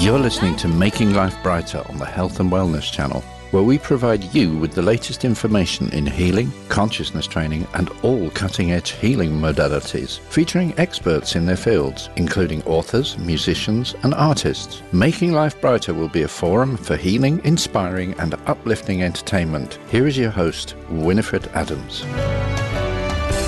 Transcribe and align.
You're 0.00 0.20
listening 0.20 0.54
to 0.58 0.68
Making 0.68 1.12
Life 1.14 1.34
Brighter 1.42 1.82
on 1.88 1.98
the 1.98 2.06
Health 2.06 2.38
and 2.38 2.52
Wellness 2.52 2.90
Channel, 2.90 3.20
where 3.50 3.64
we 3.64 3.78
provide 3.78 4.22
you 4.32 4.56
with 4.56 4.72
the 4.72 4.80
latest 4.80 5.24
information 5.24 5.90
in 5.90 6.06
healing, 6.06 6.52
consciousness 6.68 7.26
training, 7.26 7.66
and 7.74 7.90
all 8.02 8.30
cutting 8.30 8.70
edge 8.70 8.92
healing 8.92 9.32
modalities, 9.32 10.20
featuring 10.20 10.72
experts 10.78 11.34
in 11.34 11.46
their 11.46 11.56
fields, 11.56 12.10
including 12.14 12.62
authors, 12.62 13.18
musicians, 13.18 13.96
and 14.04 14.14
artists. 14.14 14.82
Making 14.92 15.32
Life 15.32 15.60
Brighter 15.60 15.94
will 15.94 16.08
be 16.08 16.22
a 16.22 16.28
forum 16.28 16.76
for 16.76 16.96
healing, 16.96 17.40
inspiring, 17.42 18.14
and 18.20 18.34
uplifting 18.46 19.02
entertainment. 19.02 19.80
Here 19.90 20.06
is 20.06 20.16
your 20.16 20.30
host, 20.30 20.76
Winifred 20.90 21.48
Adams. 21.54 22.04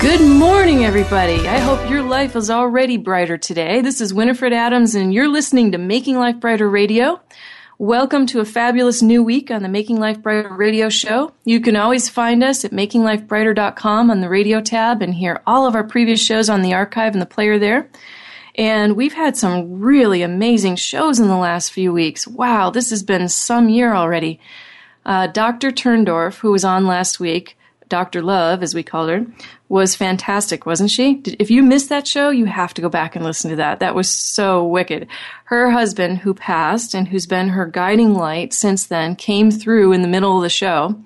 Good 0.01 0.21
morning, 0.21 0.83
everybody. 0.83 1.47
I 1.47 1.59
hope 1.59 1.87
your 1.87 2.01
life 2.01 2.35
is 2.35 2.49
already 2.49 2.97
brighter 2.97 3.37
today. 3.37 3.81
This 3.81 4.01
is 4.01 4.11
Winifred 4.11 4.51
Adams, 4.51 4.95
and 4.95 5.13
you're 5.13 5.27
listening 5.27 5.73
to 5.73 5.77
Making 5.77 6.17
Life 6.17 6.39
Brighter 6.39 6.67
Radio. 6.67 7.21
Welcome 7.77 8.25
to 8.25 8.39
a 8.39 8.45
fabulous 8.45 9.03
new 9.03 9.21
week 9.21 9.51
on 9.51 9.61
the 9.61 9.69
Making 9.69 9.99
Life 9.99 10.19
Brighter 10.23 10.55
radio 10.55 10.89
show. 10.89 11.33
You 11.45 11.61
can 11.61 11.75
always 11.75 12.09
find 12.09 12.43
us 12.43 12.65
at 12.65 12.71
makinglifebrighter.com 12.71 14.09
on 14.09 14.21
the 14.21 14.29
radio 14.29 14.59
tab 14.59 15.03
and 15.03 15.13
hear 15.13 15.43
all 15.45 15.67
of 15.67 15.75
our 15.75 15.83
previous 15.83 16.19
shows 16.19 16.49
on 16.49 16.63
the 16.63 16.73
archive 16.73 17.13
and 17.13 17.21
the 17.21 17.27
player 17.27 17.59
there. 17.59 17.87
And 18.55 18.95
we've 18.95 19.13
had 19.13 19.37
some 19.37 19.81
really 19.81 20.23
amazing 20.23 20.77
shows 20.77 21.19
in 21.19 21.27
the 21.27 21.37
last 21.37 21.71
few 21.71 21.93
weeks. 21.93 22.25
Wow, 22.25 22.71
this 22.71 22.89
has 22.89 23.03
been 23.03 23.29
some 23.29 23.69
year 23.69 23.93
already. 23.93 24.39
Uh, 25.05 25.27
Dr. 25.27 25.69
Turndorf, 25.69 26.39
who 26.39 26.51
was 26.51 26.65
on 26.65 26.87
last 26.87 27.19
week, 27.19 27.55
Dr. 27.91 28.21
Love, 28.23 28.63
as 28.63 28.73
we 28.73 28.83
called 28.83 29.09
her, 29.09 29.25
was 29.71 29.95
fantastic, 29.95 30.65
wasn't 30.65 30.91
she? 30.91 31.21
If 31.39 31.49
you 31.49 31.63
missed 31.63 31.87
that 31.87 32.05
show, 32.05 32.29
you 32.29 32.43
have 32.43 32.73
to 32.73 32.81
go 32.81 32.89
back 32.89 33.15
and 33.15 33.23
listen 33.23 33.51
to 33.51 33.55
that. 33.55 33.79
That 33.79 33.95
was 33.95 34.09
so 34.09 34.67
wicked. 34.67 35.07
Her 35.45 35.71
husband, 35.71 36.17
who 36.17 36.33
passed 36.33 36.93
and 36.93 37.07
who's 37.07 37.25
been 37.25 37.47
her 37.47 37.65
guiding 37.65 38.13
light 38.13 38.51
since 38.51 38.87
then, 38.87 39.15
came 39.15 39.49
through 39.49 39.93
in 39.93 40.01
the 40.01 40.09
middle 40.09 40.35
of 40.35 40.43
the 40.43 40.49
show, 40.49 41.01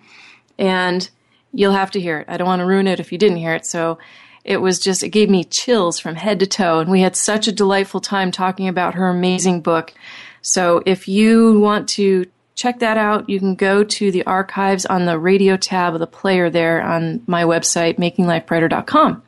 and 0.58 1.08
you'll 1.54 1.74
have 1.74 1.92
to 1.92 2.02
hear 2.02 2.22
it. 2.22 2.26
I 2.28 2.38
don't 2.38 2.48
want 2.48 2.62
to 2.62 2.66
ruin 2.66 2.88
it 2.88 3.00
if 3.00 3.12
you 3.12 3.20
didn't 3.20 3.38
hear 3.38 3.54
it, 3.54 3.68
so 3.68 4.00
it 4.44 4.58
was 4.58 4.80
just, 4.80 5.04
it 5.04 5.10
gave 5.10 5.30
me 5.30 5.44
chills 5.44 6.00
from 6.00 6.16
head 6.16 6.40
to 6.40 6.48
toe, 6.48 6.80
and 6.80 6.90
we 6.90 7.02
had 7.02 7.16
such 7.16 7.48
a 7.48 7.52
delightful 7.52 8.02
time 8.02 8.32
talking 8.32 8.68
about 8.68 8.96
her 8.96 9.08
amazing 9.10 9.62
book. 9.62 9.94
So 10.42 10.82
if 10.88 11.08
you 11.08 11.60
want 11.60 11.88
to 11.90 12.26
check 12.56 12.80
that 12.80 12.98
out. 12.98 13.30
You 13.30 13.40
can 13.40 13.56
go 13.56 13.84
to 13.84 14.12
the 14.12 14.26
archives 14.26 14.86
on 14.86 15.06
the 15.06 15.20
radio 15.20 15.58
tab 15.58 15.94
of 15.94 16.00
the 16.00 16.08
player 16.08 16.50
there 16.50 16.82
on 16.82 17.22
my 17.28 17.44
website, 17.44 17.98
makinglifebrighter.com. 17.98 19.22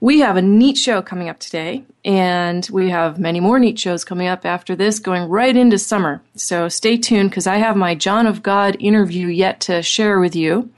We 0.00 0.18
have 0.18 0.36
a 0.36 0.42
neat 0.42 0.76
show 0.76 1.00
coming 1.00 1.28
up 1.28 1.38
today, 1.38 1.84
and 2.04 2.68
we 2.72 2.90
have 2.90 3.20
many 3.20 3.38
more 3.38 3.60
neat 3.60 3.78
shows 3.78 4.02
coming 4.02 4.26
up 4.26 4.44
after 4.44 4.74
this, 4.74 4.98
going 4.98 5.28
right 5.28 5.56
into 5.56 5.78
summer. 5.78 6.20
So 6.34 6.68
stay 6.68 6.96
tuned 6.96 7.30
because 7.30 7.46
I 7.46 7.58
have 7.58 7.76
my 7.76 7.94
John 7.94 8.26
of 8.26 8.42
God 8.42 8.76
interview 8.80 9.28
yet 9.28 9.60
to 9.60 9.80
share 9.80 10.18
with 10.18 10.34
you, 10.34 10.72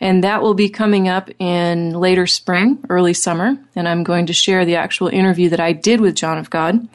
and 0.00 0.22
that 0.22 0.42
will 0.42 0.54
be 0.54 0.68
coming 0.68 1.08
up 1.08 1.28
in 1.40 1.90
later 1.90 2.28
spring, 2.28 2.78
early 2.88 3.14
summer, 3.14 3.58
and 3.74 3.88
I'm 3.88 4.04
going 4.04 4.26
to 4.26 4.32
share 4.32 4.64
the 4.64 4.76
actual 4.76 5.08
interview 5.08 5.48
that 5.48 5.58
I 5.58 5.72
did 5.72 6.00
with 6.00 6.14
John 6.14 6.38
of 6.38 6.48
God 6.48 6.88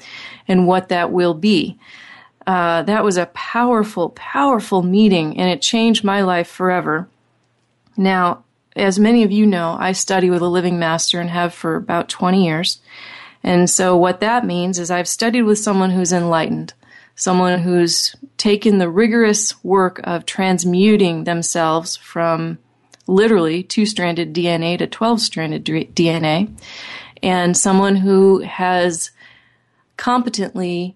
and 0.47 0.65
what 0.65 0.87
that 0.87 1.11
will 1.11 1.33
be. 1.33 1.77
Uh, 2.45 2.83
that 2.83 3.03
was 3.03 3.17
a 3.17 3.27
powerful, 3.27 4.09
powerful 4.09 4.83
meeting, 4.83 5.37
and 5.37 5.49
it 5.49 5.61
changed 5.61 6.03
my 6.03 6.21
life 6.21 6.47
forever. 6.47 7.07
Now, 7.95 8.43
as 8.75 8.99
many 8.99 9.23
of 9.23 9.31
you 9.31 9.45
know, 9.45 9.77
I 9.79 9.91
study 9.91 10.29
with 10.29 10.41
a 10.41 10.47
living 10.47 10.79
master 10.79 11.21
and 11.21 11.29
have 11.29 11.53
for 11.53 11.75
about 11.75 12.09
20 12.09 12.43
years. 12.43 12.81
And 13.43 13.69
so, 13.69 13.95
what 13.95 14.21
that 14.21 14.45
means 14.45 14.79
is 14.79 14.89
I've 14.89 15.07
studied 15.07 15.43
with 15.43 15.59
someone 15.59 15.91
who's 15.91 16.13
enlightened, 16.13 16.73
someone 17.15 17.59
who's 17.59 18.15
taken 18.37 18.77
the 18.77 18.89
rigorous 18.89 19.63
work 19.63 19.99
of 20.03 20.25
transmuting 20.25 21.25
themselves 21.25 21.95
from 21.97 22.57
literally 23.05 23.63
two 23.63 23.85
stranded 23.85 24.33
DNA 24.33 24.77
to 24.77 24.87
12 24.87 25.21
stranded 25.21 25.65
DNA, 25.65 26.53
and 27.21 27.55
someone 27.55 27.97
who 27.97 28.39
has 28.39 29.11
competently 29.97 30.95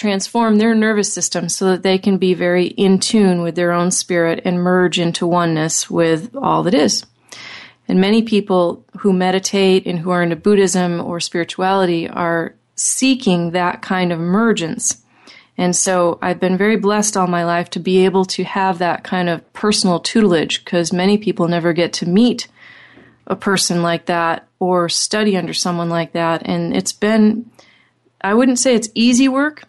transform 0.00 0.56
their 0.56 0.74
nervous 0.74 1.12
system 1.12 1.46
so 1.50 1.66
that 1.66 1.82
they 1.82 1.98
can 1.98 2.16
be 2.16 2.32
very 2.32 2.68
in 2.68 2.98
tune 2.98 3.42
with 3.42 3.54
their 3.54 3.70
own 3.70 3.90
spirit 3.90 4.40
and 4.46 4.62
merge 4.62 4.98
into 4.98 5.26
oneness 5.26 5.90
with 5.90 6.34
all 6.34 6.62
that 6.62 6.72
is. 6.72 7.04
And 7.86 8.00
many 8.00 8.22
people 8.22 8.82
who 9.00 9.12
meditate 9.12 9.86
and 9.86 9.98
who 9.98 10.08
are 10.10 10.22
into 10.22 10.36
Buddhism 10.36 11.02
or 11.02 11.20
spirituality 11.20 12.08
are 12.08 12.54
seeking 12.76 13.50
that 13.50 13.82
kind 13.82 14.10
of 14.10 14.18
emergence. 14.18 15.02
And 15.58 15.76
so 15.76 16.18
I've 16.22 16.40
been 16.40 16.56
very 16.56 16.76
blessed 16.76 17.18
all 17.18 17.26
my 17.26 17.44
life 17.44 17.68
to 17.70 17.78
be 17.78 18.06
able 18.06 18.24
to 18.26 18.44
have 18.44 18.78
that 18.78 19.04
kind 19.04 19.28
of 19.28 19.52
personal 19.52 20.00
tutelage 20.00 20.64
because 20.64 20.94
many 20.94 21.18
people 21.18 21.46
never 21.46 21.74
get 21.74 21.92
to 21.94 22.08
meet 22.08 22.48
a 23.26 23.36
person 23.36 23.82
like 23.82 24.06
that 24.06 24.48
or 24.60 24.88
study 24.88 25.36
under 25.36 25.52
someone 25.52 25.90
like 25.90 26.12
that. 26.12 26.40
And 26.46 26.74
it's 26.74 26.94
been, 26.94 27.50
I 28.22 28.32
wouldn't 28.32 28.58
say 28.58 28.74
it's 28.74 28.88
easy 28.94 29.28
work, 29.28 29.64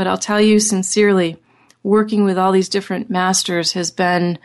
but 0.00 0.06
I'll 0.06 0.16
tell 0.16 0.40
you 0.40 0.60
sincerely, 0.60 1.36
working 1.82 2.24
with 2.24 2.38
all 2.38 2.52
these 2.52 2.70
different 2.70 3.10
masters 3.10 3.72
has 3.74 3.90
been 3.90 4.38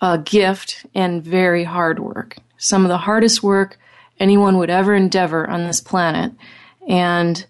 a 0.00 0.16
gift 0.16 0.86
and 0.94 1.22
very 1.22 1.64
hard 1.64 1.98
work. 1.98 2.38
Some 2.56 2.82
of 2.82 2.88
the 2.88 2.96
hardest 2.96 3.42
work 3.42 3.78
anyone 4.18 4.56
would 4.56 4.70
ever 4.70 4.94
endeavor 4.94 5.46
on 5.46 5.64
this 5.64 5.82
planet. 5.82 6.32
And 6.88 7.44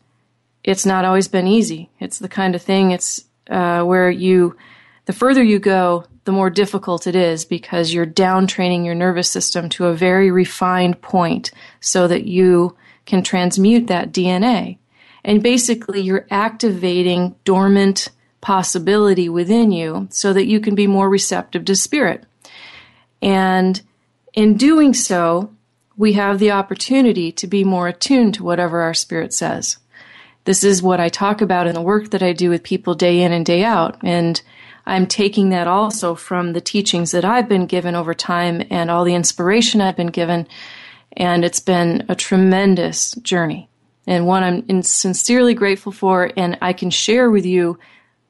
it's 0.64 0.84
not 0.84 1.04
always 1.04 1.28
been 1.28 1.46
easy. 1.46 1.88
It's 2.00 2.18
the 2.18 2.28
kind 2.28 2.56
of 2.56 2.62
thing 2.62 2.90
it's 2.90 3.24
uh, 3.48 3.84
where 3.84 4.10
you, 4.10 4.56
the 5.04 5.12
further 5.12 5.44
you 5.44 5.60
go, 5.60 6.06
the 6.24 6.32
more 6.32 6.50
difficult 6.50 7.06
it 7.06 7.14
is 7.14 7.44
because 7.44 7.94
you're 7.94 8.06
down 8.06 8.48
training 8.48 8.84
your 8.84 8.96
nervous 8.96 9.30
system 9.30 9.68
to 9.68 9.86
a 9.86 9.94
very 9.94 10.32
refined 10.32 11.00
point 11.00 11.52
so 11.78 12.08
that 12.08 12.24
you 12.24 12.76
can 13.06 13.22
transmute 13.22 13.86
that 13.86 14.10
DNA. 14.10 14.78
And 15.24 15.42
basically, 15.42 16.02
you're 16.02 16.26
activating 16.30 17.34
dormant 17.44 18.10
possibility 18.40 19.28
within 19.28 19.72
you 19.72 20.06
so 20.10 20.32
that 20.34 20.46
you 20.46 20.60
can 20.60 20.74
be 20.74 20.86
more 20.86 21.08
receptive 21.08 21.64
to 21.64 21.74
spirit. 21.74 22.24
And 23.22 23.80
in 24.34 24.58
doing 24.58 24.92
so, 24.92 25.50
we 25.96 26.12
have 26.12 26.38
the 26.38 26.50
opportunity 26.50 27.32
to 27.32 27.46
be 27.46 27.64
more 27.64 27.88
attuned 27.88 28.34
to 28.34 28.44
whatever 28.44 28.82
our 28.82 28.92
spirit 28.92 29.32
says. 29.32 29.78
This 30.44 30.62
is 30.62 30.82
what 30.82 31.00
I 31.00 31.08
talk 31.08 31.40
about 31.40 31.66
in 31.66 31.74
the 31.74 31.80
work 31.80 32.10
that 32.10 32.22
I 32.22 32.34
do 32.34 32.50
with 32.50 32.62
people 32.62 32.94
day 32.94 33.22
in 33.22 33.32
and 33.32 33.46
day 33.46 33.64
out. 33.64 33.96
And 34.04 34.42
I'm 34.84 35.06
taking 35.06 35.48
that 35.50 35.66
also 35.66 36.14
from 36.14 36.52
the 36.52 36.60
teachings 36.60 37.12
that 37.12 37.24
I've 37.24 37.48
been 37.48 37.64
given 37.64 37.94
over 37.94 38.12
time 38.12 38.62
and 38.70 38.90
all 38.90 39.04
the 39.04 39.14
inspiration 39.14 39.80
I've 39.80 39.96
been 39.96 40.08
given. 40.08 40.46
And 41.16 41.44
it's 41.46 41.60
been 41.60 42.04
a 42.10 42.14
tremendous 42.14 43.12
journey 43.12 43.70
and 44.06 44.26
one 44.26 44.42
I'm 44.42 44.82
sincerely 44.82 45.54
grateful 45.54 45.92
for. 45.92 46.30
And 46.36 46.58
I 46.60 46.72
can 46.72 46.90
share 46.90 47.30
with 47.30 47.46
you 47.46 47.78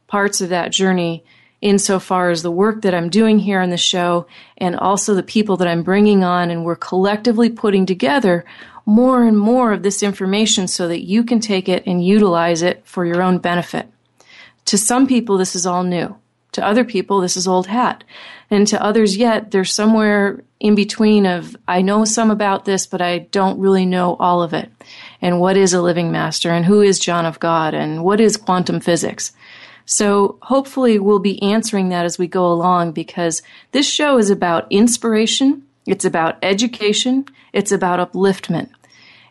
parts 0.06 0.40
of 0.40 0.50
that 0.50 0.72
journey 0.72 1.24
insofar 1.60 2.30
as 2.30 2.42
the 2.42 2.50
work 2.50 2.82
that 2.82 2.94
I'm 2.94 3.08
doing 3.08 3.38
here 3.38 3.60
on 3.60 3.70
the 3.70 3.76
show 3.76 4.26
and 4.58 4.76
also 4.76 5.14
the 5.14 5.22
people 5.22 5.56
that 5.56 5.68
I'm 5.68 5.82
bringing 5.82 6.22
on. 6.22 6.50
And 6.50 6.64
we're 6.64 6.76
collectively 6.76 7.50
putting 7.50 7.86
together 7.86 8.44
more 8.86 9.24
and 9.24 9.38
more 9.38 9.72
of 9.72 9.82
this 9.82 10.02
information 10.02 10.68
so 10.68 10.86
that 10.88 11.04
you 11.04 11.24
can 11.24 11.40
take 11.40 11.68
it 11.68 11.86
and 11.86 12.04
utilize 12.04 12.62
it 12.62 12.86
for 12.86 13.06
your 13.06 13.22
own 13.22 13.38
benefit. 13.38 13.88
To 14.66 14.78
some 14.78 15.06
people, 15.06 15.38
this 15.38 15.56
is 15.56 15.66
all 15.66 15.82
new. 15.82 16.16
To 16.52 16.64
other 16.64 16.84
people, 16.84 17.20
this 17.20 17.36
is 17.36 17.48
old 17.48 17.66
hat. 17.66 18.04
And 18.50 18.66
to 18.68 18.82
others 18.82 19.16
yet, 19.16 19.50
they're 19.50 19.64
somewhere 19.64 20.44
in 20.60 20.74
between 20.74 21.26
of, 21.26 21.56
I 21.66 21.82
know 21.82 22.04
some 22.04 22.30
about 22.30 22.64
this, 22.64 22.86
but 22.86 23.00
I 23.00 23.18
don't 23.18 23.58
really 23.58 23.86
know 23.86 24.16
all 24.20 24.42
of 24.42 24.52
it 24.52 24.70
and 25.24 25.40
what 25.40 25.56
is 25.56 25.72
a 25.72 25.80
living 25.80 26.12
master 26.12 26.50
and 26.50 26.66
who 26.66 26.82
is 26.82 26.98
John 26.98 27.24
of 27.24 27.40
God 27.40 27.72
and 27.72 28.04
what 28.04 28.20
is 28.20 28.36
quantum 28.36 28.78
physics. 28.78 29.32
So 29.86 30.38
hopefully 30.42 30.98
we'll 30.98 31.18
be 31.18 31.42
answering 31.42 31.88
that 31.88 32.04
as 32.04 32.18
we 32.18 32.26
go 32.26 32.52
along 32.52 32.92
because 32.92 33.40
this 33.72 33.88
show 33.88 34.18
is 34.18 34.28
about 34.28 34.70
inspiration, 34.70 35.62
it's 35.86 36.04
about 36.04 36.36
education, 36.42 37.24
it's 37.54 37.72
about 37.72 38.12
upliftment. 38.12 38.68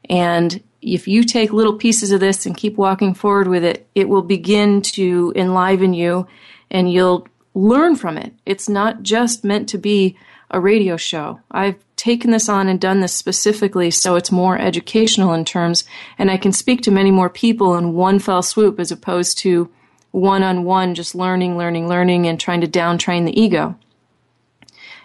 And 0.09 0.63
if 0.81 1.07
you 1.07 1.23
take 1.23 1.53
little 1.53 1.77
pieces 1.77 2.11
of 2.11 2.19
this 2.19 2.47
and 2.47 2.57
keep 2.57 2.75
walking 2.75 3.13
forward 3.13 3.47
with 3.47 3.63
it, 3.63 3.87
it 3.93 4.09
will 4.09 4.23
begin 4.23 4.81
to 4.81 5.31
enliven 5.35 5.93
you 5.93 6.25
and 6.71 6.91
you'll 6.91 7.27
learn 7.53 7.95
from 7.95 8.17
it. 8.17 8.33
It's 8.47 8.67
not 8.67 9.03
just 9.03 9.43
meant 9.43 9.69
to 9.69 9.77
be 9.77 10.17
a 10.53 10.59
radio 10.59 10.95
show. 10.95 11.39
I've 11.51 11.83
taken 11.95 12.31
this 12.31 12.47
on 12.47 12.67
and 12.67 12.79
done 12.79 13.01
this 13.01 13.13
specifically 13.13 13.91
so 13.91 14.15
it's 14.15 14.31
more 14.31 14.57
educational 14.57 15.33
in 15.33 15.43
terms, 15.43 15.83
and 16.17 16.29
I 16.29 16.37
can 16.37 16.53
speak 16.53 16.81
to 16.83 16.91
many 16.91 17.11
more 17.11 17.29
people 17.29 17.75
in 17.75 17.93
one 17.93 18.19
fell 18.19 18.43
swoop 18.43 18.79
as 18.79 18.91
opposed 18.91 19.39
to 19.39 19.69
one 20.11 20.43
on 20.43 20.63
one, 20.63 20.93
just 20.93 21.15
learning, 21.15 21.57
learning, 21.57 21.89
learning, 21.89 22.27
and 22.27 22.39
trying 22.39 22.61
to 22.61 22.67
downtrain 22.67 23.25
the 23.25 23.39
ego. 23.39 23.75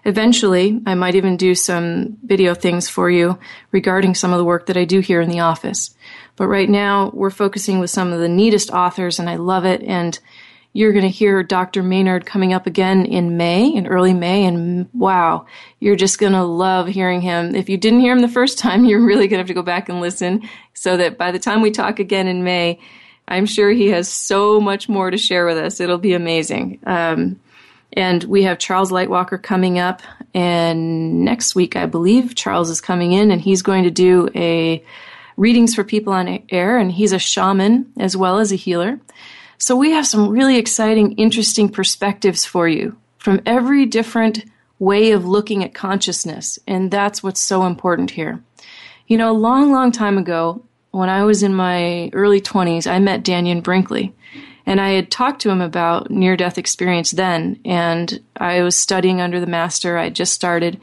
Eventually, 0.04 0.80
I 0.86 0.94
might 0.94 1.14
even 1.14 1.36
do 1.36 1.54
some 1.54 2.18
video 2.22 2.54
things 2.54 2.88
for 2.88 3.10
you 3.10 3.38
regarding 3.72 4.14
some 4.14 4.32
of 4.32 4.38
the 4.38 4.44
work 4.44 4.66
that 4.66 4.76
I 4.76 4.84
do 4.84 5.00
here 5.00 5.20
in 5.20 5.30
the 5.30 5.40
office. 5.40 5.94
But 6.36 6.48
right 6.48 6.68
now, 6.68 7.10
we're 7.14 7.30
focusing 7.30 7.78
with 7.78 7.90
some 7.90 8.12
of 8.12 8.20
the 8.20 8.28
neatest 8.28 8.70
authors, 8.70 9.18
and 9.18 9.28
I 9.28 9.36
love 9.36 9.64
it. 9.64 9.82
And 9.82 10.18
you're 10.72 10.92
going 10.92 11.04
to 11.04 11.08
hear 11.08 11.42
Dr. 11.42 11.82
Maynard 11.82 12.26
coming 12.26 12.52
up 12.52 12.66
again 12.66 13.06
in 13.06 13.36
May, 13.36 13.68
in 13.68 13.86
early 13.86 14.14
May, 14.14 14.44
and 14.44 14.88
wow, 14.92 15.46
you're 15.80 15.96
just 15.96 16.18
going 16.18 16.34
to 16.34 16.44
love 16.44 16.86
hearing 16.86 17.20
him. 17.20 17.54
If 17.54 17.68
you 17.68 17.76
didn't 17.76 18.00
hear 18.00 18.12
him 18.12 18.20
the 18.20 18.28
first 18.28 18.58
time, 18.58 18.84
you're 18.86 19.04
really 19.04 19.28
going 19.28 19.38
to 19.38 19.38
have 19.38 19.46
to 19.48 19.54
go 19.54 19.62
back 19.62 19.88
and 19.88 20.00
listen 20.00 20.48
so 20.74 20.96
that 20.96 21.18
by 21.18 21.32
the 21.32 21.38
time 21.38 21.62
we 21.62 21.70
talk 21.70 21.98
again 21.98 22.28
in 22.28 22.44
May, 22.44 22.78
I'm 23.26 23.46
sure 23.46 23.70
he 23.70 23.88
has 23.88 24.08
so 24.08 24.60
much 24.60 24.88
more 24.88 25.10
to 25.10 25.18
share 25.18 25.46
with 25.46 25.58
us. 25.58 25.80
It'll 25.80 25.98
be 25.98 26.14
amazing. 26.14 26.78
Um, 26.86 27.40
and 27.92 28.22
we 28.24 28.42
have 28.44 28.58
Charles 28.58 28.90
Lightwalker 28.90 29.42
coming 29.42 29.78
up, 29.78 30.02
and 30.34 31.24
next 31.24 31.54
week, 31.54 31.74
I 31.74 31.86
believe, 31.86 32.34
Charles 32.34 32.68
is 32.68 32.80
coming 32.80 33.12
in, 33.12 33.30
and 33.30 33.40
he's 33.40 33.62
going 33.62 33.84
to 33.84 33.90
do 33.90 34.28
a 34.34 34.84
readings 35.38 35.74
for 35.74 35.84
people 35.84 36.12
on 36.12 36.42
air, 36.50 36.76
and 36.76 36.92
he's 36.92 37.12
a 37.12 37.18
shaman 37.18 37.90
as 37.98 38.16
well 38.16 38.38
as 38.38 38.52
a 38.52 38.56
healer. 38.56 39.00
So 39.58 39.74
we 39.74 39.90
have 39.90 40.06
some 40.06 40.28
really 40.28 40.56
exciting, 40.56 41.12
interesting 41.12 41.68
perspectives 41.68 42.44
for 42.44 42.68
you 42.68 42.96
from 43.18 43.40
every 43.44 43.86
different 43.86 44.44
way 44.78 45.10
of 45.10 45.26
looking 45.26 45.64
at 45.64 45.74
consciousness, 45.74 46.58
and 46.68 46.90
that's 46.90 47.22
what's 47.22 47.40
so 47.40 47.66
important 47.66 48.12
here. 48.12 48.42
You 49.08 49.16
know, 49.16 49.30
a 49.30 49.32
long, 49.32 49.72
long 49.72 49.90
time 49.90 50.16
ago, 50.16 50.64
when 50.92 51.08
I 51.08 51.24
was 51.24 51.42
in 51.42 51.54
my 51.54 52.10
early 52.12 52.40
20s, 52.40 52.90
I 52.90 53.00
met 53.00 53.24
Dannion 53.24 53.62
Brinkley. 53.62 54.14
And 54.64 54.80
I 54.80 54.90
had 54.90 55.10
talked 55.10 55.40
to 55.42 55.50
him 55.50 55.62
about 55.62 56.10
near 56.10 56.36
death 56.36 56.58
experience 56.58 57.10
then, 57.10 57.58
and 57.64 58.20
I 58.36 58.62
was 58.62 58.76
studying 58.76 59.20
under 59.20 59.40
the 59.40 59.46
master. 59.46 59.96
I 59.96 60.10
just 60.10 60.34
started, 60.34 60.78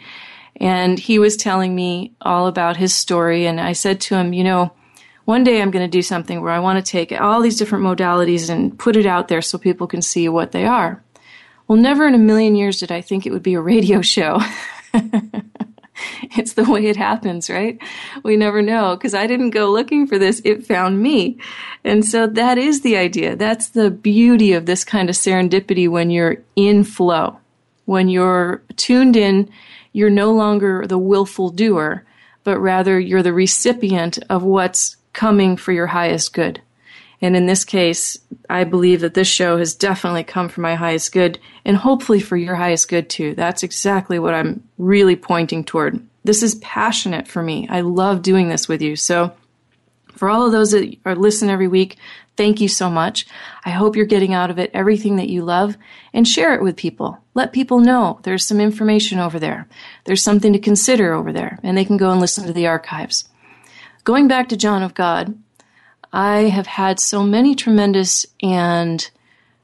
and 0.55 0.97
he 0.97 1.19
was 1.19 1.37
telling 1.37 1.75
me 1.75 2.13
all 2.19 2.47
about 2.47 2.77
his 2.77 2.95
story. 2.95 3.45
And 3.45 3.61
I 3.61 3.73
said 3.73 4.01
to 4.01 4.15
him, 4.15 4.33
You 4.33 4.43
know, 4.43 4.73
one 5.25 5.43
day 5.43 5.61
I'm 5.61 5.71
going 5.71 5.85
to 5.85 5.91
do 5.91 6.01
something 6.01 6.41
where 6.41 6.51
I 6.51 6.59
want 6.59 6.83
to 6.83 6.91
take 6.91 7.11
all 7.11 7.41
these 7.41 7.57
different 7.57 7.83
modalities 7.83 8.49
and 8.49 8.77
put 8.77 8.95
it 8.95 9.05
out 9.05 9.27
there 9.27 9.41
so 9.41 9.57
people 9.57 9.87
can 9.87 10.01
see 10.01 10.29
what 10.29 10.51
they 10.51 10.65
are. 10.65 11.03
Well, 11.67 11.79
never 11.79 12.07
in 12.07 12.13
a 12.13 12.19
million 12.19 12.55
years 12.55 12.79
did 12.79 12.91
I 12.91 13.01
think 13.01 13.25
it 13.25 13.31
would 13.31 13.43
be 13.43 13.55
a 13.55 13.61
radio 13.61 14.01
show. 14.01 14.39
it's 16.37 16.53
the 16.53 16.69
way 16.69 16.85
it 16.85 16.95
happens, 16.95 17.49
right? 17.49 17.79
We 18.23 18.37
never 18.37 18.61
know 18.61 18.95
because 18.95 19.15
I 19.15 19.25
didn't 19.25 19.49
go 19.49 19.71
looking 19.71 20.05
for 20.05 20.19
this. 20.19 20.41
It 20.45 20.67
found 20.67 21.01
me. 21.01 21.39
And 21.83 22.05
so 22.05 22.27
that 22.27 22.59
is 22.59 22.81
the 22.81 22.97
idea. 22.97 23.35
That's 23.35 23.69
the 23.69 23.89
beauty 23.89 24.53
of 24.53 24.67
this 24.67 24.83
kind 24.83 25.09
of 25.09 25.15
serendipity 25.15 25.89
when 25.89 26.11
you're 26.11 26.37
in 26.55 26.83
flow. 26.83 27.39
When 27.85 28.09
you're 28.09 28.63
tuned 28.75 29.15
in, 29.15 29.49
you're 29.91 30.09
no 30.09 30.33
longer 30.33 30.85
the 30.85 30.97
willful 30.97 31.49
doer, 31.49 32.05
but 32.43 32.59
rather 32.59 32.99
you're 32.99 33.23
the 33.23 33.33
recipient 33.33 34.19
of 34.29 34.43
what's 34.43 34.97
coming 35.15 35.57
for 35.57 35.71
your 35.71 35.87
highest 35.87 36.33
good. 36.33 36.61
And 37.21 37.35
in 37.35 37.47
this 37.47 37.65
case, 37.65 38.19
I 38.49 38.65
believe 38.65 39.01
that 39.01 39.15
this 39.15 39.27
show 39.27 39.57
has 39.57 39.73
definitely 39.73 40.23
come 40.23 40.49
for 40.49 40.61
my 40.61 40.75
highest 40.75 41.11
good 41.11 41.39
and 41.63 41.75
hopefully 41.75 42.19
for 42.19 42.37
your 42.37 42.55
highest 42.55 42.89
good 42.89 43.09
too. 43.09 43.33
That's 43.33 43.63
exactly 43.63 44.19
what 44.19 44.35
I'm 44.35 44.63
really 44.77 45.15
pointing 45.15 45.63
toward. 45.63 46.05
This 46.23 46.43
is 46.43 46.55
passionate 46.55 47.27
for 47.27 47.41
me. 47.41 47.67
I 47.69 47.81
love 47.81 48.21
doing 48.21 48.49
this 48.49 48.67
with 48.67 48.81
you. 48.81 48.95
So, 48.95 49.33
for 50.13 50.29
all 50.29 50.45
of 50.45 50.51
those 50.51 50.71
that 50.71 50.95
are 51.05 51.15
listen 51.15 51.49
every 51.49 51.67
week, 51.67 51.97
thank 52.37 52.61
you 52.61 52.67
so 52.67 52.89
much. 52.89 53.25
I 53.65 53.71
hope 53.71 53.95
you're 53.95 54.05
getting 54.05 54.33
out 54.33 54.49
of 54.49 54.59
it 54.59 54.71
everything 54.73 55.17
that 55.17 55.29
you 55.29 55.43
love 55.43 55.77
and 56.13 56.27
share 56.27 56.53
it 56.53 56.61
with 56.61 56.77
people. 56.77 57.17
Let 57.33 57.51
people 57.51 57.79
know 57.79 58.19
there's 58.23 58.45
some 58.45 58.61
information 58.61 59.19
over 59.19 59.39
there. 59.39 59.67
There's 60.05 60.23
something 60.23 60.53
to 60.53 60.59
consider 60.59 61.13
over 61.13 61.33
there, 61.33 61.59
and 61.63 61.77
they 61.77 61.85
can 61.85 61.97
go 61.97 62.11
and 62.11 62.21
listen 62.21 62.45
to 62.47 62.53
the 62.53 62.67
archives. 62.67 63.27
Going 64.05 64.27
back 64.27 64.49
to 64.49 64.55
John 64.57 64.83
of 64.83 64.93
God, 64.93 65.35
I 66.13 66.41
have 66.41 66.67
had 66.67 66.99
so 66.99 67.23
many 67.23 67.55
tremendous 67.55 68.23
and 68.41 69.09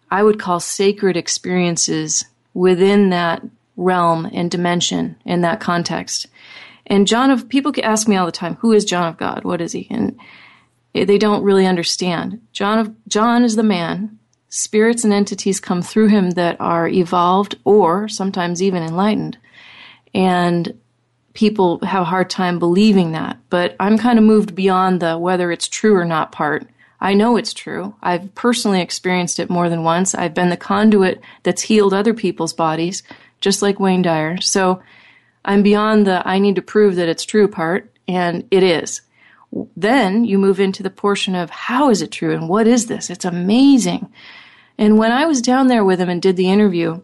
I 0.10 0.24
would 0.24 0.40
call 0.40 0.60
sacred 0.60 1.16
experiences 1.16 2.26
within 2.56 3.12
that 3.12 3.44
realm 3.78 4.28
and 4.34 4.50
dimension 4.50 5.16
in 5.26 5.42
that 5.42 5.60
context. 5.60 6.26
And 6.88 7.08
John 7.08 7.30
of 7.30 7.50
people 7.50 7.72
ask 7.84 8.08
me 8.08 8.16
all 8.16 8.26
the 8.26 8.32
time, 8.32 8.56
who 8.56 8.72
is 8.72 8.84
John 8.84 9.08
of 9.08 9.18
God? 9.18 9.44
What 9.44 9.62
is 9.62 9.74
he? 9.74 9.88
And 9.92 10.20
eh, 10.96 11.06
they 11.06 11.20
don't 11.20 11.44
really 11.44 11.68
understand. 11.68 12.42
John 12.52 12.80
of 12.80 12.96
John 13.08 13.44
is 13.44 13.56
the 13.56 13.64
man. 13.64 14.18
Spirits 14.50 15.04
and 15.04 15.14
entities 15.14 15.60
come 15.60 15.84
through 15.84 16.08
him 16.08 16.32
that 16.32 16.60
are 16.60 16.88
evolved 16.88 17.60
or 17.64 18.08
sometimes 18.08 18.64
even 18.64 18.82
enlightened. 18.82 19.38
And 20.16 20.81
people 21.34 21.80
have 21.86 22.04
a 22.04 22.06
hard 22.06 22.30
time 22.30 22.60
believing 22.60 23.12
that. 23.14 23.38
But 23.50 23.76
I'm 23.80 23.98
kind 23.98 24.20
of 24.20 24.26
moved 24.26 24.56
beyond 24.56 25.00
the 25.00 25.18
whether 25.18 25.52
it's 25.52 25.68
true 25.68 25.96
or 25.96 26.06
not 26.06 26.32
part. 26.32 26.68
I 27.00 27.14
know 27.14 27.36
it's 27.36 27.54
true. 27.54 27.96
I've 28.02 28.34
personally 28.36 28.82
experienced 28.82 29.40
it 29.40 29.50
more 29.50 29.70
than 29.70 29.84
once. 29.84 30.14
I've 30.14 30.36
been 30.36 30.50
the 30.50 30.58
conduit 30.58 31.22
that's 31.44 31.64
healed 31.64 31.94
other 31.94 32.14
people's 32.14 32.54
bodies, 32.54 33.02
just 33.40 33.62
like 33.62 33.80
Wayne 33.80 34.04
Dyer. 34.04 34.40
So 34.40 34.82
I'm 35.44 35.64
beyond 35.64 36.06
the 36.06 36.26
I 36.28 36.38
need 36.38 36.56
to 36.56 36.62
prove 36.62 36.96
that 36.98 37.10
it's 37.10 37.26
true 37.26 37.48
part, 37.48 37.92
and 38.08 38.48
it 38.52 38.62
is. 38.62 39.02
Then 39.76 40.24
you 40.24 40.38
move 40.38 40.60
into 40.60 40.84
the 40.84 40.90
portion 40.90 41.36
of 41.36 41.50
how 41.50 41.90
is 41.90 42.02
it 42.02 42.12
true 42.12 42.34
and 42.34 42.48
what 42.48 42.68
is 42.68 42.86
this? 42.86 43.10
It's 43.10 43.26
amazing. 43.26 44.12
And 44.78 44.98
when 44.98 45.12
I 45.12 45.26
was 45.26 45.42
down 45.42 45.68
there 45.68 45.84
with 45.84 46.00
him 46.00 46.10
and 46.10 46.22
did 46.22 46.38
the 46.38 46.50
interview, 46.50 47.02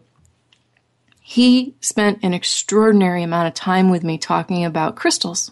he 1.30 1.74
spent 1.82 2.18
an 2.22 2.32
extraordinary 2.32 3.22
amount 3.22 3.46
of 3.46 3.52
time 3.52 3.90
with 3.90 4.02
me 4.02 4.16
talking 4.16 4.64
about 4.64 4.96
crystals 4.96 5.50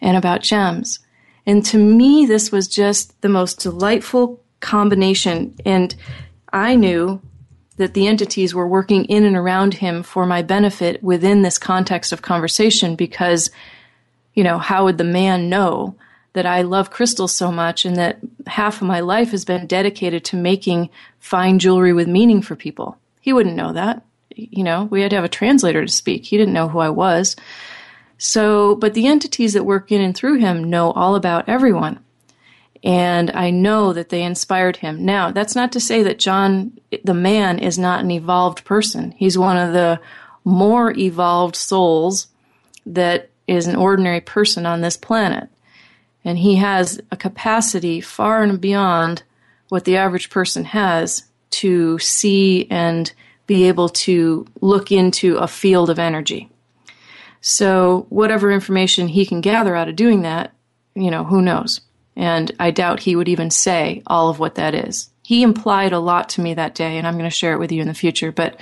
and 0.00 0.16
about 0.16 0.42
gems. 0.42 0.98
And 1.46 1.64
to 1.66 1.78
me, 1.78 2.26
this 2.26 2.50
was 2.50 2.66
just 2.66 3.22
the 3.22 3.28
most 3.28 3.60
delightful 3.60 4.42
combination. 4.58 5.54
And 5.64 5.94
I 6.52 6.74
knew 6.74 7.22
that 7.76 7.94
the 7.94 8.08
entities 8.08 8.52
were 8.52 8.66
working 8.66 9.04
in 9.04 9.24
and 9.24 9.36
around 9.36 9.74
him 9.74 10.02
for 10.02 10.26
my 10.26 10.42
benefit 10.42 11.00
within 11.04 11.42
this 11.42 11.56
context 11.56 12.10
of 12.10 12.22
conversation 12.22 12.96
because, 12.96 13.52
you 14.34 14.42
know, 14.42 14.58
how 14.58 14.86
would 14.86 14.98
the 14.98 15.04
man 15.04 15.48
know 15.48 15.94
that 16.32 16.46
I 16.46 16.62
love 16.62 16.90
crystals 16.90 17.32
so 17.32 17.52
much 17.52 17.84
and 17.84 17.94
that 17.94 18.18
half 18.48 18.82
of 18.82 18.88
my 18.88 18.98
life 18.98 19.30
has 19.30 19.44
been 19.44 19.68
dedicated 19.68 20.24
to 20.24 20.36
making 20.36 20.90
fine 21.20 21.60
jewelry 21.60 21.92
with 21.92 22.08
meaning 22.08 22.42
for 22.42 22.56
people? 22.56 22.98
He 23.20 23.32
wouldn't 23.32 23.54
know 23.54 23.72
that 23.72 24.02
you 24.36 24.62
know, 24.62 24.84
we 24.84 25.02
had 25.02 25.10
to 25.10 25.16
have 25.16 25.24
a 25.24 25.28
translator 25.28 25.84
to 25.84 25.92
speak. 25.92 26.24
He 26.24 26.36
didn't 26.36 26.54
know 26.54 26.68
who 26.68 26.78
I 26.78 26.90
was. 26.90 27.36
So, 28.18 28.76
but 28.76 28.94
the 28.94 29.06
entities 29.06 29.54
that 29.54 29.64
work 29.64 29.90
in 29.90 30.00
and 30.00 30.16
through 30.16 30.38
him 30.38 30.64
know 30.64 30.92
all 30.92 31.16
about 31.16 31.48
everyone. 31.48 32.00
And 32.84 33.30
I 33.32 33.50
know 33.50 33.92
that 33.92 34.10
they 34.10 34.22
inspired 34.22 34.76
him. 34.76 35.04
Now, 35.04 35.32
that's 35.32 35.56
not 35.56 35.72
to 35.72 35.80
say 35.80 36.02
that 36.04 36.18
John, 36.18 36.78
the 37.02 37.14
man, 37.14 37.58
is 37.58 37.78
not 37.78 38.00
an 38.04 38.10
evolved 38.10 38.64
person. 38.64 39.12
He's 39.12 39.36
one 39.36 39.56
of 39.56 39.72
the 39.72 40.00
more 40.44 40.96
evolved 40.96 41.56
souls 41.56 42.28
that 42.84 43.30
is 43.48 43.66
an 43.66 43.76
ordinary 43.76 44.20
person 44.20 44.66
on 44.66 44.80
this 44.80 44.96
planet. 44.96 45.48
And 46.24 46.38
he 46.38 46.56
has 46.56 47.00
a 47.10 47.16
capacity 47.16 48.00
far 48.00 48.42
and 48.42 48.60
beyond 48.60 49.22
what 49.68 49.84
the 49.84 49.96
average 49.96 50.30
person 50.30 50.64
has 50.64 51.24
to 51.50 51.98
see 51.98 52.66
and 52.70 53.12
be 53.46 53.68
able 53.68 53.88
to 53.88 54.46
look 54.60 54.90
into 54.90 55.36
a 55.36 55.48
field 55.48 55.90
of 55.90 55.98
energy. 55.98 56.50
So, 57.40 58.06
whatever 58.08 58.50
information 58.50 59.08
he 59.08 59.24
can 59.24 59.40
gather 59.40 59.76
out 59.76 59.88
of 59.88 59.96
doing 59.96 60.22
that, 60.22 60.52
you 60.94 61.10
know, 61.10 61.24
who 61.24 61.42
knows? 61.42 61.80
And 62.16 62.50
I 62.58 62.70
doubt 62.70 63.00
he 63.00 63.14
would 63.14 63.28
even 63.28 63.50
say 63.50 64.02
all 64.06 64.30
of 64.30 64.38
what 64.38 64.54
that 64.56 64.74
is. 64.74 65.10
He 65.22 65.42
implied 65.42 65.92
a 65.92 65.98
lot 65.98 66.28
to 66.30 66.40
me 66.40 66.54
that 66.54 66.74
day, 66.74 66.96
and 66.96 67.06
I'm 67.06 67.14
going 67.14 67.24
to 67.24 67.30
share 67.30 67.52
it 67.52 67.58
with 67.58 67.70
you 67.70 67.82
in 67.82 67.88
the 67.88 67.94
future. 67.94 68.32
But 68.32 68.58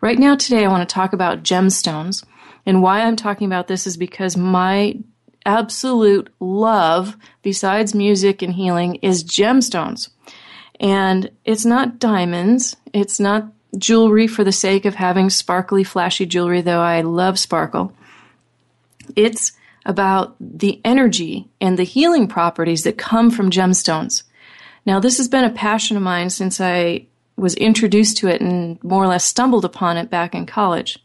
right 0.00 0.18
now, 0.18 0.36
today, 0.36 0.64
I 0.64 0.68
want 0.68 0.88
to 0.88 0.92
talk 0.92 1.12
about 1.12 1.42
gemstones. 1.42 2.24
And 2.66 2.82
why 2.82 3.00
I'm 3.00 3.16
talking 3.16 3.46
about 3.46 3.68
this 3.68 3.86
is 3.86 3.96
because 3.96 4.36
my 4.36 4.98
absolute 5.46 6.28
love, 6.40 7.16
besides 7.42 7.94
music 7.94 8.42
and 8.42 8.52
healing, 8.52 8.96
is 8.96 9.24
gemstones. 9.24 10.10
And 10.78 11.30
it's 11.44 11.64
not 11.64 11.98
diamonds. 11.98 12.76
It's 12.92 13.18
not 13.18 13.50
jewelry 13.76 14.26
for 14.26 14.44
the 14.44 14.52
sake 14.52 14.84
of 14.84 14.94
having 14.94 15.30
sparkly, 15.30 15.84
flashy 15.84 16.26
jewelry, 16.26 16.60
though 16.60 16.80
I 16.80 17.02
love 17.02 17.38
sparkle. 17.38 17.92
It's 19.16 19.52
about 19.86 20.36
the 20.40 20.80
energy 20.84 21.48
and 21.60 21.78
the 21.78 21.84
healing 21.84 22.28
properties 22.28 22.82
that 22.84 22.98
come 22.98 23.30
from 23.30 23.50
gemstones. 23.50 24.24
Now, 24.86 25.00
this 25.00 25.18
has 25.18 25.28
been 25.28 25.44
a 25.44 25.50
passion 25.50 25.96
of 25.96 26.02
mine 26.02 26.30
since 26.30 26.60
I 26.60 27.06
was 27.36 27.54
introduced 27.54 28.18
to 28.18 28.28
it 28.28 28.40
and 28.40 28.82
more 28.84 29.02
or 29.02 29.08
less 29.08 29.24
stumbled 29.24 29.64
upon 29.64 29.96
it 29.96 30.10
back 30.10 30.34
in 30.34 30.46
college. 30.46 30.98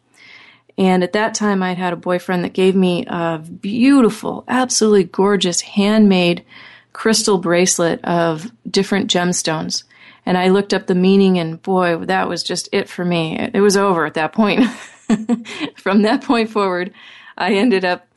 And 0.77 1.03
at 1.03 1.13
that 1.13 1.33
time, 1.33 1.63
I'd 1.63 1.77
had 1.77 1.93
a 1.93 1.97
boyfriend 1.97 2.43
that 2.43 2.53
gave 2.53 2.75
me 2.75 3.05
a 3.07 3.37
beautiful, 3.37 4.43
absolutely 4.47 5.05
gorgeous 5.05 5.61
handmade 5.61 6.43
crystal 6.91 7.37
bracelet 7.37 8.03
of 8.03 8.51
different 8.69 9.09
gemstones. 9.09 9.83
And 10.25 10.37
I 10.37 10.49
looked 10.49 10.73
up 10.73 10.87
the 10.87 10.95
meaning, 10.95 11.37
and 11.37 11.61
boy, 11.61 11.97
that 12.05 12.27
was 12.27 12.43
just 12.43 12.69
it 12.71 12.89
for 12.89 13.05
me. 13.05 13.37
It 13.53 13.61
was 13.61 13.77
over 13.77 14.05
at 14.05 14.15
that 14.15 14.33
point. 14.33 14.65
From 15.77 16.01
that 16.01 16.23
point 16.23 16.49
forward, 16.49 16.93
I 17.37 17.53
ended 17.53 17.85
up 17.85 18.07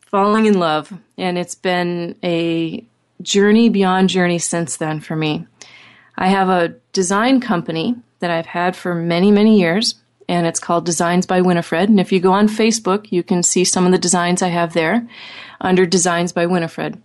falling 0.00 0.46
in 0.46 0.58
love, 0.58 0.92
and 1.16 1.38
it's 1.38 1.54
been 1.54 2.16
a 2.24 2.84
journey 3.22 3.68
beyond 3.68 4.08
journey 4.08 4.38
since 4.38 4.76
then 4.76 5.00
for 5.00 5.14
me. 5.14 5.46
I 6.16 6.28
have 6.28 6.48
a 6.48 6.74
design 6.92 7.40
company 7.40 7.96
that 8.18 8.30
I've 8.30 8.46
had 8.46 8.76
for 8.76 8.94
many, 8.94 9.30
many 9.30 9.58
years, 9.58 9.94
and 10.28 10.46
it's 10.46 10.60
called 10.60 10.86
Designs 10.86 11.26
by 11.26 11.40
Winifred. 11.40 11.88
And 11.88 12.00
if 12.00 12.12
you 12.12 12.20
go 12.20 12.32
on 12.32 12.48
Facebook, 12.48 13.10
you 13.10 13.22
can 13.22 13.42
see 13.42 13.64
some 13.64 13.86
of 13.86 13.92
the 13.92 13.98
designs 13.98 14.42
I 14.42 14.48
have 14.48 14.72
there 14.72 15.08
under 15.60 15.86
Designs 15.86 16.32
by 16.32 16.46
Winifred. 16.46 17.00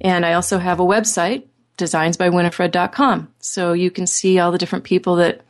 And 0.00 0.24
I 0.24 0.32
also 0.32 0.58
have 0.58 0.80
a 0.80 0.84
website, 0.84 1.44
designsbywinifred.com. 1.78 3.32
So 3.40 3.72
you 3.72 3.90
can 3.90 4.06
see 4.06 4.38
all 4.38 4.52
the 4.52 4.58
different 4.58 4.84
people 4.84 5.16
that 5.16 5.42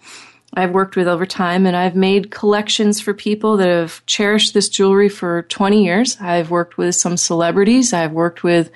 I've 0.56 0.70
worked 0.70 0.94
with 0.94 1.08
over 1.08 1.26
time, 1.26 1.66
and 1.66 1.76
I've 1.76 1.96
made 1.96 2.30
collections 2.30 3.00
for 3.00 3.12
people 3.12 3.56
that 3.56 3.68
have 3.68 4.04
cherished 4.06 4.54
this 4.54 4.68
jewelry 4.68 5.08
for 5.08 5.42
20 5.42 5.84
years. 5.84 6.16
I've 6.20 6.50
worked 6.50 6.78
with 6.78 6.94
some 6.94 7.16
celebrities. 7.16 7.92
I've 7.92 8.12
worked 8.12 8.44
with 8.44 8.70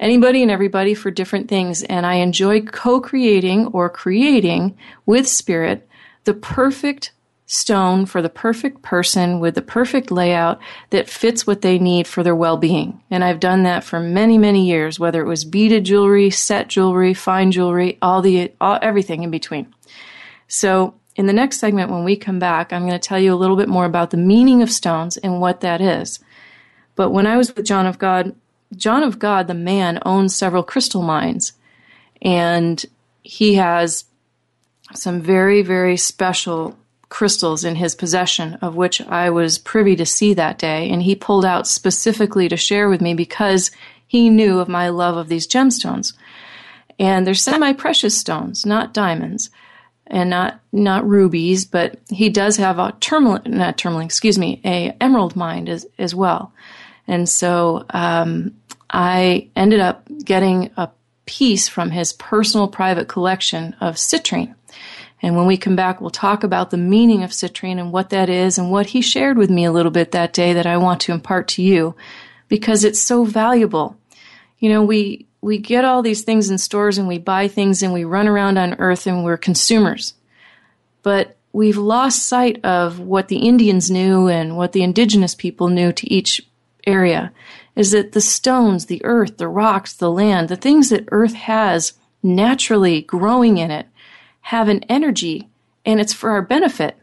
anybody 0.00 0.42
and 0.42 0.50
everybody 0.50 0.94
for 0.94 1.10
different 1.10 1.48
things, 1.48 1.82
and 1.82 2.06
I 2.06 2.14
enjoy 2.14 2.62
co 2.62 3.00
creating 3.00 3.66
or 3.66 3.90
creating 3.90 4.78
with 5.04 5.28
spirit 5.28 5.86
the 6.24 6.34
perfect 6.34 7.12
stone 7.54 8.04
for 8.04 8.20
the 8.20 8.28
perfect 8.28 8.82
person 8.82 9.38
with 9.38 9.54
the 9.54 9.62
perfect 9.62 10.10
layout 10.10 10.60
that 10.90 11.08
fits 11.08 11.46
what 11.46 11.62
they 11.62 11.78
need 11.78 12.04
for 12.04 12.24
their 12.24 12.34
well-being. 12.34 13.00
And 13.12 13.22
I've 13.22 13.38
done 13.38 13.62
that 13.62 13.84
for 13.84 14.00
many, 14.00 14.38
many 14.38 14.66
years, 14.66 14.98
whether 14.98 15.22
it 15.22 15.28
was 15.28 15.44
beaded 15.44 15.84
jewelry, 15.84 16.30
set 16.30 16.66
jewelry, 16.68 17.14
fine 17.14 17.52
jewelry, 17.52 17.96
all 18.02 18.22
the 18.22 18.52
all, 18.60 18.80
everything 18.82 19.22
in 19.22 19.30
between. 19.30 19.72
So, 20.48 20.94
in 21.14 21.26
the 21.26 21.32
next 21.32 21.60
segment 21.60 21.92
when 21.92 22.02
we 22.02 22.16
come 22.16 22.40
back, 22.40 22.72
I'm 22.72 22.82
going 22.82 22.92
to 22.92 22.98
tell 22.98 23.20
you 23.20 23.32
a 23.32 23.36
little 23.36 23.56
bit 23.56 23.68
more 23.68 23.84
about 23.84 24.10
the 24.10 24.16
meaning 24.16 24.60
of 24.60 24.70
stones 24.70 25.16
and 25.16 25.40
what 25.40 25.60
that 25.60 25.80
is. 25.80 26.18
But 26.96 27.10
when 27.10 27.24
I 27.24 27.36
was 27.36 27.54
with 27.54 27.64
John 27.64 27.86
of 27.86 28.00
God, 28.00 28.34
John 28.74 29.04
of 29.04 29.20
God, 29.20 29.46
the 29.46 29.54
man, 29.54 30.00
owns 30.04 30.34
several 30.34 30.64
crystal 30.64 31.02
mines, 31.02 31.52
and 32.20 32.84
he 33.22 33.54
has 33.54 34.06
some 34.92 35.20
very, 35.20 35.62
very 35.62 35.96
special 35.96 36.76
crystals 37.14 37.62
in 37.62 37.76
his 37.76 37.94
possession, 37.94 38.54
of 38.54 38.74
which 38.74 39.00
I 39.02 39.30
was 39.30 39.56
privy 39.56 39.94
to 39.94 40.04
see 40.04 40.34
that 40.34 40.58
day, 40.58 40.90
and 40.90 41.00
he 41.00 41.14
pulled 41.14 41.44
out 41.44 41.68
specifically 41.68 42.48
to 42.48 42.56
share 42.56 42.88
with 42.88 43.00
me 43.00 43.14
because 43.14 43.70
he 44.08 44.28
knew 44.28 44.58
of 44.58 44.68
my 44.68 44.88
love 44.88 45.16
of 45.16 45.28
these 45.28 45.46
gemstones. 45.46 46.12
And 46.98 47.24
they're 47.24 47.34
semi 47.34 47.72
precious 47.72 48.18
stones, 48.18 48.66
not 48.66 48.92
diamonds 48.92 49.50
and 50.08 50.28
not 50.28 50.60
not 50.72 51.08
rubies, 51.08 51.64
but 51.64 52.00
he 52.10 52.30
does 52.30 52.56
have 52.56 52.80
a 52.80 52.96
tourmaline, 52.98 53.42
not 53.46 53.78
tourmaline, 53.78 54.06
excuse 54.06 54.36
me, 54.36 54.60
a 54.64 54.96
emerald 55.00 55.36
mine 55.36 55.68
as 55.68 55.86
as 55.98 56.16
well. 56.16 56.52
And 57.06 57.28
so 57.28 57.84
um, 57.90 58.56
I 58.90 59.50
ended 59.54 59.78
up 59.78 60.08
getting 60.24 60.72
a 60.76 60.90
piece 61.26 61.68
from 61.68 61.92
his 61.92 62.12
personal 62.12 62.66
private 62.66 63.06
collection 63.06 63.76
of 63.80 63.94
citrine. 63.94 64.56
And 65.24 65.36
when 65.36 65.46
we 65.46 65.56
come 65.56 65.74
back, 65.74 66.02
we'll 66.02 66.10
talk 66.10 66.44
about 66.44 66.68
the 66.68 66.76
meaning 66.76 67.22
of 67.22 67.30
citrine 67.30 67.78
and 67.78 67.90
what 67.90 68.10
that 68.10 68.28
is 68.28 68.58
and 68.58 68.70
what 68.70 68.88
he 68.88 69.00
shared 69.00 69.38
with 69.38 69.48
me 69.48 69.64
a 69.64 69.72
little 69.72 69.90
bit 69.90 70.12
that 70.12 70.34
day 70.34 70.52
that 70.52 70.66
I 70.66 70.76
want 70.76 71.00
to 71.00 71.12
impart 71.12 71.48
to 71.48 71.62
you 71.62 71.96
because 72.48 72.84
it's 72.84 73.00
so 73.00 73.24
valuable. 73.24 73.96
You 74.58 74.68
know, 74.68 74.82
we, 74.84 75.26
we 75.40 75.56
get 75.56 75.86
all 75.86 76.02
these 76.02 76.20
things 76.20 76.50
in 76.50 76.58
stores 76.58 76.98
and 76.98 77.08
we 77.08 77.16
buy 77.16 77.48
things 77.48 77.82
and 77.82 77.94
we 77.94 78.04
run 78.04 78.28
around 78.28 78.58
on 78.58 78.74
earth 78.74 79.06
and 79.06 79.24
we're 79.24 79.38
consumers. 79.38 80.12
But 81.02 81.38
we've 81.54 81.78
lost 81.78 82.26
sight 82.26 82.62
of 82.62 83.00
what 83.00 83.28
the 83.28 83.48
Indians 83.48 83.90
knew 83.90 84.28
and 84.28 84.58
what 84.58 84.72
the 84.72 84.82
indigenous 84.82 85.34
people 85.34 85.68
knew 85.68 85.90
to 85.92 86.12
each 86.12 86.42
area 86.86 87.32
is 87.74 87.92
that 87.92 88.12
the 88.12 88.20
stones, 88.20 88.86
the 88.86 89.02
earth, 89.06 89.38
the 89.38 89.48
rocks, 89.48 89.94
the 89.94 90.10
land, 90.10 90.50
the 90.50 90.56
things 90.56 90.90
that 90.90 91.08
earth 91.12 91.32
has 91.32 91.94
naturally 92.22 93.00
growing 93.00 93.56
in 93.56 93.70
it 93.70 93.86
have 94.44 94.68
an 94.68 94.82
energy 94.90 95.48
and 95.86 96.00
it's 96.00 96.12
for 96.12 96.30
our 96.30 96.42
benefit. 96.42 96.98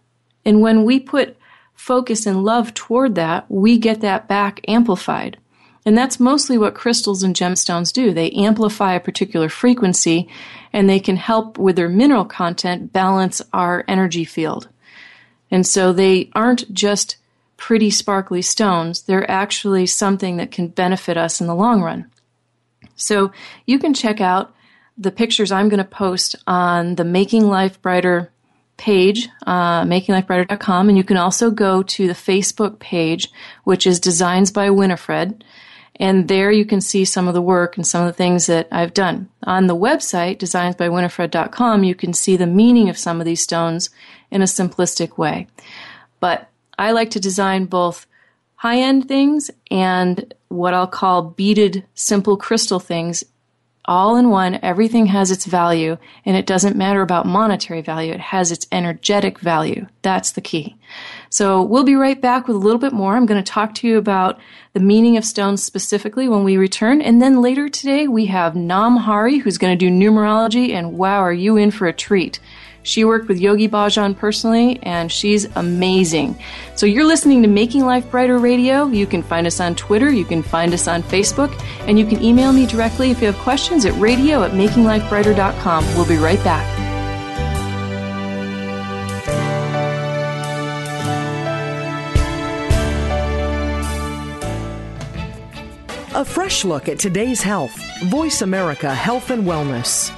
And 0.46 0.62
when 0.62 0.84
we 0.86 1.00
put 1.00 1.38
focus 1.74 2.28
and 2.28 2.44
love 2.44 2.74
toward 2.76 3.16
that, 3.16 3.50
we 3.50 3.80
get 3.80 4.02
that 4.02 4.28
back 4.28 4.62
amplified. 4.68 5.38
And 5.84 5.98
that's 5.98 6.20
mostly 6.20 6.60
what 6.60 6.76
crystals 6.76 7.24
and 7.24 7.36
gemstones 7.36 7.92
do. 7.92 8.14
They 8.14 8.30
amplify 8.32 8.94
a 8.94 9.00
particular 9.00 9.50
frequency 9.50 10.30
and 10.72 10.88
they 10.88 11.00
can 11.00 11.16
help 11.16 11.58
with 11.58 11.76
their 11.76 11.90
mineral 11.90 12.26
content 12.26 12.94
balance 12.94 13.42
our 13.52 13.84
energy 13.88 14.24
field. 14.24 14.70
And 15.50 15.66
so 15.66 15.92
they 15.92 16.30
aren't 16.34 16.72
just 16.72 17.18
pretty 17.58 17.90
sparkly 17.90 18.44
stones. 18.44 19.02
They're 19.02 19.30
actually 19.30 19.88
something 19.88 20.38
that 20.38 20.52
can 20.52 20.68
benefit 20.68 21.18
us 21.18 21.42
in 21.42 21.48
the 21.48 21.56
long 21.56 21.82
run. 21.82 22.12
So 22.96 23.32
you 23.66 23.80
can 23.80 23.96
check 23.96 24.22
out 24.22 24.54
the 25.02 25.12
pictures 25.12 25.52
I'm 25.52 25.70
going 25.70 25.80
to 25.80 25.84
post 25.84 26.36
on 26.46 26.96
the 26.96 27.04
Making 27.04 27.48
Life 27.48 27.82
Brighter 27.82 28.32
page, 28.78 29.30
uh, 29.46 29.84
makinglifebrighter.com, 29.84 30.90
and 30.90 30.98
you 30.98 31.04
can 31.04 31.18
also 31.18 31.52
go 31.52 31.84
to 31.84 32.08
the 32.08 32.14
Facebook 32.14 32.80
page, 32.80 33.32
which 33.64 33.88
is 33.88 34.00
Designs 34.00 34.52
by 34.52 34.70
Winifred, 34.70 35.44
and 35.96 36.28
there 36.28 36.52
you 36.52 36.66
can 36.66 36.82
see 36.82 37.06
some 37.06 37.28
of 37.28 37.34
the 37.34 37.42
work 37.42 37.78
and 37.78 37.86
some 37.86 38.06
of 38.06 38.08
the 38.08 38.18
things 38.18 38.46
that 38.48 38.68
I've 38.72 38.94
done. 38.94 39.30
On 39.44 39.68
the 39.68 39.76
website, 39.76 40.38
designsbywinifred.com, 40.38 41.84
you 41.84 41.96
can 41.96 42.14
see 42.14 42.38
the 42.38 42.48
meaning 42.48 42.90
of 42.90 42.98
some 42.98 43.20
of 43.20 43.26
these 43.26 43.42
stones 43.42 43.90
in 44.32 44.42
a 44.42 44.46
simplistic 44.46 45.18
way. 45.18 45.48
But 46.20 46.50
I 46.78 46.92
like 46.92 47.12
to 47.12 47.20
design 47.20 47.66
both 47.66 48.08
high 48.56 48.80
end 48.80 49.08
things 49.08 49.52
and 49.70 50.34
what 50.48 50.74
I'll 50.74 50.88
call 50.88 51.22
beaded 51.24 51.86
simple 51.94 52.38
crystal 52.38 52.80
things 52.80 53.24
all 53.86 54.16
in 54.16 54.30
one. 54.30 54.60
Everything 54.62 55.08
has 55.08 55.32
its 55.32 55.46
value, 55.46 55.98
and 56.26 56.38
it 56.38 56.46
doesn't 56.46 56.76
matter 56.76 57.02
about 57.02 57.26
monetary 57.26 57.82
value. 57.82 58.14
It 58.14 58.20
has 58.20 58.52
its 58.52 58.68
energetic 58.72 59.40
value. 59.40 59.88
That's 60.02 60.32
the 60.32 60.42
key. 60.42 60.76
So 61.30 61.64
we'll 61.64 61.84
be 61.84 61.96
right 61.96 62.20
back 62.20 62.48
with 62.48 62.56
a 62.56 62.60
little 62.60 62.80
bit 62.80 62.94
more. 62.94 63.16
I'm 63.16 63.26
going 63.26 63.44
to 63.44 63.52
talk 63.52 63.74
to 63.76 63.88
you 63.88 63.98
about 63.98 64.40
the 64.74 64.80
meaning 64.80 65.18
of 65.18 65.26
stones 65.26 65.64
specifically 65.64 66.28
when 66.28 66.44
we 66.44 66.58
return. 66.58 67.02
And 67.02 67.22
then 67.22 67.42
later 67.42 67.70
today, 67.70 68.08
we 68.08 68.28
have 68.28 68.56
Nam 68.56 68.98
Hari, 68.98 69.40
who's 69.40 69.58
going 69.58 69.78
to 69.78 69.86
do 69.86 69.92
numerology, 69.92 70.72
and 70.72 70.98
wow, 70.98 71.20
are 71.20 71.34
you 71.34 71.58
in 71.58 71.72
for 71.72 71.88
a 71.88 71.94
treat. 71.94 72.40
She 72.84 73.06
worked 73.06 73.28
with 73.28 73.40
Yogi 73.40 73.68
Bhajan 73.70 74.18
personally, 74.18 74.80
and 74.84 75.12
she's 75.12 75.46
amazing. 75.56 76.38
So 76.76 76.86
you're 76.86 77.06
listening 77.06 77.44
to 77.44 77.48
Making 77.48 77.86
Life 77.86 78.10
Brighter 78.10 78.40
Radio. 78.40 78.88
You 78.88 79.06
can 79.06 79.22
find 79.22 79.46
us 79.46 79.60
on 79.60 79.76
Twitter, 79.76 80.12
you 80.12 80.26
can 80.26 80.42
find 80.42 80.74
us 80.74 80.88
on 80.88 81.04
Facebook, 81.04 81.52
and 81.88 82.00
you 82.00 82.06
can 82.06 82.24
email 82.24 82.52
me 82.52 82.66
directly 82.66 83.12
if 83.12 83.22
you 83.22 83.28
have 83.28 83.38
questions 83.38 83.86
at 83.86 83.94
radio 84.00 84.44
at 84.44 84.52
makinglifebrighter.com. 84.52 85.86
We'll 85.96 86.08
be 86.08 86.18
right 86.18 86.44
back. 86.44 86.68
A 96.14 96.26
fresh 96.26 96.66
look 96.66 96.90
at 96.90 97.00
today's 97.00 97.42
health. 97.42 97.76
Voice 98.06 98.42
America 98.42 98.94
Health 98.94 99.30
and 99.30 99.44
Wellness. 99.44 100.12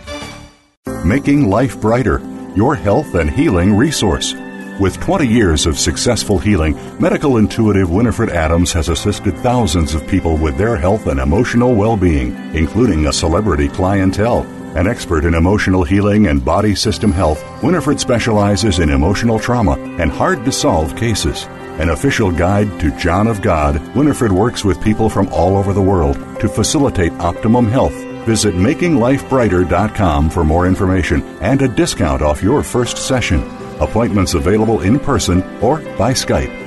Making 1.05 1.49
Life 1.49 1.79
Brighter 1.79 2.32
your 2.55 2.75
health 2.75 3.15
and 3.15 3.29
healing 3.29 3.75
resource. 3.75 4.33
With 4.79 4.99
20 4.99 5.27
years 5.27 5.65
of 5.65 5.77
successful 5.77 6.39
healing, 6.39 6.75
medical 6.99 7.37
intuitive 7.37 7.91
Winifred 7.91 8.29
Adams 8.29 8.73
has 8.73 8.89
assisted 8.89 9.37
thousands 9.37 9.93
of 9.93 10.07
people 10.07 10.35
with 10.35 10.57
their 10.57 10.75
health 10.75 11.07
and 11.07 11.19
emotional 11.19 11.75
well 11.75 11.95
being, 11.95 12.35
including 12.55 13.05
a 13.05 13.13
celebrity 13.13 13.67
clientele. 13.67 14.41
An 14.75 14.87
expert 14.87 15.25
in 15.25 15.35
emotional 15.35 15.83
healing 15.83 16.27
and 16.27 16.43
body 16.43 16.73
system 16.73 17.11
health, 17.11 17.43
Winifred 17.61 17.99
specializes 17.99 18.79
in 18.79 18.89
emotional 18.89 19.39
trauma 19.39 19.79
and 19.99 20.11
hard 20.11 20.43
to 20.45 20.51
solve 20.51 20.95
cases. 20.95 21.45
An 21.79 21.89
official 21.89 22.31
guide 22.31 22.79
to 22.79 22.95
John 22.97 23.27
of 23.27 23.41
God, 23.41 23.79
Winifred 23.95 24.31
works 24.31 24.65
with 24.65 24.83
people 24.83 25.09
from 25.09 25.27
all 25.29 25.57
over 25.57 25.73
the 25.73 25.81
world 25.81 26.15
to 26.39 26.49
facilitate 26.49 27.11
optimum 27.13 27.67
health 27.67 28.12
Visit 28.25 28.55
makinglifebrighter.com 28.55 30.29
for 30.29 30.43
more 30.43 30.65
information 30.65 31.21
and 31.41 31.61
a 31.61 31.67
discount 31.67 32.21
off 32.21 32.41
your 32.41 32.63
first 32.63 32.97
session. 32.97 33.41
Appointments 33.79 34.33
available 34.33 34.81
in 34.81 34.99
person 34.99 35.43
or 35.59 35.79
by 35.97 36.13
Skype. 36.13 36.63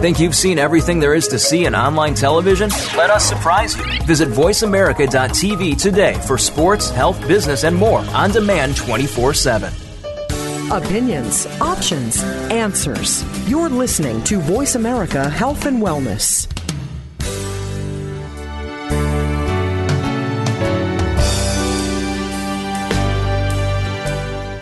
Think 0.00 0.20
you've 0.20 0.36
seen 0.36 0.60
everything 0.60 1.00
there 1.00 1.12
is 1.12 1.26
to 1.26 1.40
see 1.40 1.64
in 1.64 1.74
online 1.74 2.14
television? 2.14 2.70
Let 2.96 3.10
us 3.10 3.28
surprise 3.28 3.76
you. 3.76 3.84
Visit 4.04 4.28
VoiceAmerica.tv 4.28 5.76
today 5.76 6.14
for 6.24 6.38
sports, 6.38 6.88
health, 6.88 7.20
business, 7.26 7.64
and 7.64 7.74
more 7.74 7.98
on 8.14 8.30
demand 8.30 8.76
24 8.76 9.34
7. 9.34 9.72
Opinions, 10.70 11.46
options, 11.60 12.22
answers. 12.52 13.24
You're 13.50 13.68
listening 13.68 14.22
to 14.24 14.38
Voice 14.38 14.76
America 14.76 15.28
Health 15.28 15.66
and 15.66 15.82
Wellness. 15.82 16.46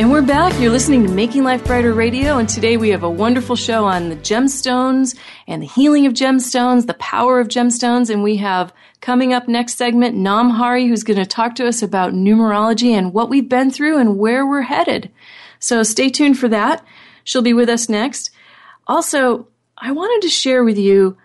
And 0.00 0.10
we're 0.10 0.22
back. 0.22 0.58
You're 0.58 0.72
listening 0.72 1.06
to 1.06 1.12
Making 1.12 1.44
Life 1.44 1.64
Brighter 1.64 1.92
Radio, 1.92 2.38
and 2.38 2.48
today 2.48 2.76
we 2.76 2.88
have 2.88 3.02
a 3.02 3.10
wonderful 3.10 3.54
show 3.54 3.84
on 3.84 4.08
the 4.08 4.16
gemstones 4.16 5.16
and 5.46 5.62
the 5.62 5.66
healing 5.66 6.06
of 6.06 6.12
gemstones, 6.14 6.86
the 6.86 6.94
power 6.94 7.38
of 7.38 7.48
gemstones, 7.48 8.10
and 8.10 8.22
we 8.22 8.36
have 8.38 8.72
coming 9.00 9.32
up 9.32 9.46
next 9.46 9.76
segment 9.76 10.16
Namhari, 10.16 10.88
who's 10.88 11.04
going 11.04 11.18
to 11.18 11.26
talk 11.26 11.54
to 11.56 11.68
us 11.68 11.82
about 11.82 12.14
numerology 12.14 12.90
and 12.90 13.12
what 13.12 13.28
we've 13.28 13.48
been 13.48 13.70
through 13.70 13.98
and 13.98 14.18
where 14.18 14.46
we're 14.46 14.62
headed. 14.62 15.10
So 15.60 15.82
stay 15.82 16.08
tuned 16.08 16.38
for 16.38 16.48
that. 16.48 16.84
She'll 17.22 17.42
be 17.42 17.52
with 17.52 17.68
us 17.68 17.88
next. 17.88 18.30
Also, 18.88 19.46
I 19.78 19.92
wanted 19.92 20.26
to 20.26 20.32
share 20.32 20.64
with 20.64 20.78
you 20.78 21.16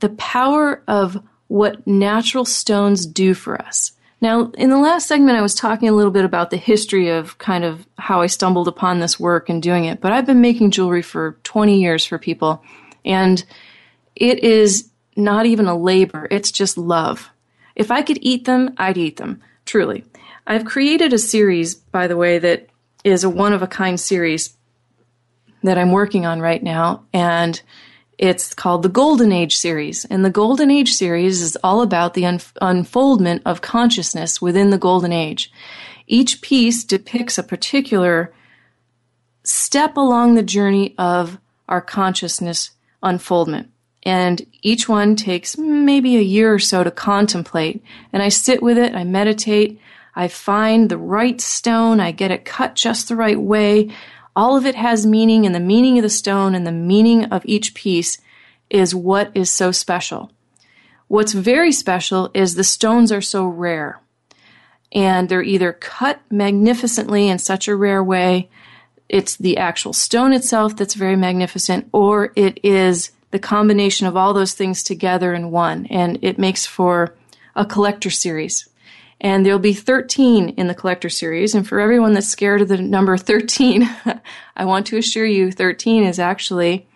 the 0.00 0.10
power 0.10 0.82
of 0.86 1.22
what 1.46 1.86
natural 1.86 2.44
stones 2.44 3.06
do 3.06 3.32
for 3.32 3.60
us. 3.62 3.92
Now, 4.20 4.50
in 4.58 4.70
the 4.70 4.78
last 4.78 5.06
segment, 5.06 5.38
I 5.38 5.42
was 5.42 5.54
talking 5.54 5.88
a 5.88 5.92
little 5.92 6.10
bit 6.10 6.24
about 6.24 6.50
the 6.50 6.56
history 6.56 7.08
of 7.08 7.38
kind 7.38 7.64
of 7.64 7.86
how 7.98 8.20
I 8.20 8.26
stumbled 8.26 8.66
upon 8.66 8.98
this 8.98 9.20
work 9.20 9.48
and 9.48 9.62
doing 9.62 9.84
it, 9.84 10.00
but 10.00 10.12
I've 10.12 10.26
been 10.26 10.40
making 10.40 10.72
jewelry 10.72 11.02
for 11.02 11.38
20 11.44 11.80
years 11.80 12.04
for 12.04 12.18
people, 12.18 12.62
and 13.04 13.44
it 14.16 14.40
is 14.40 14.90
not 15.16 15.46
even 15.46 15.66
a 15.66 15.76
labor, 15.76 16.26
it's 16.30 16.50
just 16.50 16.76
love. 16.76 17.30
If 17.76 17.92
I 17.92 18.02
could 18.02 18.18
eat 18.20 18.44
them, 18.44 18.74
I'd 18.76 18.98
eat 18.98 19.18
them, 19.18 19.40
truly. 19.64 20.04
I've 20.46 20.64
created 20.64 21.12
a 21.12 21.18
series, 21.18 21.76
by 21.76 22.08
the 22.08 22.16
way, 22.16 22.38
that 22.38 22.68
is 23.04 23.22
a 23.22 23.30
one 23.30 23.52
of 23.52 23.62
a 23.62 23.68
kind 23.68 24.00
series 24.00 24.56
that 25.62 25.78
I'm 25.78 25.92
working 25.92 26.26
on 26.26 26.40
right 26.40 26.62
now, 26.62 27.04
and 27.12 27.60
it's 28.18 28.52
called 28.52 28.82
the 28.82 28.88
Golden 28.88 29.30
Age 29.30 29.56
series. 29.56 30.04
And 30.04 30.24
the 30.24 30.30
Golden 30.30 30.70
Age 30.70 30.92
series 30.92 31.40
is 31.40 31.56
all 31.62 31.82
about 31.82 32.14
the 32.14 32.26
un- 32.26 32.40
unfoldment 32.60 33.42
of 33.46 33.60
consciousness 33.60 34.42
within 34.42 34.70
the 34.70 34.78
Golden 34.78 35.12
Age. 35.12 35.52
Each 36.08 36.42
piece 36.42 36.84
depicts 36.84 37.38
a 37.38 37.42
particular 37.44 38.34
step 39.44 39.96
along 39.96 40.34
the 40.34 40.42
journey 40.42 40.94
of 40.98 41.38
our 41.68 41.80
consciousness 41.80 42.72
unfoldment. 43.02 43.70
And 44.02 44.44
each 44.62 44.88
one 44.88 45.16
takes 45.16 45.56
maybe 45.56 46.16
a 46.16 46.22
year 46.22 46.52
or 46.52 46.58
so 46.58 46.82
to 46.82 46.90
contemplate. 46.90 47.82
And 48.12 48.22
I 48.22 48.30
sit 48.30 48.62
with 48.62 48.78
it, 48.78 48.94
I 48.94 49.04
meditate, 49.04 49.80
I 50.16 50.28
find 50.28 50.88
the 50.88 50.98
right 50.98 51.40
stone, 51.40 52.00
I 52.00 52.10
get 52.10 52.30
it 52.30 52.44
cut 52.44 52.74
just 52.74 53.08
the 53.08 53.16
right 53.16 53.40
way. 53.40 53.90
All 54.38 54.56
of 54.56 54.64
it 54.64 54.76
has 54.76 55.04
meaning, 55.04 55.46
and 55.46 55.52
the 55.52 55.58
meaning 55.58 55.98
of 55.98 56.04
the 56.04 56.08
stone 56.08 56.54
and 56.54 56.64
the 56.64 56.70
meaning 56.70 57.24
of 57.24 57.42
each 57.44 57.74
piece 57.74 58.18
is 58.70 58.94
what 58.94 59.32
is 59.34 59.50
so 59.50 59.72
special. 59.72 60.30
What's 61.08 61.32
very 61.32 61.72
special 61.72 62.30
is 62.34 62.54
the 62.54 62.62
stones 62.62 63.10
are 63.10 63.20
so 63.20 63.48
rare. 63.48 64.00
And 64.92 65.28
they're 65.28 65.42
either 65.42 65.72
cut 65.72 66.20
magnificently 66.30 67.28
in 67.28 67.40
such 67.40 67.66
a 67.66 67.74
rare 67.74 68.04
way, 68.04 68.48
it's 69.08 69.34
the 69.34 69.56
actual 69.56 69.92
stone 69.92 70.32
itself 70.32 70.76
that's 70.76 70.94
very 70.94 71.16
magnificent, 71.16 71.88
or 71.92 72.32
it 72.36 72.60
is 72.62 73.10
the 73.32 73.40
combination 73.40 74.06
of 74.06 74.16
all 74.16 74.34
those 74.34 74.52
things 74.52 74.84
together 74.84 75.34
in 75.34 75.50
one. 75.50 75.86
And 75.86 76.16
it 76.22 76.38
makes 76.38 76.64
for 76.64 77.12
a 77.56 77.66
collector 77.66 78.08
series. 78.10 78.68
And 79.20 79.44
there'll 79.44 79.58
be 79.58 79.72
13 79.72 80.50
in 80.50 80.68
the 80.68 80.74
collector 80.74 81.08
series. 81.08 81.54
And 81.54 81.66
for 81.66 81.80
everyone 81.80 82.12
that's 82.12 82.28
scared 82.28 82.62
of 82.62 82.68
the 82.68 82.78
number 82.78 83.16
13, 83.16 83.88
I 84.56 84.64
want 84.64 84.86
to 84.88 84.96
assure 84.96 85.26
you 85.26 85.50
13 85.50 86.04
is 86.04 86.18
actually 86.18 86.86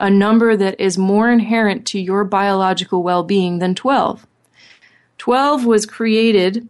a 0.00 0.10
number 0.10 0.56
that 0.56 0.80
is 0.80 0.98
more 0.98 1.30
inherent 1.30 1.86
to 1.88 2.00
your 2.00 2.24
biological 2.24 3.02
well 3.02 3.22
being 3.22 3.58
than 3.58 3.74
12. 3.74 4.26
12 5.18 5.66
was 5.66 5.86
created 5.86 6.66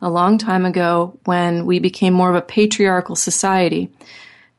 a 0.00 0.08
long 0.08 0.38
time 0.38 0.64
ago 0.64 1.18
when 1.24 1.66
we 1.66 1.78
became 1.78 2.14
more 2.14 2.30
of 2.30 2.36
a 2.36 2.42
patriarchal 2.42 3.16
society 3.16 3.90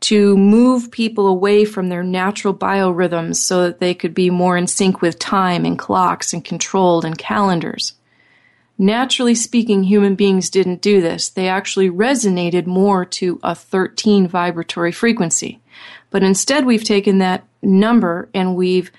to 0.01 0.36
move 0.36 0.91
people 0.91 1.27
away 1.27 1.63
from 1.63 1.89
their 1.89 2.04
natural 2.04 2.54
biorhythms 2.54 3.38
so 3.38 3.63
that 3.63 3.80
they 3.80 3.93
could 3.93 4.13
be 4.13 4.30
more 4.30 4.58
in 4.58 4.67
sync 4.67 5.01
with 5.01 5.19
time 5.19 5.63
and 5.63 5.80
clocks 5.80 6.34
and 6.34 6.43
controlled 6.43 7.06
and 7.06 7.17
calendars. 7.17 7.93
Naturally 8.82 9.36
speaking, 9.36 9.84
human 9.84 10.15
beings 10.15 10.50
didn't 10.50 10.82
do 10.82 11.02
this. 11.02 11.30
They 11.30 11.48
actually 11.48 11.91
resonated 11.91 12.65
more 12.65 13.06
to 13.06 13.39
a 13.44 13.54
13 13.54 14.28
vibratory 14.28 14.91
frequency. 14.91 15.62
But 16.10 16.24
instead, 16.24 16.65
we've 16.65 16.84
taken 16.84 17.20
that 17.20 17.46
number 17.62 18.28
and 18.34 18.56
we've 18.56 18.91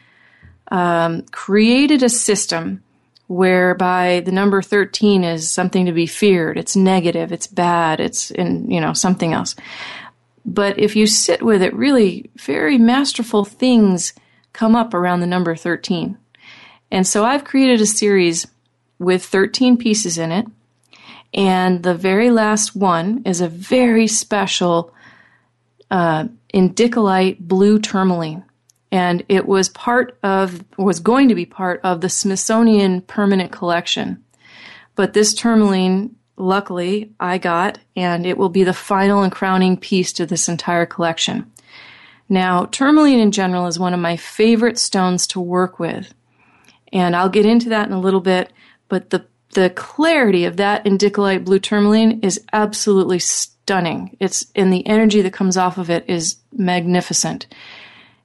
um, 0.71 1.23
created 1.33 2.05
a 2.05 2.09
system 2.09 2.85
whereby 3.27 4.23
the 4.25 4.31
number 4.31 4.63
13 4.63 5.25
is 5.25 5.51
something 5.51 5.87
to 5.87 5.93
be 5.93 6.07
feared. 6.07 6.59
It's 6.59 6.77
negative. 6.77 7.33
It's 7.33 7.49
bad. 7.49 7.99
It's 7.99 8.31
in, 8.31 8.71
you 8.71 8.81
know, 8.81 8.93
something 8.93 9.33
else. 9.33 9.57
But 10.45 10.79
if 10.79 10.95
you 10.95 11.09
sit 11.09 11.43
with 11.43 11.61
it, 11.61 11.75
really 11.75 12.31
very 12.37 12.79
masterful 12.79 13.45
things 13.45 14.13
come 14.53 14.77
up 14.77 14.95
around 14.95 15.19
the 15.19 15.27
number 15.27 15.57
13. 15.57 16.17
And 16.93 17.05
so 17.05 17.25
I've 17.25 17.43
created 17.43 17.81
a 17.81 17.87
series 17.87 18.47
with 19.03 19.25
13 19.25 19.77
pieces 19.77 20.19
in 20.19 20.33
it. 20.33 20.47
And 21.35 21.83
the 21.83 21.95
very 21.95 22.31
last 22.31 22.77
one 22.77 23.23
is 23.25 23.41
a 23.41 23.49
very 23.49 24.07
special 24.07 24.93
uh, 25.91 26.29
indicolite 26.55 27.39
blue 27.39 27.79
tourmaline. 27.79 28.45
and 28.93 29.25
it 29.31 29.47
was 29.47 29.71
part 29.71 30.19
of 30.23 30.63
was 30.77 31.01
going 31.01 31.29
to 31.29 31.35
be 31.35 31.47
part 31.47 31.81
of 31.83 32.03
the 32.03 32.11
Smithsonian 32.11 33.01
Permanent 33.01 33.51
Collection. 33.51 34.23
But 34.95 35.15
this 35.15 35.33
tourmaline, 35.33 36.15
luckily, 36.37 37.13
I 37.19 37.39
got, 37.39 37.79
and 37.97 38.27
it 38.27 38.37
will 38.37 38.51
be 38.51 38.65
the 38.65 38.75
final 38.75 39.23
and 39.23 39.33
crowning 39.33 39.79
piece 39.79 40.13
to 40.15 40.27
this 40.27 40.47
entire 40.47 40.85
collection. 40.85 41.51
Now, 42.29 42.67
tourmaline 42.67 43.19
in 43.19 43.33
general 43.33 43.67
is 43.67 43.79
one 43.79 43.95
of 43.95 44.01
my 44.01 44.17
favorite 44.17 44.79
stones 44.79 45.27
to 45.29 45.41
work 45.41 45.79
with, 45.79 46.13
and 46.93 47.17
I'll 47.17 47.31
get 47.31 47.47
into 47.47 47.71
that 47.71 47.87
in 47.87 47.95
a 47.95 48.01
little 48.01 48.21
bit. 48.21 48.53
But 48.93 49.09
the 49.09 49.25
the 49.55 49.71
clarity 49.71 50.45
of 50.45 50.59
that 50.59 50.85
indicolite 50.85 51.47
blue 51.47 51.59
tourmaline 51.59 52.21
is 52.21 52.39
absolutely 52.53 53.21
stunning. 53.21 54.19
It's 54.21 54.45
and 54.55 54.71
the 54.71 54.87
energy 54.87 55.23
that 55.23 55.33
comes 55.33 55.57
off 55.57 55.79
of 55.79 55.89
it 55.89 56.05
is 56.09 56.37
magnificent. 56.53 57.47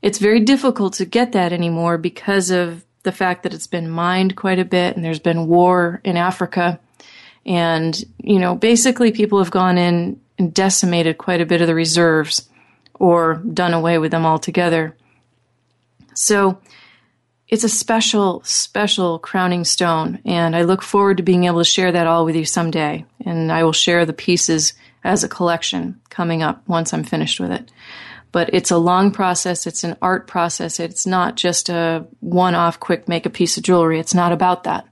It's 0.02 0.18
very 0.18 0.42
difficult 0.42 0.96
to 0.96 1.06
get 1.06 1.32
that 1.32 1.54
anymore 1.54 1.98
because 1.98 2.52
of 2.52 2.84
the 3.04 3.14
fact 3.14 3.44
that 3.44 3.54
it's 3.54 3.66
been 3.66 3.90
mined 3.90 4.36
quite 4.36 4.60
a 4.60 4.66
bit 4.66 4.98
and 4.98 5.06
there's 5.06 5.20
been 5.20 5.48
war 5.48 6.02
in 6.04 6.18
Africa. 6.18 6.82
And, 7.46 7.98
you 8.22 8.38
know, 8.40 8.54
basically 8.54 9.14
people 9.14 9.40
have 9.40 9.52
gone 9.52 9.78
in 9.78 10.20
and 10.38 10.54
decimated 10.54 11.18
quite 11.18 11.40
a 11.40 11.46
bit 11.46 11.62
of 11.62 11.68
the 11.68 11.76
reserves 11.76 12.50
or 12.96 13.36
done 13.36 13.74
away 13.74 14.00
with 14.00 14.12
them 14.12 14.26
altogether. 14.26 14.98
So 16.14 16.60
it's 17.50 17.64
a 17.64 17.70
special, 17.70 18.42
special 18.44 19.20
crowning 19.20 19.64
stone. 19.64 20.20
And 20.26 20.56
I 20.56 20.64
look 20.64 20.82
forward 20.82 21.18
to 21.18 21.24
being 21.24 21.46
able 21.46 21.60
to 21.60 21.66
share 21.66 21.92
that 21.92 22.08
all 22.08 22.26
with 22.26 22.36
you 22.36 22.46
someday. 22.46 23.06
And 23.26 23.52
I 23.52 23.64
will 23.64 23.74
share 23.74 24.06
the 24.06 24.14
pieces 24.14 24.74
as 25.04 25.24
a 25.24 25.30
collection 25.30 26.02
coming 26.10 26.44
up 26.44 26.68
once 26.68 26.94
I'm 26.94 27.04
finished 27.04 27.40
with 27.40 27.52
it. 27.52 27.72
But 28.34 28.50
it's 28.54 28.72
a 28.72 28.78
long 28.78 29.12
process. 29.12 29.66
It's 29.66 29.86
an 29.86 29.96
art 30.02 30.28
process. 30.28 30.80
It's 30.80 31.08
not 31.08 31.38
just 31.38 31.70
a 31.70 32.06
one 32.20 32.56
off 32.56 32.80
quick 32.80 33.08
make 33.08 33.26
a 33.26 33.30
piece 33.30 33.56
of 33.56 33.64
jewelry. 33.64 34.00
It's 34.00 34.14
not 34.14 34.34
about 34.34 34.66
that. 34.66 34.86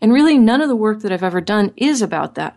And 0.00 0.12
really, 0.12 0.38
none 0.38 0.60
of 0.60 0.68
the 0.68 0.76
work 0.76 1.00
that 1.00 1.10
I've 1.10 1.24
ever 1.24 1.40
done 1.40 1.72
is 1.76 2.02
about 2.02 2.34
that. 2.34 2.56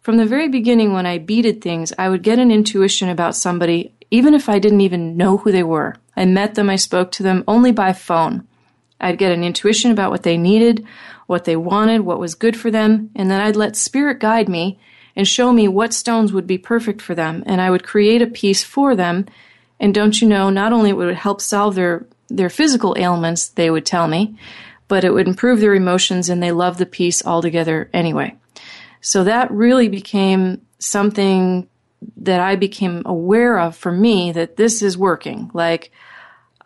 From 0.00 0.18
the 0.18 0.26
very 0.26 0.48
beginning, 0.48 0.92
when 0.92 1.06
I 1.06 1.18
beaded 1.18 1.60
things, 1.60 1.92
I 1.98 2.08
would 2.08 2.22
get 2.22 2.38
an 2.38 2.50
intuition 2.50 3.08
about 3.08 3.34
somebody, 3.34 3.94
even 4.10 4.34
if 4.34 4.48
I 4.48 4.58
didn't 4.58 4.82
even 4.82 5.16
know 5.16 5.38
who 5.38 5.50
they 5.50 5.62
were. 5.62 5.96
I 6.16 6.26
met 6.26 6.54
them, 6.54 6.70
I 6.70 6.76
spoke 6.76 7.10
to 7.12 7.22
them 7.22 7.42
only 7.48 7.72
by 7.72 7.92
phone. 7.92 8.46
I'd 9.00 9.18
get 9.18 9.32
an 9.32 9.44
intuition 9.44 9.90
about 9.90 10.10
what 10.10 10.22
they 10.22 10.36
needed, 10.36 10.86
what 11.26 11.44
they 11.44 11.56
wanted, 11.56 12.02
what 12.02 12.20
was 12.20 12.34
good 12.34 12.56
for 12.56 12.70
them, 12.70 13.10
and 13.14 13.30
then 13.30 13.40
I'd 13.40 13.56
let 13.56 13.76
spirit 13.76 14.18
guide 14.20 14.48
me 14.48 14.78
and 15.16 15.26
show 15.26 15.52
me 15.52 15.68
what 15.68 15.94
stones 15.94 16.32
would 16.32 16.46
be 16.46 16.58
perfect 16.58 17.00
for 17.00 17.14
them, 17.14 17.42
and 17.46 17.60
I 17.60 17.70
would 17.70 17.84
create 17.84 18.22
a 18.22 18.26
piece 18.26 18.62
for 18.62 18.94
them. 18.94 19.26
And 19.78 19.94
don't 19.94 20.20
you 20.20 20.28
know, 20.28 20.50
not 20.50 20.72
only 20.72 20.92
would 20.92 21.08
it 21.08 21.16
help 21.16 21.40
solve 21.40 21.74
their, 21.74 22.06
their 22.28 22.50
physical 22.50 22.94
ailments, 22.98 23.48
they 23.48 23.70
would 23.70 23.86
tell 23.86 24.06
me, 24.06 24.36
but 24.88 25.04
it 25.04 25.12
would 25.12 25.26
improve 25.26 25.60
their 25.60 25.74
emotions 25.74 26.28
and 26.28 26.42
they 26.42 26.52
loved 26.52 26.78
the 26.78 26.86
piece 26.86 27.24
altogether 27.24 27.88
anyway. 27.92 28.36
So 29.00 29.24
that 29.24 29.50
really 29.50 29.88
became 29.88 30.60
something 30.78 31.68
that 32.16 32.40
I 32.40 32.56
became 32.56 33.02
aware 33.04 33.58
of 33.58 33.76
for 33.76 33.92
me 33.92 34.32
that 34.32 34.56
this 34.56 34.82
is 34.82 34.96
working. 34.96 35.50
Like, 35.54 35.92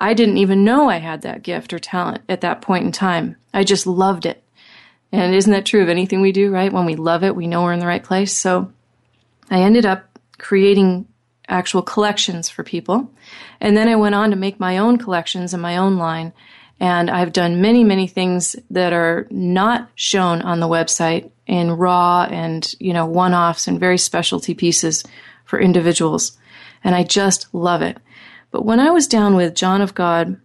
I 0.04 0.12
didn't 0.12 0.36
even 0.36 0.64
know 0.64 0.90
I 0.90 0.98
had 0.98 1.22
that 1.22 1.42
gift 1.42 1.72
or 1.72 1.78
talent 1.78 2.24
at 2.28 2.42
that 2.42 2.60
point 2.60 2.84
in 2.84 2.92
time. 2.92 3.36
I 3.54 3.64
just 3.64 3.86
loved 3.86 4.26
it. 4.26 4.44
And 5.10 5.34
isn't 5.34 5.50
that 5.50 5.64
true 5.64 5.82
of 5.82 5.88
anything 5.88 6.20
we 6.20 6.30
do, 6.30 6.50
right? 6.50 6.70
When 6.70 6.84
we 6.84 6.94
love 6.94 7.24
it, 7.24 7.34
we 7.34 7.46
know 7.46 7.62
we're 7.62 7.72
in 7.72 7.78
the 7.78 7.86
right 7.86 8.04
place. 8.04 8.36
So 8.36 8.70
I 9.50 9.60
ended 9.60 9.86
up 9.86 10.18
creating 10.36 11.08
actual 11.48 11.80
collections 11.80 12.50
for 12.50 12.62
people. 12.62 13.10
And 13.62 13.78
then 13.78 13.88
I 13.88 13.96
went 13.96 14.14
on 14.14 14.28
to 14.28 14.36
make 14.36 14.60
my 14.60 14.76
own 14.76 14.98
collections 14.98 15.54
and 15.54 15.62
my 15.62 15.78
own 15.78 15.96
line. 15.96 16.34
And 16.78 17.10
I've 17.10 17.32
done 17.32 17.62
many, 17.62 17.82
many 17.82 18.06
things 18.06 18.56
that 18.68 18.92
are 18.92 19.26
not 19.30 19.88
shown 19.94 20.42
on 20.42 20.60
the 20.60 20.68
website 20.68 21.30
in 21.46 21.70
raw 21.72 22.28
and, 22.30 22.70
you 22.78 22.92
know, 22.92 23.06
one 23.06 23.32
offs 23.32 23.68
and 23.68 23.80
very 23.80 23.96
specialty 23.96 24.52
pieces 24.52 25.02
for 25.46 25.58
individuals. 25.58 26.36
And 26.82 26.94
I 26.94 27.04
just 27.04 27.46
love 27.54 27.80
it. 27.80 27.96
But 28.54 28.64
when 28.64 28.78
I 28.78 28.90
was 28.90 29.08
down 29.08 29.34
with 29.34 29.56
John 29.56 29.82
of 29.82 29.96
God, 29.96 30.40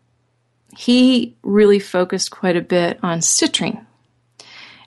he 0.75 1.35
really 1.43 1.77
focused 1.77 2.31
quite 2.31 2.57
a 2.57 2.61
bit 2.61 2.97
on 3.03 3.19
citrine. 3.19 3.85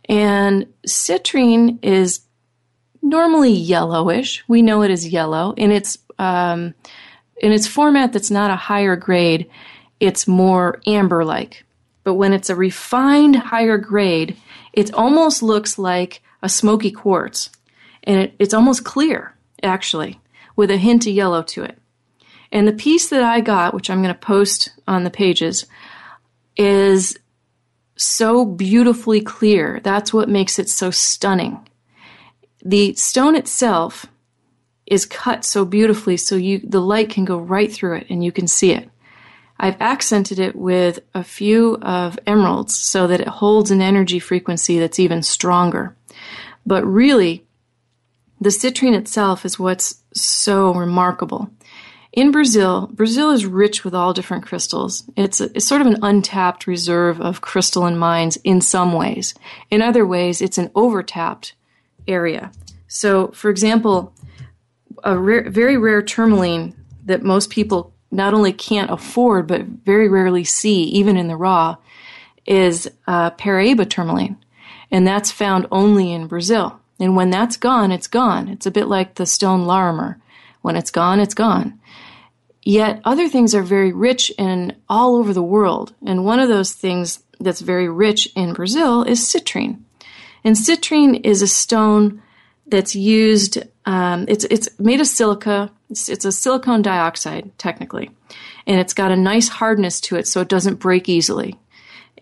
And 0.09 0.67
citrine 0.89 1.79
is 1.85 2.23
normally 3.01 3.53
yellowish. 3.53 4.43
We 4.49 4.61
know 4.61 4.83
it 4.83 4.91
is 4.91 5.07
yellow. 5.07 5.53
In 5.53 5.71
its 5.71 5.99
um, 6.19 6.75
in 7.37 7.53
its 7.53 7.69
format 7.69 8.13
that's 8.13 8.33
not 8.33 8.51
a 8.51 8.57
higher 8.57 8.97
grade, 8.97 9.49
it's 10.01 10.27
more 10.27 10.81
amber 10.85 11.25
like. 11.25 11.65
But 12.03 12.15
when 12.15 12.33
it's 12.33 12.51
a 12.51 12.57
refined 12.57 13.37
higher 13.37 13.79
grade, 13.79 14.37
it 14.73 14.93
almost 14.95 15.45
looks 15.45 15.79
like 15.79 16.25
a 16.43 16.49
smoky 16.49 16.91
quartz. 16.91 17.51
And 18.03 18.19
it, 18.19 18.35
it's 18.41 18.53
almost 18.53 18.83
clear, 18.83 19.37
actually, 19.63 20.21
with 20.57 20.73
a 20.73 20.77
hint 20.77 21.07
of 21.07 21.13
yellow 21.13 21.45
to 21.45 21.63
it. 21.63 21.79
And 22.53 22.69
the 22.69 22.73
piece 22.73 23.09
that 23.09 23.23
I 23.23 23.41
got, 23.41 23.75
which 23.75 23.89
I'm 23.89 24.03
going 24.03 24.15
to 24.15 24.21
post 24.21 24.71
on 24.87 25.05
the 25.05 25.11
pages, 25.11 25.65
is 26.57 27.19
so 27.97 28.45
beautifully 28.45 29.23
clear. 29.23 29.81
That's 29.83 30.13
what 30.13 30.29
makes 30.29 30.59
it 30.59 30.69
so 30.69 30.91
stunning. 30.91 31.67
The 32.63 32.95
stone 32.95 33.35
itself 33.35 34.07
is 34.87 35.07
cut 35.07 35.45
so 35.45 35.65
beautifully 35.65 36.17
so 36.17 36.37
you 36.37 36.59
the 36.59 36.81
light 36.81 37.09
can 37.09 37.25
go 37.25 37.39
right 37.39 37.73
through 37.73 37.97
it 37.97 38.07
and 38.11 38.23
you 38.23 38.31
can 38.31 38.47
see 38.47 38.73
it. 38.73 38.91
I've 39.59 39.81
accented 39.81 40.39
it 40.39 40.57
with 40.57 40.99
a 41.15 41.25
few 41.25 41.77
of 41.77 42.19
emeralds 42.27 42.77
so 42.77 43.07
that 43.07 43.21
it 43.21 43.29
holds 43.29 43.71
an 43.71 43.81
energy 43.81 44.19
frequency 44.19 44.79
that's 44.79 44.99
even 44.99 45.23
stronger. 45.23 45.97
But 46.67 46.85
really, 46.85 47.47
the 48.41 48.51
citrine 48.51 48.99
itself 48.99 49.45
is 49.45 49.59
what's 49.59 50.03
so 50.13 50.75
remarkable. 50.75 51.49
In 52.13 52.31
Brazil, 52.31 52.91
Brazil 52.93 53.31
is 53.31 53.47
rich 53.47 53.85
with 53.85 53.95
all 53.95 54.13
different 54.13 54.45
crystals. 54.45 55.05
It's, 55.17 55.41
a, 55.41 55.45
it's 55.55 55.67
sort 55.67 55.81
of 55.81 55.87
an 55.87 55.99
untapped 56.03 56.67
reserve 56.67 57.21
of 57.23 57.41
crystalline 57.41 57.97
mines 57.97 58.37
in 58.45 58.61
some 58.61 58.93
ways. 58.93 59.35
In 59.71 59.81
other 59.81 60.07
ways, 60.07 60.43
it's 60.43 60.59
an 60.59 60.71
overtapped 60.75 61.55
area. 62.07 62.53
So, 62.87 63.29
for 63.29 63.49
example, 63.49 64.13
a 65.03 65.17
rare, 65.17 65.49
very 65.49 65.79
rare 65.79 66.03
tourmaline 66.03 66.77
that 67.07 67.23
most 67.23 67.49
people 67.49 67.95
not 68.11 68.35
only 68.35 68.53
can't 68.53 68.91
afford 68.91 69.47
but 69.47 69.63
very 69.63 70.09
rarely 70.09 70.45
see, 70.45 70.83
even 70.85 71.17
in 71.17 71.29
the 71.29 71.37
raw, 71.37 71.77
is 72.45 72.91
uh, 73.07 73.31
Paraíba 73.31 73.89
tourmaline, 73.89 74.37
and 74.91 75.07
that's 75.07 75.31
found 75.31 75.67
only 75.73 76.13
in 76.13 76.27
Brazil. 76.27 76.79
And 77.01 77.17
when 77.17 77.31
that's 77.31 77.57
gone, 77.57 77.91
it's 77.91 78.07
gone. 78.07 78.49
It's 78.49 78.67
a 78.67 78.71
bit 78.71 78.87
like 78.87 79.15
the 79.15 79.25
stone 79.25 79.65
Larimar. 79.65 80.17
When 80.61 80.77
it's 80.77 80.91
gone, 80.91 81.19
it's 81.19 81.35
gone. 81.35 81.81
Yet 82.65 83.01
other 83.05 83.29
things 83.29 83.55
are 83.55 83.63
very 83.63 83.93
rich 83.93 84.31
in 84.39 84.77
all 84.89 85.17
over 85.17 85.33
the 85.33 85.43
world. 85.43 85.95
And 86.07 86.25
one 86.25 86.39
of 86.39 86.49
those 86.49 86.73
things 86.73 87.23
that's 87.41 87.61
very 87.61 87.89
rich 87.89 88.29
in 88.37 88.53
Brazil 88.53 89.03
is 89.03 89.21
citrine. 89.21 89.81
And 90.45 90.55
citrine 90.55 91.25
is 91.25 91.43
a 91.43 91.49
stone 91.49 92.23
that's 92.67 92.95
used, 92.95 93.63
um, 93.85 94.27
it's, 94.29 94.45
it's 94.45 94.69
made 94.79 95.01
of 95.01 95.07
silica. 95.07 95.71
It's, 95.91 96.09
it's 96.09 96.25
a 96.25 96.33
silicon 96.33 96.83
dioxide, 96.83 97.51
technically. 97.59 98.11
And 98.67 98.79
it's 98.81 98.95
got 98.95 99.11
a 99.11 99.17
nice 99.17 99.49
hardness 99.49 100.01
to 100.03 100.17
it 100.17 100.29
so 100.29 100.41
it 100.41 100.49
doesn't 100.49 100.77
break 100.77 101.09
easily. 101.09 101.59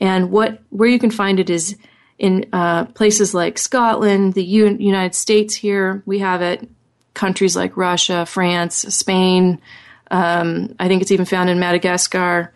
And 0.00 0.31
what, 0.31 0.62
where 0.70 0.88
you 0.88 0.98
can 0.98 1.11
find 1.11 1.38
it 1.38 1.50
is 1.50 1.76
in 2.18 2.46
uh, 2.53 2.87
places 2.87 3.35
like 3.35 3.59
Scotland, 3.59 4.35
the 4.35 4.44
U- 4.44 4.76
United 4.79 5.14
States 5.14 5.55
here. 5.55 6.03
We 6.07 6.18
have 6.20 6.40
it. 6.40 6.68
Countries 7.12 7.57
like 7.57 7.76
Russia, 7.76 8.24
France, 8.24 8.76
Spain, 8.94 9.61
um, 10.10 10.74
I 10.78 10.88
think 10.88 11.02
it's 11.02 11.12
even 11.12 11.26
found 11.26 11.50
in 11.50 11.60
Madagascar, 11.60 12.52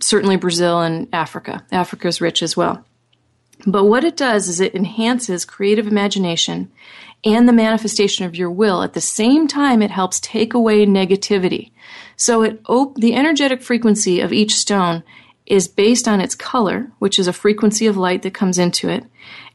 certainly 0.00 0.36
Brazil 0.36 0.80
and 0.80 1.08
Africa. 1.12 1.64
Africa 1.72 2.08
is 2.08 2.20
rich 2.20 2.42
as 2.42 2.56
well. 2.56 2.84
But 3.66 3.84
what 3.84 4.04
it 4.04 4.16
does 4.16 4.48
is 4.48 4.60
it 4.60 4.74
enhances 4.74 5.44
creative 5.44 5.86
imagination 5.86 6.70
and 7.24 7.48
the 7.48 7.52
manifestation 7.52 8.26
of 8.26 8.36
your 8.36 8.50
will. 8.50 8.82
At 8.82 8.92
the 8.92 9.00
same 9.00 9.48
time, 9.48 9.80
it 9.80 9.90
helps 9.90 10.20
take 10.20 10.52
away 10.52 10.84
negativity. 10.84 11.70
So 12.16 12.42
it 12.42 12.60
op- 12.68 12.96
the 12.96 13.14
energetic 13.14 13.62
frequency 13.62 14.20
of 14.20 14.32
each 14.32 14.54
stone 14.54 15.02
is 15.46 15.68
based 15.68 16.08
on 16.08 16.20
its 16.20 16.34
color, 16.34 16.90
which 16.98 17.18
is 17.18 17.26
a 17.26 17.32
frequency 17.32 17.86
of 17.86 17.96
light 17.96 18.22
that 18.22 18.34
comes 18.34 18.58
into 18.58 18.88
it, 18.88 19.04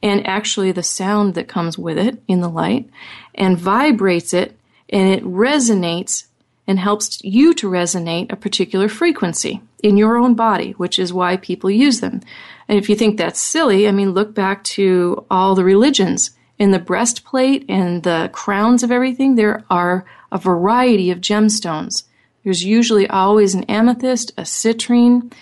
and 0.02 0.26
actually 0.26 0.72
the 0.72 0.84
sound 0.84 1.34
that 1.36 1.48
comes 1.48 1.78
with 1.78 1.98
it 1.98 2.22
in 2.28 2.42
the 2.42 2.50
light, 2.50 2.90
and 3.36 3.58
vibrates 3.58 4.34
it, 4.34 4.58
and 4.90 5.10
it 5.14 5.24
resonates 5.24 6.26
and 6.70 6.78
helps 6.78 7.20
you 7.24 7.52
to 7.56 7.68
resonate 7.68 8.32
a 8.32 8.36
particular 8.36 8.88
frequency 8.88 9.60
in 9.82 9.98
your 9.98 10.18
own 10.18 10.36
body, 10.36 10.74
which 10.74 11.00
is 11.00 11.12
why 11.12 11.36
people 11.36 11.72
use 11.72 12.00
them. 12.00 12.22
And 12.68 12.78
if 12.78 12.88
you 12.88 12.96
think 12.96 13.18
that's 13.18 13.42
silly, 13.42 13.88
I 13.88 13.92
mean, 13.92 14.12
look 14.12 14.36
back 14.36 14.64
to 14.76 15.26
all 15.32 15.56
the 15.56 15.64
religions. 15.64 16.30
In 16.60 16.70
the 16.70 16.78
breastplate 16.78 17.66
and 17.68 18.04
the 18.04 18.30
crowns 18.34 18.84
of 18.84 18.92
everything, 18.92 19.34
there 19.34 19.64
are 19.72 20.06
a 20.32 20.38
variety 20.38 21.10
of 21.10 21.22
gemstones 21.22 22.04
There's 22.44 22.64
usually 22.64 23.10
always 23.10 23.56
an 23.56 23.64
amethyst, 23.64 24.32
a 24.38 24.44
citrine, 24.44 25.34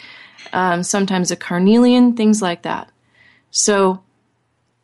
um, 0.54 0.82
sometimes 0.82 1.30
a 1.30 1.36
carnelian, 1.36 2.16
things 2.16 2.42
like 2.42 2.62
that. 2.62 2.90
So 3.52 4.02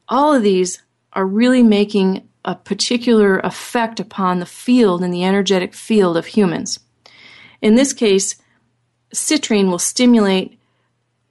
all 0.10 0.36
of 0.36 0.44
these 0.44 0.82
are 1.14 1.26
really 1.26 1.64
making 1.64 2.28
a 2.46 2.56
particular 2.56 3.40
effect 3.40 4.00
upon 4.00 4.40
the 4.40 4.46
field 4.46 5.02
and 5.04 5.14
the 5.14 5.24
energetic 5.24 5.74
field 5.74 6.18
of 6.18 6.26
humans. 6.26 6.80
In 7.62 7.76
this 7.76 7.94
case, 7.94 8.36
citrine 9.14 9.70
will 9.70 9.80
stimulate 9.80 10.60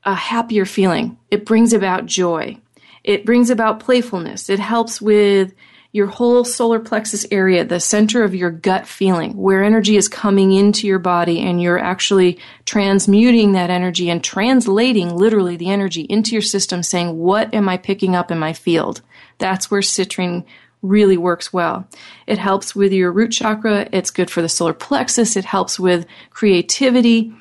a 0.04 0.14
happier 0.14 0.64
feeling. 0.64 1.18
It 1.30 1.44
brings 1.44 1.72
about 1.72 2.06
joy. 2.06 2.58
It 3.04 3.26
brings 3.26 3.50
about 3.50 3.80
playfulness. 3.80 4.48
It 4.48 4.58
helps 4.58 5.00
with 5.00 5.54
your 5.94 6.06
whole 6.06 6.42
solar 6.42 6.80
plexus 6.80 7.26
area, 7.30 7.64
the 7.64 7.78
center 7.78 8.24
of 8.24 8.34
your 8.34 8.50
gut 8.50 8.86
feeling, 8.86 9.36
where 9.36 9.62
energy 9.62 9.96
is 9.96 10.08
coming 10.08 10.52
into 10.52 10.86
your 10.86 10.98
body 10.98 11.40
and 11.40 11.60
you're 11.60 11.78
actually 11.78 12.38
transmuting 12.64 13.52
that 13.52 13.68
energy 13.68 14.08
and 14.08 14.24
translating 14.24 15.14
literally 15.14 15.56
the 15.56 15.68
energy 15.68 16.00
into 16.02 16.32
your 16.32 16.40
system, 16.40 16.82
saying, 16.82 17.18
What 17.18 17.52
am 17.52 17.68
I 17.68 17.76
picking 17.76 18.16
up 18.16 18.30
in 18.30 18.38
my 18.38 18.54
field? 18.54 19.02
That's 19.36 19.70
where 19.70 19.82
citrine 19.82 20.44
really 20.82 21.16
works 21.16 21.52
well. 21.52 21.86
It 22.26 22.38
helps 22.38 22.74
with 22.74 22.92
your 22.92 23.12
root 23.12 23.30
chakra. 23.32 23.88
It's 23.92 24.10
good 24.10 24.30
for 24.30 24.42
the 24.42 24.48
solar 24.48 24.72
plexus. 24.72 25.36
It 25.36 25.44
helps 25.44 25.78
with 25.78 26.06
creativity. 26.30 27.32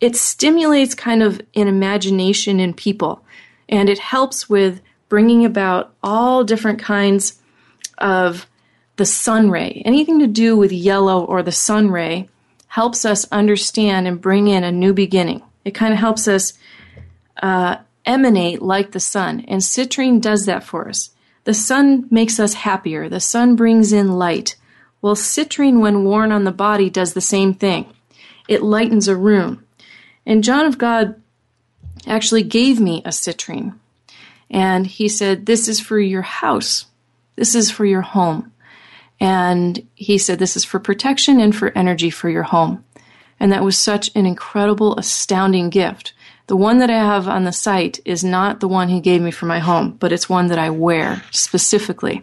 It 0.00 0.16
stimulates 0.16 0.94
kind 0.94 1.22
of 1.22 1.40
an 1.54 1.68
imagination 1.68 2.60
in 2.60 2.74
people 2.74 3.24
and 3.68 3.88
it 3.88 3.98
helps 3.98 4.48
with 4.48 4.80
bringing 5.08 5.44
about 5.44 5.94
all 6.02 6.44
different 6.44 6.78
kinds 6.78 7.40
of 7.98 8.46
the 8.96 9.06
sun 9.06 9.50
ray. 9.50 9.82
Anything 9.84 10.18
to 10.20 10.26
do 10.26 10.56
with 10.56 10.72
yellow 10.72 11.24
or 11.24 11.42
the 11.42 11.52
sun 11.52 11.90
ray 11.90 12.28
helps 12.66 13.04
us 13.04 13.26
understand 13.32 14.06
and 14.06 14.20
bring 14.20 14.48
in 14.48 14.64
a 14.64 14.72
new 14.72 14.92
beginning. 14.92 15.42
It 15.64 15.72
kind 15.72 15.92
of 15.92 15.98
helps 15.98 16.28
us 16.28 16.52
uh, 17.42 17.76
emanate 18.04 18.60
like 18.60 18.92
the 18.92 19.00
sun, 19.00 19.44
and 19.48 19.60
citrine 19.60 20.20
does 20.20 20.46
that 20.46 20.64
for 20.64 20.88
us. 20.88 21.10
The 21.44 21.54
sun 21.54 22.06
makes 22.10 22.38
us 22.38 22.54
happier. 22.54 23.08
The 23.08 23.20
sun 23.20 23.56
brings 23.56 23.92
in 23.92 24.12
light. 24.18 24.56
Well, 25.00 25.14
citrine, 25.14 25.80
when 25.80 26.04
worn 26.04 26.32
on 26.32 26.44
the 26.44 26.52
body, 26.52 26.90
does 26.90 27.14
the 27.14 27.20
same 27.20 27.54
thing. 27.54 27.92
It 28.48 28.62
lightens 28.62 29.08
a 29.08 29.16
room. 29.16 29.64
And 30.26 30.44
John 30.44 30.66
of 30.66 30.78
God 30.78 31.20
actually 32.06 32.42
gave 32.42 32.80
me 32.80 33.02
a 33.04 33.10
citrine. 33.10 33.74
And 34.50 34.86
he 34.86 35.08
said, 35.08 35.46
This 35.46 35.68
is 35.68 35.80
for 35.80 35.98
your 35.98 36.22
house. 36.22 36.86
This 37.36 37.54
is 37.54 37.70
for 37.70 37.84
your 37.84 38.02
home. 38.02 38.52
And 39.20 39.86
he 39.94 40.18
said, 40.18 40.38
This 40.38 40.56
is 40.56 40.64
for 40.64 40.78
protection 40.78 41.40
and 41.40 41.54
for 41.54 41.76
energy 41.76 42.10
for 42.10 42.28
your 42.28 42.44
home. 42.44 42.84
And 43.40 43.52
that 43.52 43.64
was 43.64 43.76
such 43.78 44.10
an 44.14 44.26
incredible, 44.26 44.96
astounding 44.96 45.70
gift. 45.70 46.12
The 46.48 46.56
one 46.56 46.78
that 46.78 46.90
I 46.90 46.96
have 46.96 47.28
on 47.28 47.44
the 47.44 47.52
site 47.52 48.00
is 48.04 48.24
not 48.24 48.60
the 48.60 48.68
one 48.68 48.88
he 48.88 49.00
gave 49.00 49.20
me 49.20 49.30
for 49.30 49.46
my 49.46 49.58
home, 49.58 49.92
but 50.00 50.12
it's 50.12 50.28
one 50.28 50.48
that 50.48 50.58
I 50.58 50.70
wear 50.70 51.22
specifically. 51.30 52.22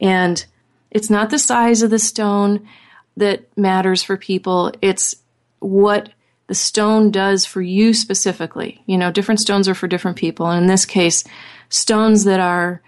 And 0.00 0.44
it's 0.90 1.08
not 1.08 1.30
the 1.30 1.38
size 1.38 1.82
of 1.82 1.90
the 1.90 1.98
stone 1.98 2.68
that 3.16 3.56
matters 3.56 4.02
for 4.02 4.16
people, 4.16 4.72
it's 4.82 5.14
what 5.60 6.10
the 6.48 6.54
stone 6.54 7.10
does 7.10 7.46
for 7.46 7.62
you 7.62 7.94
specifically. 7.94 8.82
You 8.86 8.98
know, 8.98 9.12
different 9.12 9.40
stones 9.40 9.68
are 9.68 9.74
for 9.74 9.86
different 9.86 10.16
people. 10.16 10.48
And 10.48 10.62
in 10.62 10.68
this 10.68 10.84
case, 10.84 11.24
stones 11.68 12.24
that 12.24 12.40
are 12.40 12.82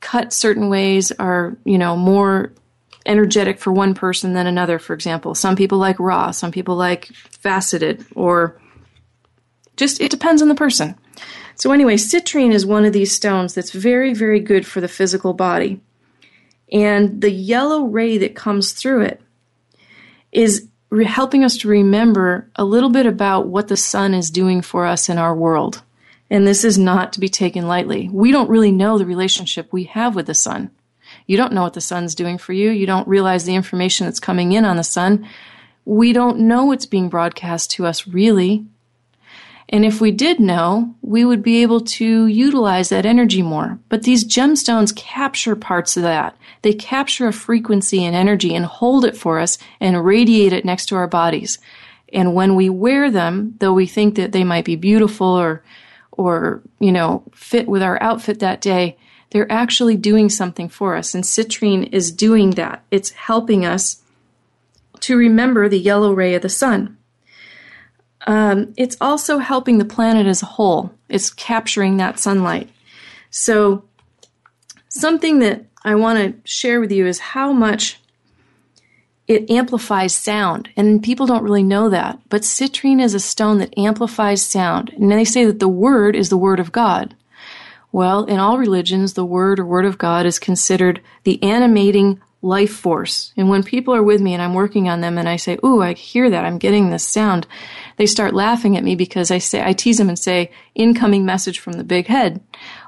cut 0.00 0.32
certain 0.32 0.68
ways 0.68 1.12
are, 1.12 1.56
you 1.64 1.78
know, 1.78 1.96
more 1.96 2.52
energetic 3.06 3.58
for 3.58 3.72
one 3.72 3.94
person 3.94 4.32
than 4.34 4.46
another, 4.46 4.78
for 4.78 4.92
example. 4.92 5.34
Some 5.34 5.56
people 5.56 5.78
like 5.78 6.00
raw, 6.00 6.30
some 6.30 6.50
people 6.50 6.76
like 6.76 7.06
faceted, 7.30 8.04
or 8.14 8.59
just 9.80 10.00
it 10.00 10.10
depends 10.10 10.42
on 10.42 10.48
the 10.48 10.54
person. 10.54 10.96
So, 11.56 11.72
anyway, 11.72 11.96
citrine 11.96 12.52
is 12.52 12.64
one 12.64 12.84
of 12.84 12.92
these 12.92 13.12
stones 13.12 13.54
that's 13.54 13.72
very, 13.72 14.14
very 14.14 14.40
good 14.40 14.64
for 14.64 14.80
the 14.80 14.88
physical 14.88 15.34
body. 15.34 15.80
And 16.72 17.20
the 17.20 17.30
yellow 17.30 17.84
ray 17.84 18.16
that 18.18 18.36
comes 18.36 18.72
through 18.72 19.02
it 19.02 19.20
is 20.30 20.68
re- 20.90 21.04
helping 21.04 21.44
us 21.44 21.56
to 21.58 21.68
remember 21.68 22.48
a 22.54 22.64
little 22.64 22.90
bit 22.90 23.06
about 23.06 23.48
what 23.48 23.68
the 23.68 23.76
sun 23.76 24.14
is 24.14 24.30
doing 24.30 24.62
for 24.62 24.86
us 24.86 25.08
in 25.08 25.18
our 25.18 25.34
world. 25.34 25.82
And 26.30 26.46
this 26.46 26.64
is 26.64 26.78
not 26.78 27.12
to 27.14 27.20
be 27.20 27.28
taken 27.28 27.66
lightly. 27.66 28.08
We 28.08 28.30
don't 28.30 28.48
really 28.48 28.70
know 28.70 28.98
the 28.98 29.06
relationship 29.06 29.72
we 29.72 29.84
have 29.84 30.14
with 30.14 30.26
the 30.26 30.34
sun. 30.34 30.70
You 31.26 31.36
don't 31.36 31.52
know 31.52 31.62
what 31.62 31.74
the 31.74 31.80
sun's 31.80 32.14
doing 32.14 32.38
for 32.38 32.52
you. 32.52 32.70
You 32.70 32.86
don't 32.86 33.08
realize 33.08 33.44
the 33.44 33.54
information 33.56 34.06
that's 34.06 34.20
coming 34.20 34.52
in 34.52 34.64
on 34.64 34.76
the 34.76 34.84
sun. 34.84 35.28
We 35.84 36.12
don't 36.12 36.40
know 36.40 36.66
what's 36.66 36.86
being 36.86 37.08
broadcast 37.08 37.72
to 37.72 37.86
us 37.86 38.06
really. 38.06 38.64
And 39.72 39.84
if 39.84 40.00
we 40.00 40.10
did 40.10 40.40
know, 40.40 40.96
we 41.00 41.24
would 41.24 41.44
be 41.44 41.62
able 41.62 41.80
to 41.80 42.26
utilize 42.26 42.88
that 42.88 43.06
energy 43.06 43.40
more. 43.40 43.78
But 43.88 44.02
these 44.02 44.24
gemstones 44.24 44.94
capture 44.94 45.54
parts 45.54 45.96
of 45.96 46.02
that. 46.02 46.36
They 46.62 46.72
capture 46.74 47.28
a 47.28 47.32
frequency 47.32 48.04
and 48.04 48.14
energy 48.14 48.52
and 48.52 48.66
hold 48.66 49.04
it 49.04 49.16
for 49.16 49.38
us 49.38 49.58
and 49.80 50.04
radiate 50.04 50.52
it 50.52 50.64
next 50.64 50.86
to 50.86 50.96
our 50.96 51.06
bodies. 51.06 51.58
And 52.12 52.34
when 52.34 52.56
we 52.56 52.68
wear 52.68 53.12
them, 53.12 53.54
though 53.60 53.72
we 53.72 53.86
think 53.86 54.16
that 54.16 54.32
they 54.32 54.42
might 54.42 54.64
be 54.64 54.76
beautiful 54.76 55.28
or 55.28 55.62
or, 56.12 56.60
you 56.80 56.92
know, 56.92 57.22
fit 57.32 57.66
with 57.66 57.82
our 57.82 58.02
outfit 58.02 58.40
that 58.40 58.60
day, 58.60 58.98
they're 59.30 59.50
actually 59.50 59.96
doing 59.96 60.28
something 60.28 60.68
for 60.68 60.96
us. 60.96 61.14
And 61.14 61.24
citrine 61.24 61.88
is 61.92 62.12
doing 62.12 62.50
that. 62.50 62.84
It's 62.90 63.10
helping 63.10 63.64
us 63.64 64.02
to 65.00 65.16
remember 65.16 65.66
the 65.66 65.78
yellow 65.78 66.12
ray 66.12 66.34
of 66.34 66.42
the 66.42 66.50
sun. 66.50 66.98
Um, 68.26 68.74
it's 68.76 68.96
also 69.00 69.38
helping 69.38 69.78
the 69.78 69.84
planet 69.84 70.26
as 70.26 70.42
a 70.42 70.46
whole. 70.46 70.92
It's 71.08 71.30
capturing 71.30 71.96
that 71.96 72.18
sunlight. 72.18 72.68
So, 73.30 73.84
something 74.88 75.38
that 75.38 75.64
I 75.84 75.94
want 75.94 76.18
to 76.18 76.50
share 76.50 76.80
with 76.80 76.92
you 76.92 77.06
is 77.06 77.18
how 77.18 77.52
much 77.52 78.00
it 79.26 79.48
amplifies 79.48 80.14
sound. 80.14 80.68
And 80.76 81.02
people 81.02 81.26
don't 81.26 81.44
really 81.44 81.62
know 81.62 81.88
that. 81.88 82.18
But 82.28 82.42
citrine 82.42 83.00
is 83.00 83.14
a 83.14 83.20
stone 83.20 83.58
that 83.58 83.78
amplifies 83.78 84.42
sound. 84.42 84.90
And 84.90 85.10
they 85.10 85.24
say 85.24 85.44
that 85.44 85.60
the 85.60 85.68
word 85.68 86.16
is 86.16 86.28
the 86.28 86.36
word 86.36 86.58
of 86.58 86.72
God. 86.72 87.14
Well, 87.92 88.24
in 88.24 88.38
all 88.38 88.58
religions, 88.58 89.14
the 89.14 89.24
word 89.24 89.60
or 89.60 89.64
word 89.64 89.84
of 89.84 89.98
God 89.98 90.26
is 90.26 90.38
considered 90.38 91.00
the 91.24 91.42
animating 91.42 92.20
life 92.42 92.72
force. 92.72 93.32
And 93.36 93.48
when 93.48 93.62
people 93.62 93.94
are 93.94 94.02
with 94.02 94.20
me 94.20 94.32
and 94.32 94.42
I'm 94.42 94.54
working 94.54 94.88
on 94.88 95.00
them 95.00 95.18
and 95.18 95.28
I 95.28 95.36
say, 95.36 95.58
Ooh, 95.64 95.82
I 95.82 95.92
hear 95.92 96.30
that, 96.30 96.44
I'm 96.44 96.58
getting 96.58 96.90
this 96.90 97.06
sound, 97.06 97.46
they 97.96 98.06
start 98.06 98.34
laughing 98.34 98.76
at 98.76 98.84
me 98.84 98.94
because 98.94 99.30
I 99.30 99.38
say, 99.38 99.62
I 99.62 99.72
tease 99.72 99.98
them 99.98 100.08
and 100.08 100.18
say, 100.18 100.50
incoming 100.74 101.24
message 101.24 101.58
from 101.58 101.74
the 101.74 101.84
big 101.84 102.06
head. 102.06 102.40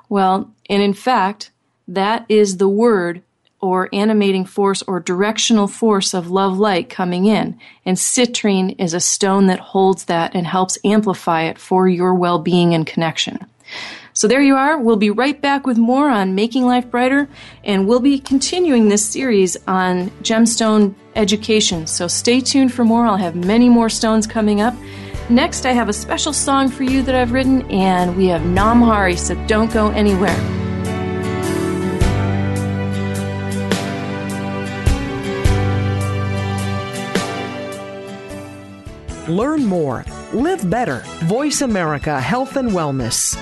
Well, 0.09 0.51
and 0.71 0.83
in 0.83 0.95
fact, 0.95 1.51
that 1.89 2.25
is 2.29 2.57
the 2.57 2.69
word 2.69 3.23
or 3.61 3.89
animating 3.93 4.45
force 4.45 4.83
or 4.83 4.99
directional 5.01 5.69
force 5.69 6.15
of 6.15 6.31
love 6.31 6.59
light 6.59 6.91
coming 6.91 7.27
in. 7.27 7.59
And 7.85 7.97
citrine 7.97 8.75
is 8.79 8.93
a 8.93 9.01
stone 9.01 9.47
that 9.47 9.61
holds 9.61 10.05
that 10.07 10.35
and 10.35 10.47
helps 10.47 10.79
amplify 10.85 11.45
it 11.45 11.59
for 11.59 11.89
your 11.89 12.15
well 12.15 12.39
being 12.39 12.75
and 12.75 12.87
connection. 12.87 13.47
So 14.15 14.29
there 14.29 14.43
you 14.43 14.57
are. 14.57 14.79
We'll 14.79 14.97
be 14.97 15.11
right 15.11 15.41
back 15.41 15.67
with 15.67 15.79
more 15.79 16.11
on 16.11 16.35
Making 16.35 16.67
Life 16.67 16.91
Brighter, 16.91 17.29
and 17.65 17.89
we'll 17.89 18.01
be 18.01 18.19
continuing 18.19 18.89
this 18.89 19.05
series 19.05 19.57
on 19.67 20.11
gemstone 20.23 20.95
education. 21.17 21.87
So 21.87 22.09
stay 22.09 22.41
tuned 22.41 22.75
for 22.75 22.85
more. 22.85 23.07
I'll 23.07 23.17
have 23.17 23.35
many 23.35 23.69
more 23.71 23.89
stones 23.89 24.27
coming 24.27 24.61
up. 24.61 24.75
Next, 25.31 25.65
I 25.65 25.73
have 25.73 25.89
a 25.89 25.95
special 25.95 26.35
song 26.35 26.69
for 26.69 26.83
you 26.83 27.03
that 27.03 27.15
I've 27.15 27.33
written, 27.33 27.63
and 27.71 28.17
we 28.17 28.27
have 28.27 28.43
Namhari, 28.43 29.19
so 29.19 29.35
don't 29.47 29.73
go 29.73 29.89
anywhere. 29.91 30.37
Learn 39.27 39.65
more. 39.65 40.05
Live 40.35 40.69
better. 40.69 41.03
Voice 41.25 41.63
America 41.63 42.21
Health 42.21 42.57
and 42.57 42.73
Wellness. 42.73 43.39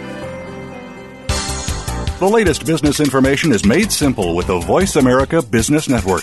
The 2.20 2.29
latest 2.29 2.64
business 2.64 3.01
information 3.01 3.51
is 3.51 3.66
made 3.66 3.90
simple 3.90 4.37
with 4.37 4.46
the 4.46 4.61
Voice 4.61 4.94
America 4.94 5.42
Business 5.42 5.88
Network. 5.88 6.23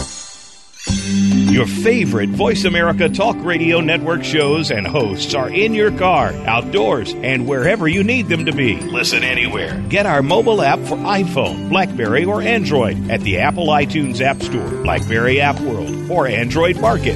Your 0.87 1.67
favorite 1.67 2.29
Voice 2.29 2.63
America 2.65 3.07
Talk 3.07 3.35
Radio 3.39 3.81
Network 3.81 4.23
shows 4.23 4.71
and 4.71 4.87
hosts 4.87 5.35
are 5.35 5.49
in 5.49 5.75
your 5.75 5.95
car, 5.95 6.33
outdoors, 6.47 7.13
and 7.13 7.47
wherever 7.47 7.87
you 7.87 8.03
need 8.03 8.29
them 8.29 8.45
to 8.45 8.51
be. 8.51 8.77
Listen 8.77 9.23
anywhere. 9.23 9.79
Get 9.89 10.07
our 10.07 10.23
mobile 10.23 10.61
app 10.61 10.79
for 10.79 10.97
iPhone, 10.97 11.69
Blackberry, 11.69 12.25
or 12.25 12.41
Android 12.41 13.11
at 13.11 13.21
the 13.21 13.39
Apple 13.39 13.67
iTunes 13.67 14.21
App 14.21 14.41
Store, 14.41 14.69
Blackberry 14.83 15.39
App 15.39 15.59
World, 15.59 16.09
or 16.09 16.25
Android 16.25 16.79
Market. 16.79 17.15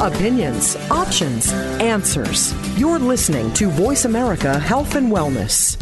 Opinions, 0.00 0.76
options, 0.90 1.52
answers. 1.52 2.54
You're 2.78 2.98
listening 2.98 3.52
to 3.54 3.68
Voice 3.68 4.06
America 4.06 4.58
Health 4.58 4.94
and 4.94 5.12
Wellness. 5.12 5.76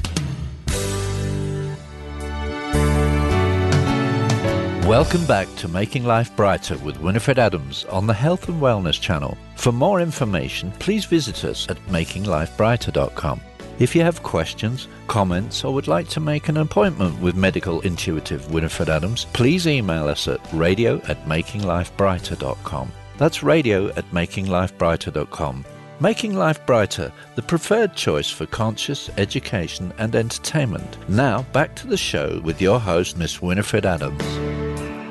Welcome 4.90 5.24
back 5.26 5.46
to 5.58 5.68
Making 5.68 6.02
Life 6.02 6.34
Brighter 6.34 6.76
with 6.78 6.98
Winifred 6.98 7.38
Adams 7.38 7.84
on 7.84 8.08
the 8.08 8.12
Health 8.12 8.48
and 8.48 8.60
Wellness 8.60 9.00
channel. 9.00 9.38
For 9.54 9.70
more 9.70 10.00
information, 10.00 10.72
please 10.80 11.04
visit 11.04 11.44
us 11.44 11.70
at 11.70 11.76
makinglifebrighter.com. 11.86 13.40
If 13.78 13.94
you 13.94 14.02
have 14.02 14.24
questions, 14.24 14.88
comments, 15.06 15.62
or 15.62 15.72
would 15.74 15.86
like 15.86 16.08
to 16.08 16.18
make 16.18 16.48
an 16.48 16.56
appointment 16.56 17.20
with 17.20 17.36
medical 17.36 17.80
intuitive 17.82 18.52
Winifred 18.52 18.88
Adams, 18.88 19.26
please 19.32 19.68
email 19.68 20.08
us 20.08 20.26
at 20.26 20.40
radio 20.52 20.96
at 21.06 21.24
makinglifebrighter.com. 21.24 22.90
That's 23.16 23.44
radio 23.44 23.90
at 23.90 24.10
makinglifebrighter.com. 24.10 25.64
Making 26.00 26.34
Life 26.34 26.66
Brighter, 26.66 27.12
the 27.36 27.42
preferred 27.42 27.94
choice 27.94 28.28
for 28.28 28.46
conscious 28.46 29.08
education 29.18 29.92
and 29.98 30.16
entertainment. 30.16 31.08
Now, 31.08 31.42
back 31.52 31.76
to 31.76 31.86
the 31.86 31.96
show 31.96 32.40
with 32.40 32.60
your 32.60 32.80
host, 32.80 33.16
Miss 33.16 33.40
Winifred 33.40 33.86
Adams. 33.86 34.49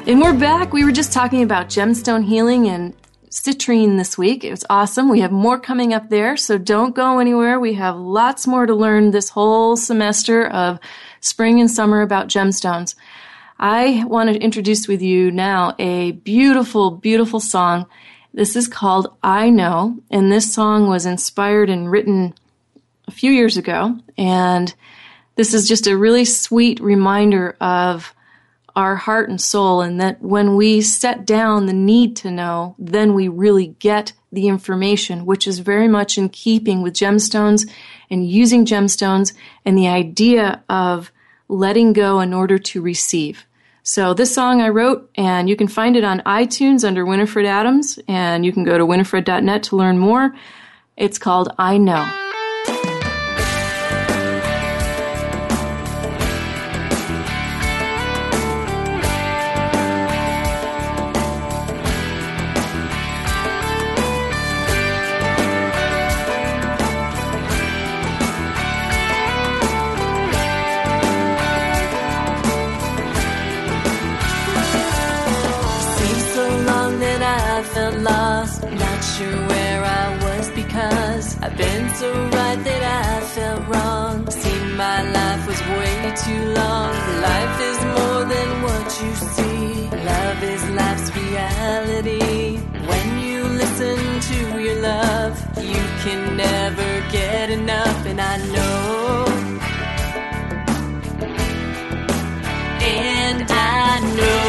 And 0.09 0.19
we're 0.19 0.33
back. 0.33 0.73
We 0.73 0.85
were 0.85 0.91
just 0.91 1.13
talking 1.13 1.43
about 1.43 1.69
gemstone 1.69 2.25
healing 2.25 2.67
and 2.67 2.95
citrine 3.29 3.95
this 3.99 4.17
week. 4.17 4.43
It 4.43 4.49
was 4.49 4.65
awesome. 4.67 5.07
We 5.07 5.19
have 5.19 5.31
more 5.31 5.59
coming 5.59 5.93
up 5.93 6.09
there, 6.09 6.35
so 6.35 6.57
don't 6.57 6.95
go 6.95 7.19
anywhere. 7.19 7.59
We 7.59 7.75
have 7.75 7.95
lots 7.95 8.47
more 8.47 8.65
to 8.65 8.73
learn 8.73 9.11
this 9.11 9.29
whole 9.29 9.77
semester 9.77 10.47
of 10.47 10.79
spring 11.21 11.59
and 11.59 11.69
summer 11.69 12.01
about 12.01 12.27
gemstones. 12.27 12.95
I 13.59 14.03
want 14.07 14.33
to 14.33 14.41
introduce 14.41 14.87
with 14.87 15.03
you 15.03 15.29
now 15.29 15.75
a 15.77 16.13
beautiful, 16.13 16.89
beautiful 16.89 17.39
song. 17.39 17.85
This 18.33 18.55
is 18.55 18.67
called 18.67 19.15
I 19.21 19.51
Know, 19.51 19.99
and 20.09 20.31
this 20.31 20.51
song 20.51 20.87
was 20.89 21.05
inspired 21.05 21.69
and 21.69 21.91
written 21.91 22.33
a 23.07 23.11
few 23.11 23.31
years 23.31 23.57
ago. 23.57 23.95
And 24.17 24.73
this 25.35 25.53
is 25.53 25.67
just 25.67 25.85
a 25.85 25.95
really 25.95 26.25
sweet 26.25 26.79
reminder 26.79 27.55
of 27.61 28.11
our 28.79 28.95
heart 28.95 29.29
and 29.29 29.41
soul, 29.41 29.81
and 29.81 29.99
that 29.99 30.21
when 30.21 30.55
we 30.55 30.81
set 30.81 31.25
down 31.25 31.65
the 31.65 31.73
need 31.73 32.15
to 32.15 32.31
know, 32.31 32.75
then 32.79 33.13
we 33.13 33.27
really 33.27 33.67
get 33.79 34.13
the 34.31 34.47
information, 34.47 35.25
which 35.25 35.45
is 35.45 35.59
very 35.59 35.87
much 35.87 36.17
in 36.17 36.29
keeping 36.29 36.81
with 36.81 36.93
gemstones 36.93 37.69
and 38.09 38.29
using 38.29 38.65
gemstones 38.65 39.33
and 39.65 39.77
the 39.77 39.89
idea 39.89 40.63
of 40.69 41.11
letting 41.49 41.91
go 41.91 42.21
in 42.21 42.33
order 42.33 42.57
to 42.57 42.81
receive. 42.81 43.45
So 43.83 44.13
this 44.13 44.33
song 44.33 44.61
I 44.61 44.69
wrote, 44.69 45.09
and 45.15 45.49
you 45.49 45.57
can 45.57 45.67
find 45.67 45.97
it 45.97 46.05
on 46.05 46.21
iTunes 46.21 46.87
under 46.87 47.05
Winifred 47.05 47.45
Adams, 47.45 47.99
and 48.07 48.45
you 48.45 48.53
can 48.53 48.63
go 48.63 48.77
to 48.77 48.85
winifred.net 48.85 49.63
to 49.63 49.75
learn 49.75 49.97
more. 49.97 50.33
It's 50.95 51.17
called 51.17 51.53
I 51.57 51.77
Know. 51.77 52.28
You 95.57 95.83
can 96.03 96.37
never 96.37 97.11
get 97.11 97.49
enough, 97.49 98.05
and 98.05 98.21
I 98.21 98.37
know. 98.53 99.25
And 102.81 103.51
I 103.51 103.99
know 104.17 104.48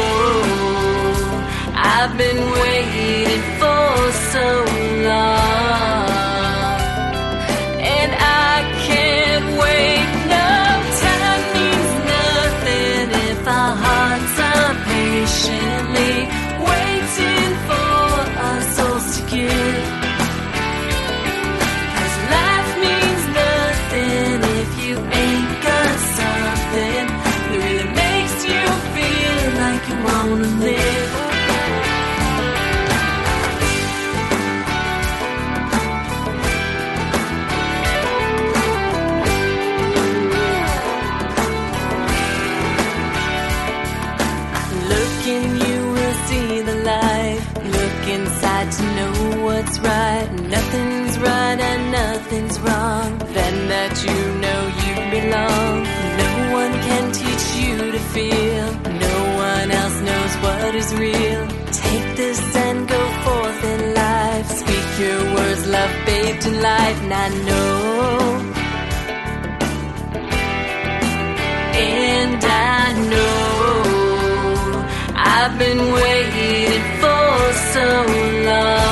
what 60.43 60.75
is 60.75 60.93
real. 60.95 61.47
Take 61.85 62.07
this 62.17 62.55
and 62.55 62.87
go 62.87 63.01
forth 63.23 63.63
in 63.73 63.93
life. 63.93 64.47
Speak 64.61 64.87
your 65.03 65.21
words, 65.35 65.67
love 65.67 65.93
bathed 66.05 66.45
in 66.47 66.61
light, 66.61 66.97
and 67.05 67.13
I 67.25 67.27
know. 67.47 68.41
And 71.73 72.43
I 72.43 72.83
know 73.11 73.31
I've 75.15 75.55
been 75.57 75.81
waiting 75.99 76.83
for 77.01 77.53
so 77.73 77.87
long. 78.49 78.90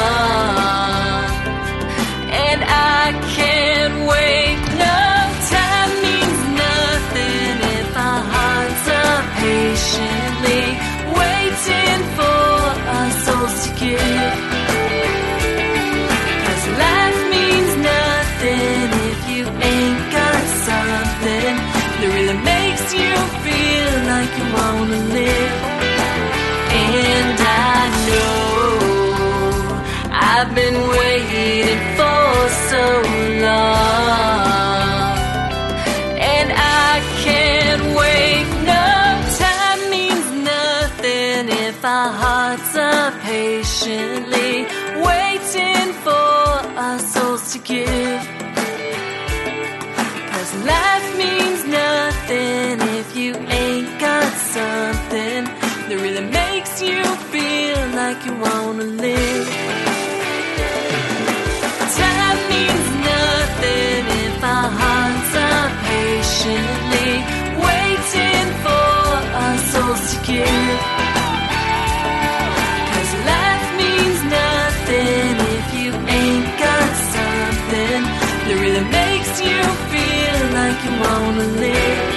Wanna 81.00 81.46
live. 81.60 82.09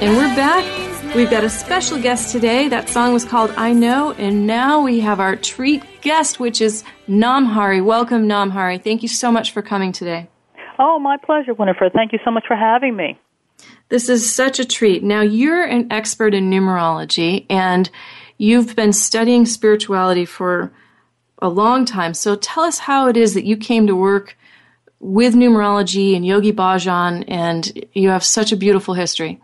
And 0.00 0.16
we're 0.16 0.34
back. 0.34 0.64
We've 1.14 1.28
got 1.28 1.44
a 1.44 1.50
special 1.50 2.00
guest 2.00 2.32
today. 2.32 2.68
That 2.68 2.88
song 2.88 3.12
was 3.12 3.26
called 3.26 3.50
I 3.58 3.74
Know. 3.74 4.12
And 4.12 4.46
now 4.46 4.80
we 4.80 5.00
have 5.00 5.20
our 5.20 5.36
treat 5.36 5.82
guest, 6.00 6.40
which 6.40 6.62
is 6.62 6.84
Namhari. 7.06 7.84
Welcome, 7.84 8.26
Namhari. 8.26 8.82
Thank 8.82 9.02
you 9.02 9.08
so 9.08 9.30
much 9.30 9.52
for 9.52 9.60
coming 9.60 9.92
today. 9.92 10.26
Oh, 10.78 10.98
my 10.98 11.18
pleasure, 11.18 11.52
Winifred. 11.52 11.92
Thank 11.92 12.14
you 12.14 12.18
so 12.24 12.30
much 12.30 12.44
for 12.48 12.56
having 12.56 12.96
me. 12.96 13.20
This 13.90 14.08
is 14.08 14.34
such 14.34 14.58
a 14.58 14.64
treat. 14.64 15.02
Now, 15.02 15.20
you're 15.20 15.64
an 15.64 15.92
expert 15.92 16.32
in 16.32 16.48
numerology 16.48 17.44
and 17.50 17.90
you've 18.38 18.74
been 18.74 18.94
studying 18.94 19.44
spirituality 19.44 20.24
for 20.24 20.72
a 21.42 21.50
long 21.50 21.84
time. 21.84 22.14
So 22.14 22.36
tell 22.36 22.64
us 22.64 22.78
how 22.78 23.08
it 23.08 23.18
is 23.18 23.34
that 23.34 23.44
you 23.44 23.58
came 23.58 23.86
to 23.86 23.94
work 23.94 24.38
with 24.98 25.34
numerology 25.34 26.16
and 26.16 26.24
Yogi 26.24 26.52
Bhajan, 26.52 27.24
and 27.28 27.86
you 27.92 28.08
have 28.08 28.24
such 28.24 28.50
a 28.50 28.56
beautiful 28.56 28.94
history. 28.94 29.38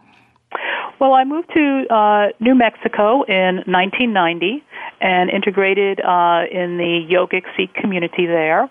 Well, 0.98 1.12
I 1.12 1.24
moved 1.24 1.50
to 1.54 1.84
uh, 1.90 2.26
New 2.40 2.54
Mexico 2.54 3.22
in 3.24 3.56
1990 3.68 4.64
and 5.00 5.28
integrated 5.28 6.00
uh, 6.00 6.48
in 6.50 6.78
the 6.78 7.04
yogic 7.10 7.42
Sikh 7.54 7.74
community 7.74 8.24
there. 8.24 8.70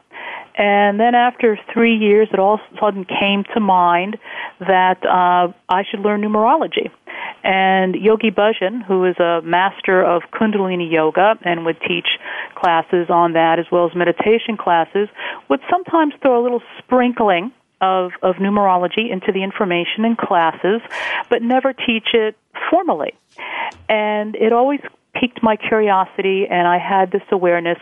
And 0.58 1.00
then 1.00 1.14
after 1.14 1.60
three 1.72 1.96
years, 1.96 2.28
it 2.34 2.40
all 2.40 2.56
of 2.56 2.60
a 2.74 2.80
sudden 2.80 3.06
came 3.06 3.44
to 3.54 3.60
mind 3.60 4.18
that 4.60 5.06
uh, 5.06 5.54
I 5.70 5.84
should 5.90 6.00
learn 6.00 6.22
numerology. 6.22 6.90
And 7.44 7.94
Yogi 7.94 8.32
Bhajan, 8.32 8.84
who 8.84 9.06
is 9.06 9.18
a 9.20 9.42
master 9.44 10.04
of 10.04 10.24
Kundalini 10.34 10.92
Yoga 10.92 11.36
and 11.44 11.64
would 11.66 11.78
teach 11.88 12.08
classes 12.56 13.08
on 13.10 13.34
that 13.34 13.60
as 13.60 13.66
well 13.72 13.86
as 13.86 13.96
meditation 13.96 14.58
classes, 14.58 15.10
would 15.48 15.60
sometimes 15.70 16.14
throw 16.24 16.42
a 16.42 16.44
little 16.44 16.64
sprinkling 16.80 17.52
of, 17.86 18.12
of 18.22 18.36
numerology 18.36 19.12
into 19.12 19.32
the 19.32 19.44
information 19.44 20.06
in 20.06 20.16
classes, 20.16 20.82
but 21.30 21.42
never 21.42 21.74
teach 21.74 22.08
it 22.14 22.36
formally. 22.70 23.14
And 23.88 24.36
it 24.36 24.52
always 24.54 24.80
piqued 25.14 25.42
my 25.42 25.56
curiosity, 25.56 26.46
and 26.50 26.68
I 26.68 26.78
had 26.78 27.12
this 27.12 27.22
awareness 27.32 27.78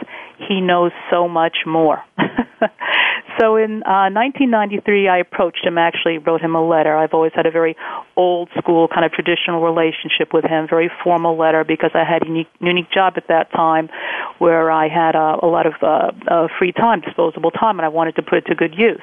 he 0.48 0.62
knows 0.62 0.92
so 1.10 1.28
much 1.28 1.58
more. 1.66 2.04
so 3.40 3.56
in 3.58 3.84
uh, 3.84 4.10
1993, 4.12 5.08
I 5.08 5.18
approached 5.18 5.66
him, 5.66 5.78
actually 5.78 6.18
wrote 6.18 6.42
him 6.42 6.56
a 6.56 6.66
letter. 6.66 6.96
I've 6.96 7.14
always 7.14 7.32
had 7.34 7.46
a 7.46 7.52
very 7.52 7.76
old 8.16 8.50
school, 8.58 8.88
kind 8.88 9.06
of 9.06 9.12
traditional 9.12 9.62
relationship 9.62 10.34
with 10.34 10.46
him, 10.46 10.68
very 10.70 10.92
formal 11.04 11.38
letter, 11.38 11.64
because 11.64 11.92
I 11.94 12.04
had 12.04 12.24
a 12.24 12.28
unique, 12.28 12.50
unique 12.60 12.92
job 12.92 13.14
at 13.18 13.28
that 13.28 13.52
time 13.52 13.90
where 14.40 14.72
I 14.72 14.88
had 14.88 15.16
uh, 15.16 15.38
a 15.42 15.48
lot 15.48 15.66
of 15.66 15.74
uh, 15.82 16.12
uh, 16.28 16.48
free 16.60 16.72
time, 16.72 17.02
disposable 17.02 17.52
time, 17.52 17.80
and 17.80 17.86
I 17.86 17.90
wanted 17.90 18.16
to 18.18 18.22
put 18.24 18.40
it 18.40 18.46
to 18.48 18.56
good 18.56 18.76
use. 18.78 19.02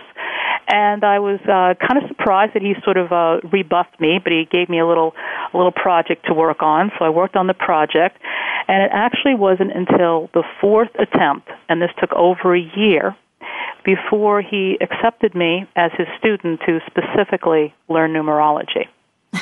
And 0.68 1.02
I 1.02 1.18
was 1.18 1.40
uh, 1.42 1.74
kind 1.84 2.02
of 2.02 2.08
surprised 2.08 2.54
that 2.54 2.62
he 2.62 2.74
sort 2.84 2.96
of 2.96 3.10
uh, 3.10 3.40
rebuffed 3.50 4.00
me, 4.00 4.20
but 4.22 4.32
he 4.32 4.46
gave 4.50 4.68
me 4.68 4.78
a 4.78 4.86
little 4.86 5.14
a 5.52 5.56
little 5.56 5.72
project 5.72 6.26
to 6.26 6.34
work 6.34 6.62
on. 6.62 6.92
So 6.98 7.04
I 7.04 7.08
worked 7.08 7.34
on 7.34 7.48
the 7.48 7.54
project, 7.54 8.18
and 8.68 8.82
it 8.82 8.90
actually 8.92 9.34
wasn't 9.34 9.72
until 9.72 10.30
the 10.32 10.44
fourth 10.60 10.90
attempt, 10.98 11.48
and 11.68 11.82
this 11.82 11.90
took 11.98 12.12
over 12.12 12.54
a 12.54 12.60
year, 12.76 13.16
before 13.84 14.42
he 14.42 14.78
accepted 14.80 15.34
me 15.34 15.66
as 15.76 15.90
his 15.96 16.06
student 16.18 16.60
to 16.66 16.80
specifically 16.86 17.74
learn 17.88 18.12
numerology. 18.12 18.86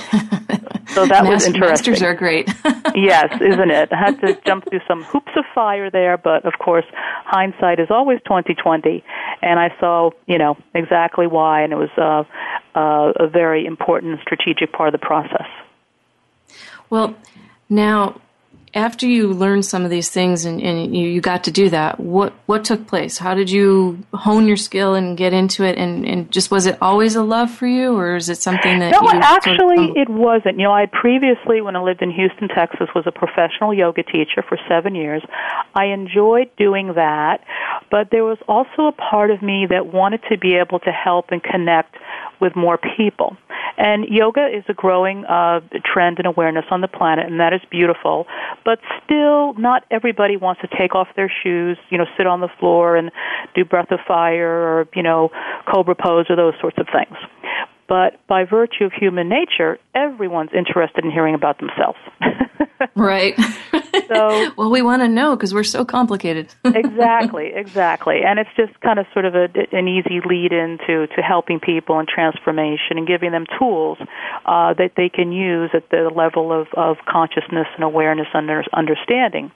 so 0.89 1.07
that 1.07 1.25
was 1.25 1.47
interesting. 1.47 1.61
Masters 1.61 2.03
are 2.03 2.15
great. 2.15 2.49
yes, 2.95 3.33
isn't 3.41 3.71
it? 3.71 3.91
I 3.93 3.97
had 3.97 4.21
to 4.21 4.39
jump 4.45 4.69
through 4.69 4.81
some 4.87 5.03
hoops 5.05 5.33
of 5.35 5.45
fire 5.55 5.91
there, 5.91 6.19
but 6.19 6.45
of 6.45 6.55
course, 6.59 6.85
hindsight 7.25 7.81
is 7.81 7.89
always 7.91 8.21
twenty 8.27 8.55
twenty, 8.55 9.03
and 9.41 9.59
I 9.59 9.75
saw, 9.81 10.11
you 10.27 10.37
know, 10.37 10.59
exactly 10.75 11.27
why, 11.27 11.63
and 11.63 11.73
it 11.73 11.77
was 11.77 11.91
uh, 11.97 12.25
uh, 12.79 13.13
a 13.17 13.29
very 13.29 13.65
important 13.65 14.21
strategic 14.21 14.73
part 14.73 14.93
of 14.93 15.01
the 15.01 15.07
process. 15.07 15.47
Well, 16.91 17.15
now, 17.71 18.21
after 18.79 19.07
you 19.07 19.33
learned 19.33 19.65
some 19.67 19.85
of 19.85 19.91
these 19.91 20.09
things 20.09 20.45
and, 20.45 20.63
and 20.63 20.97
you, 20.97 21.09
you 21.09 21.21
got 21.21 21.45
to 21.45 21.51
do 21.51 21.69
that, 21.71 21.99
what 21.99 22.33
what 22.47 22.65
took 22.65 22.87
place? 22.87 23.19
How 23.19 23.35
did 23.35 23.51
you 23.51 23.99
hone 24.15 24.47
your 24.47 24.57
skill 24.57 24.95
and 24.95 25.17
get 25.19 25.33
into 25.33 25.65
it? 25.65 25.77
And, 25.77 26.07
and 26.07 26.31
just 26.31 26.51
was 26.51 26.67
it 26.67 26.79
always 26.81 27.17
a 27.17 27.23
love 27.23 27.51
for 27.51 27.67
you, 27.67 27.97
or 27.97 28.17
is 28.17 28.29
it 28.29 28.37
something 28.37 28.79
that 28.79 28.93
No, 28.93 29.01
you 29.03 29.09
sort 29.11 29.17
of- 29.17 29.23
actually, 29.23 29.93
it 29.97 30.09
wasn't. 30.09 30.59
You 30.59 30.65
know, 30.65 30.73
I 30.73 30.87
previously, 30.87 31.61
when 31.61 31.75
I 31.77 31.83
lived 31.83 32.03
in 32.03 32.11
Houston, 32.11 32.49
Texas, 32.49 32.89
was 32.95 33.05
a 33.07 33.13
professional 33.13 33.75
yoga 33.75 34.03
teacher 34.03 34.43
for 34.49 34.57
seven 34.69 34.95
years. 34.95 35.23
I 35.75 35.87
enjoyed 35.87 36.51
doing 36.57 36.95
that, 36.95 37.41
but 37.91 38.11
there 38.11 38.25
was 38.25 38.39
also 38.47 38.87
a 38.87 38.93
part 38.93 39.31
of 39.31 39.43
me 39.43 39.67
that 39.69 39.93
wanted 39.93 40.23
to 40.31 40.39
be 40.39 40.55
able 40.55 40.79
to 40.81 40.91
help 40.93 41.27
and 41.31 41.43
connect 41.43 41.97
with 42.41 42.55
more 42.55 42.79
people. 42.97 43.37
And 43.77 44.07
yoga 44.09 44.47
is 44.47 44.65
a 44.69 44.75
growing 44.75 45.25
uh, 45.25 45.61
trend 45.85 46.19
and 46.19 46.27
awareness 46.27 46.65
on 46.71 46.81
the 46.81 46.89
planet, 46.89 47.27
and 47.27 47.39
that 47.39 47.53
is 47.53 47.61
beautiful. 47.71 48.27
But 48.69 48.81
still, 49.03 49.55
not 49.55 49.85
everybody 49.91 50.37
wants 50.37 50.61
to 50.61 50.69
take 50.69 50.95
off 50.95 51.09
their 51.17 51.33
shoes, 51.43 51.79
you 51.89 51.97
know, 51.97 52.05
sit 52.19 52.27
on 52.27 52.41
the 52.41 52.51
floor 52.61 52.97
and 52.97 53.11
do 53.55 53.65
breath 53.65 53.91
of 53.91 53.99
fire 54.07 54.47
or, 54.47 54.89
you 54.95 55.03
know, 55.03 55.31
cobra 55.73 55.95
pose 55.95 56.27
or 56.29 56.37
those 56.37 56.53
sorts 56.61 56.77
of 56.77 56.87
things. 56.93 57.17
But 57.89 58.27
by 58.27 58.45
virtue 58.45 58.85
of 58.85 58.93
human 58.93 59.29
nature, 59.29 59.79
everyone's 59.95 60.51
interested 60.57 61.05
in 61.05 61.11
hearing 61.11 61.35
about 61.35 61.59
themselves. 61.59 61.99
right? 62.95 63.39
So, 64.09 64.51
well, 64.57 64.71
we 64.71 64.83
want 64.83 65.03
to 65.03 65.09
know 65.09 65.37
because 65.37 65.55
we're 65.55 65.65
so 65.65 65.85
complicated. 65.85 66.55
exactly, 66.65 67.53
exactly, 67.55 68.21
and 68.25 68.39
it's 68.39 68.51
just 68.57 68.79
kind 68.81 68.99
of 68.99 69.07
sort 69.13 69.25
of 69.25 69.35
a, 69.35 69.49
an 69.73 69.89
easy 69.89 70.21
lead 70.25 70.53
into 70.53 71.07
to 71.15 71.23
helping 71.23 71.61
people 71.61 71.99
in 72.01 72.07
transformation 72.07 72.99
and 72.99 73.07
giving 73.07 73.33
them 73.33 73.47
tools 73.59 73.99
uh, 74.47 74.75
that 74.75 74.93
they 74.97 75.09
can 75.09 75.33
use 75.33 75.71
at 75.75 75.89
the 75.91 76.11
level 76.15 76.53
of, 76.53 76.67
of 76.77 76.97
consciousness 77.09 77.67
and 77.75 77.85
awareness 77.85 78.29
and 78.35 78.49
understanding. 78.73 79.51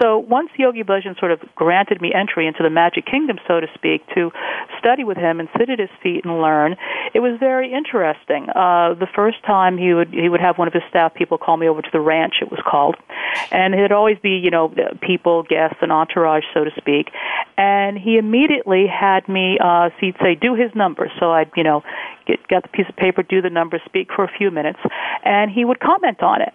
So 0.00 0.18
once 0.18 0.50
Yogi 0.56 0.82
Bhajan 0.82 1.18
sort 1.18 1.32
of 1.32 1.40
granted 1.54 2.00
me 2.00 2.12
entry 2.14 2.46
into 2.46 2.62
the 2.62 2.70
magic 2.70 3.06
kingdom, 3.06 3.38
so 3.46 3.60
to 3.60 3.66
speak, 3.74 4.06
to 4.14 4.30
study 4.78 5.04
with 5.04 5.18
him 5.18 5.40
and 5.40 5.48
sit 5.58 5.68
at 5.68 5.78
his 5.78 5.90
feet 6.02 6.24
and 6.24 6.40
learn, 6.40 6.76
it 7.14 7.20
was 7.20 7.36
very 7.38 7.69
interesting. 7.72 8.48
Uh, 8.48 8.94
the 8.94 9.08
first 9.14 9.42
time 9.44 9.78
he 9.78 9.94
would 9.94 10.10
he 10.10 10.28
would 10.28 10.40
have 10.40 10.58
one 10.58 10.68
of 10.68 10.74
his 10.74 10.82
staff 10.88 11.14
people 11.14 11.38
call 11.38 11.56
me 11.56 11.68
over 11.68 11.82
to 11.82 11.88
the 11.92 12.00
ranch, 12.00 12.34
it 12.40 12.50
was 12.50 12.60
called, 12.66 12.96
and 13.50 13.74
it'd 13.74 13.92
always 13.92 14.18
be 14.22 14.30
you 14.30 14.50
know 14.50 14.72
people, 15.00 15.42
guests, 15.42 15.78
and 15.80 15.92
entourage, 15.92 16.44
so 16.54 16.64
to 16.64 16.70
speak, 16.76 17.10
and 17.56 17.98
he 17.98 18.18
immediately 18.18 18.86
had 18.86 19.28
me. 19.28 19.58
Uh, 19.60 19.90
he'd 20.00 20.16
say, 20.22 20.34
"Do 20.34 20.54
his 20.54 20.74
numbers," 20.74 21.10
so 21.18 21.30
I'd 21.30 21.50
you 21.56 21.64
know 21.64 21.82
get 22.26 22.46
get 22.48 22.62
the 22.62 22.68
piece 22.68 22.88
of 22.88 22.96
paper, 22.96 23.22
do 23.22 23.42
the 23.42 23.50
numbers, 23.50 23.80
speak 23.86 24.08
for 24.14 24.24
a 24.24 24.30
few 24.38 24.50
minutes, 24.50 24.78
and 25.24 25.50
he 25.50 25.64
would 25.64 25.80
comment 25.80 26.22
on 26.22 26.42
it. 26.42 26.54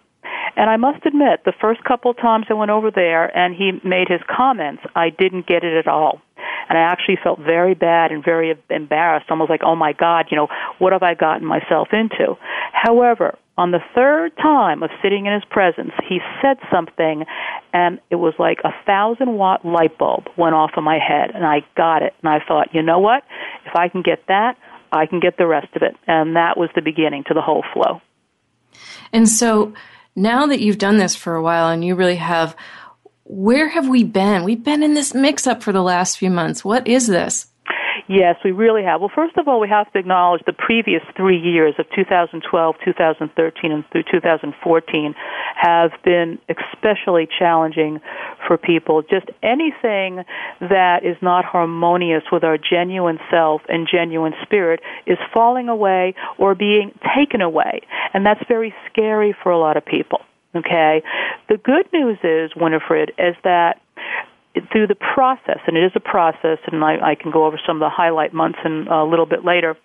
And 0.55 0.69
I 0.69 0.77
must 0.77 1.05
admit, 1.05 1.43
the 1.43 1.53
first 1.59 1.83
couple 1.83 2.13
times 2.13 2.45
I 2.49 2.53
went 2.53 2.71
over 2.71 2.89
there 2.89 3.35
and 3.37 3.53
he 3.53 3.79
made 3.83 4.07
his 4.07 4.21
comments, 4.29 4.83
I 4.95 5.09
didn't 5.09 5.47
get 5.47 5.63
it 5.63 5.77
at 5.77 5.87
all. 5.87 6.21
And 6.67 6.77
I 6.77 6.81
actually 6.81 7.17
felt 7.23 7.39
very 7.39 7.73
bad 7.73 8.11
and 8.11 8.23
very 8.23 8.55
embarrassed, 8.69 9.27
almost 9.29 9.49
like, 9.49 9.61
oh 9.63 9.75
my 9.75 9.93
God, 9.93 10.27
you 10.31 10.37
know, 10.37 10.47
what 10.79 10.93
have 10.93 11.03
I 11.03 11.13
gotten 11.13 11.45
myself 11.45 11.89
into? 11.91 12.35
However, 12.73 13.37
on 13.57 13.71
the 13.71 13.79
third 13.93 14.35
time 14.37 14.83
of 14.83 14.89
sitting 15.01 15.27
in 15.27 15.33
his 15.33 15.43
presence, 15.49 15.91
he 16.07 16.19
said 16.41 16.57
something, 16.71 17.23
and 17.73 17.99
it 18.09 18.15
was 18.15 18.33
like 18.37 18.59
a 18.65 18.71
thousand 18.85 19.37
watt 19.37 19.65
light 19.65 19.97
bulb 19.97 20.25
went 20.37 20.55
off 20.55 20.71
in 20.75 20.83
my 20.83 20.99
head, 20.99 21.31
and 21.33 21.45
I 21.45 21.61
got 21.77 22.01
it. 22.01 22.13
And 22.21 22.29
I 22.29 22.39
thought, 22.45 22.73
you 22.73 22.81
know 22.81 22.99
what? 22.99 23.23
If 23.65 23.75
I 23.75 23.87
can 23.87 24.01
get 24.01 24.27
that, 24.27 24.57
I 24.91 25.05
can 25.05 25.19
get 25.19 25.37
the 25.37 25.47
rest 25.47 25.73
of 25.75 25.83
it. 25.83 25.95
And 26.05 26.35
that 26.35 26.57
was 26.57 26.69
the 26.75 26.81
beginning 26.81 27.23
to 27.27 27.33
the 27.33 27.41
whole 27.41 27.63
flow. 27.73 28.01
And 29.13 29.27
so, 29.29 29.73
now 30.15 30.47
that 30.47 30.59
you've 30.59 30.77
done 30.77 30.97
this 30.97 31.15
for 31.15 31.35
a 31.35 31.41
while 31.41 31.69
and 31.69 31.83
you 31.83 31.95
really 31.95 32.15
have, 32.15 32.55
where 33.25 33.67
have 33.67 33.89
we 33.89 34.03
been? 34.03 34.43
We've 34.43 34.63
been 34.63 34.83
in 34.83 34.93
this 34.93 35.13
mix 35.13 35.47
up 35.47 35.63
for 35.63 35.71
the 35.71 35.81
last 35.81 36.17
few 36.17 36.29
months. 36.29 36.63
What 36.63 36.87
is 36.87 37.07
this? 37.07 37.47
Yes, 38.07 38.35
we 38.43 38.51
really 38.51 38.83
have. 38.83 39.01
Well, 39.01 39.11
first 39.13 39.35
of 39.35 39.47
all, 39.47 39.59
we 39.59 39.67
have 39.69 39.91
to 39.93 39.97
acknowledge 39.97 40.43
the 40.45 40.53
previous 40.53 41.01
three 41.17 41.39
years 41.39 41.73
of 41.79 41.87
2012, 41.95 42.75
2013, 42.85 43.71
and 43.71 43.83
through 43.91 44.03
2014 44.11 45.15
have 45.55 45.91
been 46.03 46.37
especially 46.47 47.27
challenging 47.39 47.99
for 48.45 48.57
people. 48.57 49.01
Just 49.01 49.25
anything 49.41 50.23
that 50.61 51.03
is 51.03 51.17
not 51.23 51.45
harmonious 51.45 52.23
with 52.31 52.43
our 52.43 52.59
genuine 52.59 53.17
self 53.31 53.63
and 53.69 53.87
genuine 53.91 54.33
spirit 54.43 54.81
is 55.07 55.17
falling 55.33 55.67
away 55.67 56.13
or 56.37 56.53
being 56.53 56.91
taken 57.17 57.41
away. 57.41 57.81
And 58.13 58.23
that's 58.23 58.43
very 58.47 58.75
scary 58.91 59.35
for 59.41 59.51
a 59.51 59.57
lot 59.57 59.77
of 59.77 59.85
people. 59.85 60.19
Okay? 60.55 61.03
The 61.49 61.57
good 61.57 61.87
news 61.93 62.17
is, 62.23 62.51
Winifred, 62.55 63.11
is 63.17 63.35
that 63.43 63.81
through 64.71 64.87
the 64.87 64.95
process, 64.95 65.59
and 65.67 65.77
it 65.77 65.83
is 65.83 65.91
a 65.95 65.99
process, 65.99 66.59
and 66.71 66.83
I, 66.83 67.11
I 67.11 67.15
can 67.15 67.31
go 67.31 67.45
over 67.45 67.59
some 67.65 67.77
of 67.77 67.79
the 67.81 67.89
highlight 67.89 68.33
months 68.33 68.59
in, 68.63 68.87
a 68.87 69.03
little 69.03 69.25
bit 69.25 69.43
later. 69.43 69.75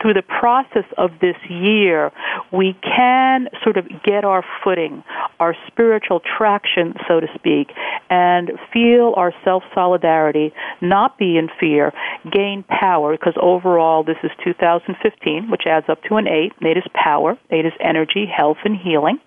Through 0.00 0.14
the 0.14 0.22
process 0.22 0.84
of 0.96 1.10
this 1.20 1.36
year, 1.48 2.10
we 2.52 2.76
can 2.82 3.48
sort 3.62 3.76
of 3.76 3.86
get 4.02 4.24
our 4.24 4.44
footing, 4.62 5.04
our 5.40 5.54
spiritual 5.66 6.20
traction, 6.20 6.94
so 7.06 7.20
to 7.20 7.26
speak, 7.34 7.68
and 8.10 8.52
feel 8.72 9.12
our 9.16 9.32
self 9.44 9.62
solidarity, 9.74 10.52
not 10.80 11.18
be 11.18 11.36
in 11.36 11.48
fear, 11.60 11.92
gain 12.30 12.64
power, 12.64 13.12
because 13.12 13.34
overall 13.40 14.04
this 14.04 14.18
is 14.22 14.30
2015, 14.42 15.50
which 15.50 15.62
adds 15.66 15.86
up 15.88 16.02
to 16.04 16.16
an 16.16 16.28
eight. 16.28 16.52
Eight 16.64 16.78
is 16.78 16.84
power, 16.94 17.36
eight 17.50 17.66
is 17.66 17.72
energy, 17.80 18.26
health, 18.26 18.58
and 18.64 18.76
healing 18.76 19.18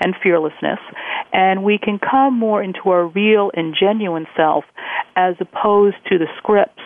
and 0.00 0.14
fearlessness. 0.22 0.78
And 1.32 1.64
we 1.64 1.78
can 1.78 1.98
come 1.98 2.38
more 2.38 2.62
into 2.62 2.90
our 2.90 3.06
real 3.06 3.50
and 3.54 3.74
genuine 3.78 4.26
self 4.36 4.64
as 5.16 5.36
opposed 5.40 5.96
to 6.10 6.18
the 6.18 6.26
scripts 6.38 6.82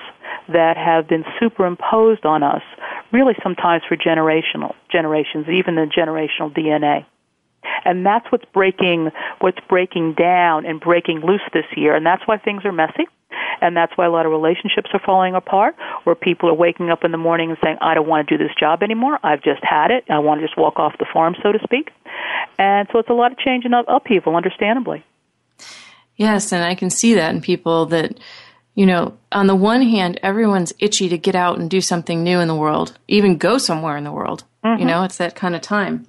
that 0.48 0.76
have 0.76 1.08
been 1.08 1.24
superimposed 1.38 2.24
on 2.24 2.42
us, 2.42 2.62
really 3.12 3.34
sometimes 3.42 3.82
for 3.88 3.96
generational 3.96 4.74
generations, 4.90 5.46
even 5.48 5.74
the 5.74 5.86
generational 5.86 6.52
DNA. 6.52 7.04
And 7.84 8.04
that's 8.04 8.30
what's 8.30 8.44
breaking 8.52 9.10
what's 9.40 9.58
breaking 9.68 10.14
down 10.14 10.64
and 10.64 10.80
breaking 10.80 11.20
loose 11.20 11.42
this 11.52 11.66
year, 11.76 11.94
and 11.94 12.06
that's 12.06 12.26
why 12.26 12.38
things 12.38 12.64
are 12.64 12.72
messy. 12.72 13.06
And 13.60 13.76
that's 13.76 13.92
why 13.96 14.06
a 14.06 14.10
lot 14.10 14.26
of 14.26 14.32
relationships 14.32 14.90
are 14.92 15.00
falling 15.04 15.34
apart, 15.34 15.76
where 16.04 16.14
people 16.14 16.48
are 16.48 16.54
waking 16.54 16.90
up 16.90 17.04
in 17.04 17.12
the 17.12 17.18
morning 17.18 17.50
and 17.50 17.58
saying, 17.62 17.78
I 17.80 17.94
don't 17.94 18.08
want 18.08 18.28
to 18.28 18.36
do 18.36 18.42
this 18.42 18.54
job 18.58 18.82
anymore. 18.82 19.18
I've 19.22 19.42
just 19.42 19.62
had 19.62 19.90
it. 19.90 20.04
I 20.08 20.18
want 20.18 20.40
to 20.40 20.46
just 20.46 20.58
walk 20.58 20.78
off 20.78 20.94
the 20.98 21.06
farm, 21.12 21.34
so 21.42 21.52
to 21.52 21.58
speak. 21.64 21.90
And 22.58 22.88
so 22.92 22.98
it's 22.98 23.08
a 23.08 23.14
lot 23.14 23.32
of 23.32 23.38
change 23.38 23.64
and 23.64 23.74
upheaval, 23.74 24.36
understandably. 24.36 25.04
Yes, 26.16 26.52
and 26.52 26.64
I 26.64 26.74
can 26.74 26.90
see 26.90 27.14
that 27.14 27.34
in 27.34 27.40
people 27.40 27.86
that, 27.86 28.18
you 28.74 28.86
know, 28.86 29.16
on 29.30 29.46
the 29.46 29.54
one 29.54 29.82
hand, 29.82 30.18
everyone's 30.22 30.72
itchy 30.80 31.08
to 31.08 31.18
get 31.18 31.36
out 31.36 31.58
and 31.58 31.70
do 31.70 31.80
something 31.80 32.24
new 32.24 32.40
in 32.40 32.48
the 32.48 32.56
world, 32.56 32.98
even 33.06 33.38
go 33.38 33.58
somewhere 33.58 33.96
in 33.96 34.04
the 34.04 34.12
world. 34.12 34.44
Mm-hmm. 34.64 34.80
You 34.80 34.86
know, 34.86 35.04
it's 35.04 35.18
that 35.18 35.36
kind 35.36 35.54
of 35.54 35.60
time. 35.60 36.06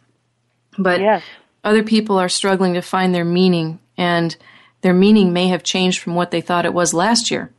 But 0.78 1.00
yes. 1.00 1.24
other 1.64 1.84
people 1.84 2.18
are 2.18 2.30
struggling 2.30 2.74
to 2.74 2.82
find 2.82 3.14
their 3.14 3.26
meaning, 3.26 3.80
and 3.97 4.36
their 4.82 4.93
meaning 4.93 5.34
may 5.34 5.47
have 5.47 5.63
changed 5.63 5.99
from 5.99 6.15
what 6.15 6.32
they 6.32 6.41
thought 6.41 6.65
it 6.65 6.73
was 6.73 6.93
last 6.93 7.32
year. 7.32 7.51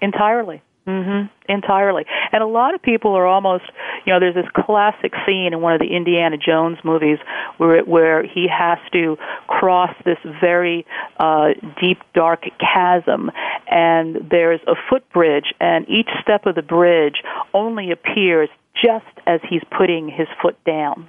Entirely. 0.00 0.62
Mm-hmm. 0.86 1.28
Entirely. 1.48 2.04
And 2.32 2.42
a 2.42 2.46
lot 2.46 2.74
of 2.74 2.82
people 2.82 3.12
are 3.12 3.26
almost, 3.26 3.64
you 4.04 4.12
know, 4.12 4.18
there's 4.18 4.34
this 4.34 4.50
classic 4.66 5.12
scene 5.24 5.52
in 5.52 5.60
one 5.60 5.74
of 5.74 5.80
the 5.80 5.94
Indiana 5.94 6.36
Jones 6.36 6.78
movies 6.82 7.18
where 7.58 7.84
where 7.84 8.24
he 8.24 8.48
has 8.48 8.78
to 8.92 9.16
cross 9.46 9.94
this 10.04 10.18
very 10.40 10.84
uh, 11.20 11.50
deep, 11.80 11.98
dark 12.14 12.42
chasm, 12.58 13.30
and 13.70 14.28
there's 14.28 14.60
a 14.66 14.74
footbridge, 14.90 15.54
and 15.60 15.88
each 15.88 16.08
step 16.20 16.46
of 16.46 16.56
the 16.56 16.62
bridge 16.62 17.22
only 17.54 17.92
appears 17.92 18.48
just 18.74 19.06
as 19.24 19.40
he's 19.48 19.62
putting 19.76 20.08
his 20.08 20.26
foot 20.40 20.56
down. 20.64 21.08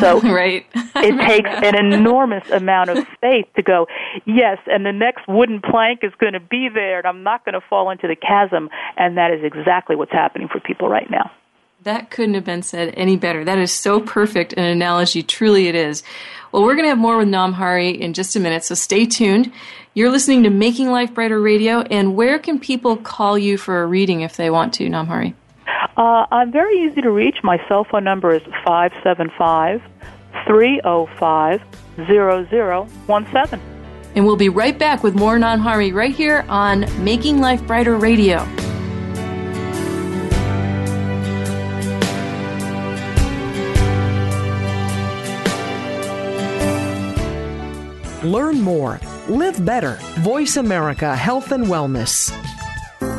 So 0.00 0.20
right. 0.22 0.66
it 0.74 1.26
takes 1.28 1.50
an 1.50 1.76
enormous 1.76 2.48
amount 2.50 2.90
of 2.90 3.06
faith 3.20 3.46
to 3.56 3.62
go, 3.62 3.86
yes, 4.24 4.58
and 4.66 4.84
the 4.86 4.92
next 4.92 5.26
wooden 5.28 5.60
plank 5.60 6.00
is 6.02 6.12
going 6.18 6.34
to 6.34 6.40
be 6.40 6.68
there, 6.72 6.98
and 6.98 7.06
I'm 7.06 7.22
not 7.22 7.44
going 7.44 7.54
to 7.54 7.66
fall 7.68 7.90
into 7.90 8.06
the 8.06 8.16
chasm. 8.16 8.70
And 8.96 9.16
that 9.16 9.30
is 9.30 9.44
exactly 9.44 9.96
what's 9.96 10.12
happening 10.12 10.48
for 10.48 10.60
people 10.60 10.88
right 10.88 11.10
now. 11.10 11.30
That 11.82 12.10
couldn't 12.10 12.34
have 12.34 12.44
been 12.44 12.62
said 12.62 12.94
any 12.96 13.16
better. 13.16 13.44
That 13.44 13.58
is 13.58 13.72
so 13.72 14.00
perfect 14.00 14.52
an 14.52 14.64
analogy. 14.64 15.22
Truly, 15.22 15.66
it 15.66 15.74
is. 15.74 16.04
Well, 16.52 16.62
we're 16.62 16.74
going 16.74 16.84
to 16.84 16.90
have 16.90 16.98
more 16.98 17.16
with 17.16 17.26
Namhari 17.26 17.98
in 17.98 18.12
just 18.12 18.36
a 18.36 18.40
minute, 18.40 18.62
so 18.62 18.76
stay 18.76 19.04
tuned. 19.04 19.52
You're 19.94 20.10
listening 20.10 20.44
to 20.44 20.50
Making 20.50 20.90
Life 20.90 21.12
Brighter 21.12 21.40
Radio, 21.40 21.80
and 21.82 22.14
where 22.14 22.38
can 22.38 22.60
people 22.60 22.96
call 22.96 23.36
you 23.36 23.58
for 23.58 23.82
a 23.82 23.86
reading 23.86 24.20
if 24.20 24.36
they 24.36 24.48
want 24.48 24.74
to, 24.74 24.84
Namhari? 24.84 25.34
Uh, 25.96 26.26
I'm 26.30 26.50
very 26.50 26.80
easy 26.80 27.00
to 27.02 27.10
reach. 27.10 27.36
My 27.42 27.58
cell 27.68 27.84
phone 27.84 28.04
number 28.04 28.34
is 28.34 28.42
575 28.64 29.82
305 30.46 31.60
0017. 32.06 33.60
And 34.14 34.26
we'll 34.26 34.36
be 34.36 34.48
right 34.48 34.78
back 34.78 35.02
with 35.02 35.14
more 35.14 35.36
Namhari 35.36 35.92
right 35.92 36.14
here 36.14 36.44
on 36.48 36.86
Making 37.02 37.40
Life 37.40 37.66
Brighter 37.66 37.96
Radio. 37.96 38.46
Learn 48.22 48.60
more. 48.60 49.00
Live 49.28 49.64
better. 49.64 49.98
Voice 50.20 50.56
America 50.56 51.16
Health 51.16 51.52
and 51.52 51.66
Wellness. 51.66 52.30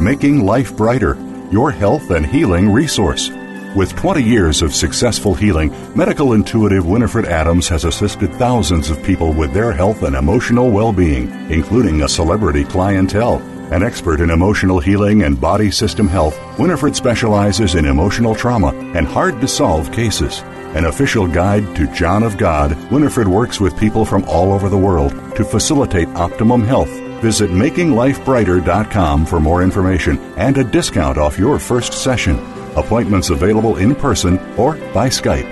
Making 0.01 0.45
Life 0.45 0.75
Brighter 0.77 1.15
your 1.53 1.69
health 1.69 2.09
and 2.09 2.25
healing 2.25 2.67
resource. 2.67 3.29
With 3.75 3.95
20 3.95 4.23
years 4.23 4.63
of 4.63 4.73
successful 4.73 5.35
healing, 5.35 5.71
medical 5.95 6.33
intuitive 6.33 6.87
Winifred 6.87 7.25
Adams 7.25 7.67
has 7.67 7.85
assisted 7.85 8.33
thousands 8.33 8.89
of 8.89 9.03
people 9.03 9.31
with 9.31 9.53
their 9.53 9.71
health 9.71 10.01
and 10.01 10.15
emotional 10.15 10.71
well 10.71 10.91
being, 10.91 11.29
including 11.51 12.01
a 12.01 12.09
celebrity 12.09 12.63
clientele. 12.63 13.37
An 13.71 13.83
expert 13.83 14.19
in 14.19 14.31
emotional 14.31 14.79
healing 14.79 15.21
and 15.21 15.39
body 15.39 15.69
system 15.69 16.07
health, 16.07 16.35
Winifred 16.57 16.95
specializes 16.95 17.75
in 17.75 17.85
emotional 17.85 18.33
trauma 18.33 18.73
and 18.95 19.05
hard 19.05 19.39
to 19.39 19.47
solve 19.47 19.91
cases. 19.91 20.41
An 20.75 20.85
official 20.85 21.27
guide 21.27 21.75
to 21.75 21.85
John 21.93 22.23
of 22.23 22.35
God, 22.35 22.75
Winifred 22.91 23.27
works 23.27 23.59
with 23.59 23.79
people 23.79 24.05
from 24.05 24.23
all 24.23 24.53
over 24.53 24.69
the 24.69 24.85
world 24.87 25.11
to 25.35 25.45
facilitate 25.45 26.07
optimum 26.15 26.63
health 26.63 27.02
Visit 27.23 27.51
makinglifebrighter.com 27.51 29.25
for 29.25 29.39
more 29.39 29.63
information 29.63 30.19
and 30.35 30.57
a 30.57 30.63
discount 30.63 31.17
off 31.17 31.39
your 31.39 31.57
first 31.57 31.93
session. 31.93 32.37
Appointments 32.75 33.29
available 33.29 33.77
in 33.77 33.95
person 33.95 34.37
or 34.57 34.75
by 34.93 35.07
Skype. 35.07 35.49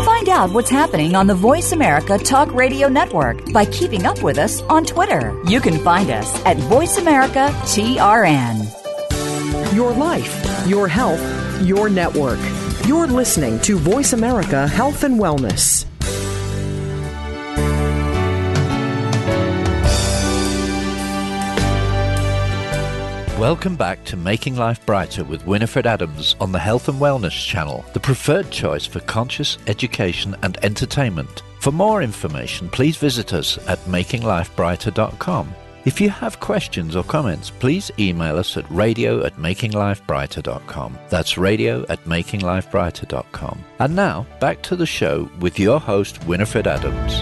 Find 0.05 0.29
out 0.29 0.51
what's 0.51 0.69
happening 0.69 1.15
on 1.15 1.27
the 1.27 1.35
Voice 1.35 1.71
America 1.71 2.17
Talk 2.17 2.53
Radio 2.53 2.87
Network 2.87 3.51
by 3.51 3.65
keeping 3.65 4.05
up 4.05 4.21
with 4.23 4.37
us 4.37 4.61
on 4.63 4.85
Twitter. 4.85 5.35
You 5.47 5.61
can 5.61 5.77
find 5.79 6.09
us 6.09 6.33
at 6.45 6.57
Voice 6.57 6.97
America 6.97 7.49
TRN. 7.63 8.84
Your 9.75 9.91
life, 9.93 10.65
your 10.65 10.87
health, 10.87 11.21
your 11.61 11.89
network. 11.89 12.39
You're 12.87 13.07
listening 13.07 13.59
to 13.63 13.77
Voice 13.77 14.13
America 14.13 14.65
Health 14.69 15.03
and 15.03 15.19
Wellness. 15.19 15.85
Welcome 23.37 23.75
back 23.75 24.05
to 24.05 24.15
Making 24.15 24.55
Life 24.55 24.85
Brighter 24.85 25.25
with 25.25 25.45
Winifred 25.45 25.85
Adams 25.85 26.37
on 26.39 26.53
the 26.53 26.59
Health 26.59 26.87
and 26.87 27.01
Wellness 27.01 27.33
Channel, 27.45 27.83
the 27.91 27.99
preferred 27.99 28.49
choice 28.51 28.85
for 28.85 29.01
conscious 29.01 29.57
education 29.67 30.37
and 30.41 30.57
entertainment. 30.63 31.43
For 31.59 31.73
more 31.73 32.01
information, 32.01 32.69
please 32.69 32.95
visit 32.95 33.33
us 33.33 33.57
at 33.67 33.79
makinglifebrighter.com. 33.79 35.53
If 35.85 36.01
you 36.01 36.09
have 36.09 36.39
questions 36.39 36.95
or 36.95 37.03
comments, 37.03 37.51
please 37.51 37.91
email 37.99 38.37
us 38.37 38.57
at 38.57 38.65
radio 38.71 39.23
at 39.23 39.35
makinglifebrighter.com. 39.35 40.97
That's 41.09 41.37
radio 41.37 41.85
at 41.89 42.03
makinglifebrighter.com. 42.05 43.63
And 43.77 43.95
now, 43.95 44.25
back 44.39 44.63
to 44.63 44.75
the 44.75 44.87
show 44.87 45.29
with 45.39 45.59
your 45.59 45.79
host, 45.79 46.25
Winifred 46.25 46.65
Adams. 46.65 47.21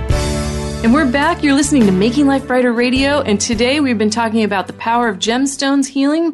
And 0.82 0.94
we're 0.94 1.12
back. 1.12 1.44
You're 1.44 1.56
listening 1.56 1.86
to 1.88 1.92
Making 1.92 2.28
Life 2.28 2.48
Brighter 2.48 2.72
Radio, 2.72 3.20
and 3.20 3.40
today 3.40 3.82
we've 3.82 3.98
been 3.98 4.10
talking 4.10 4.46
about 4.46 4.68
the 4.68 4.74
power 4.74 5.10
of 5.10 5.18
gemstones 5.18 5.88
healing. 5.88 6.34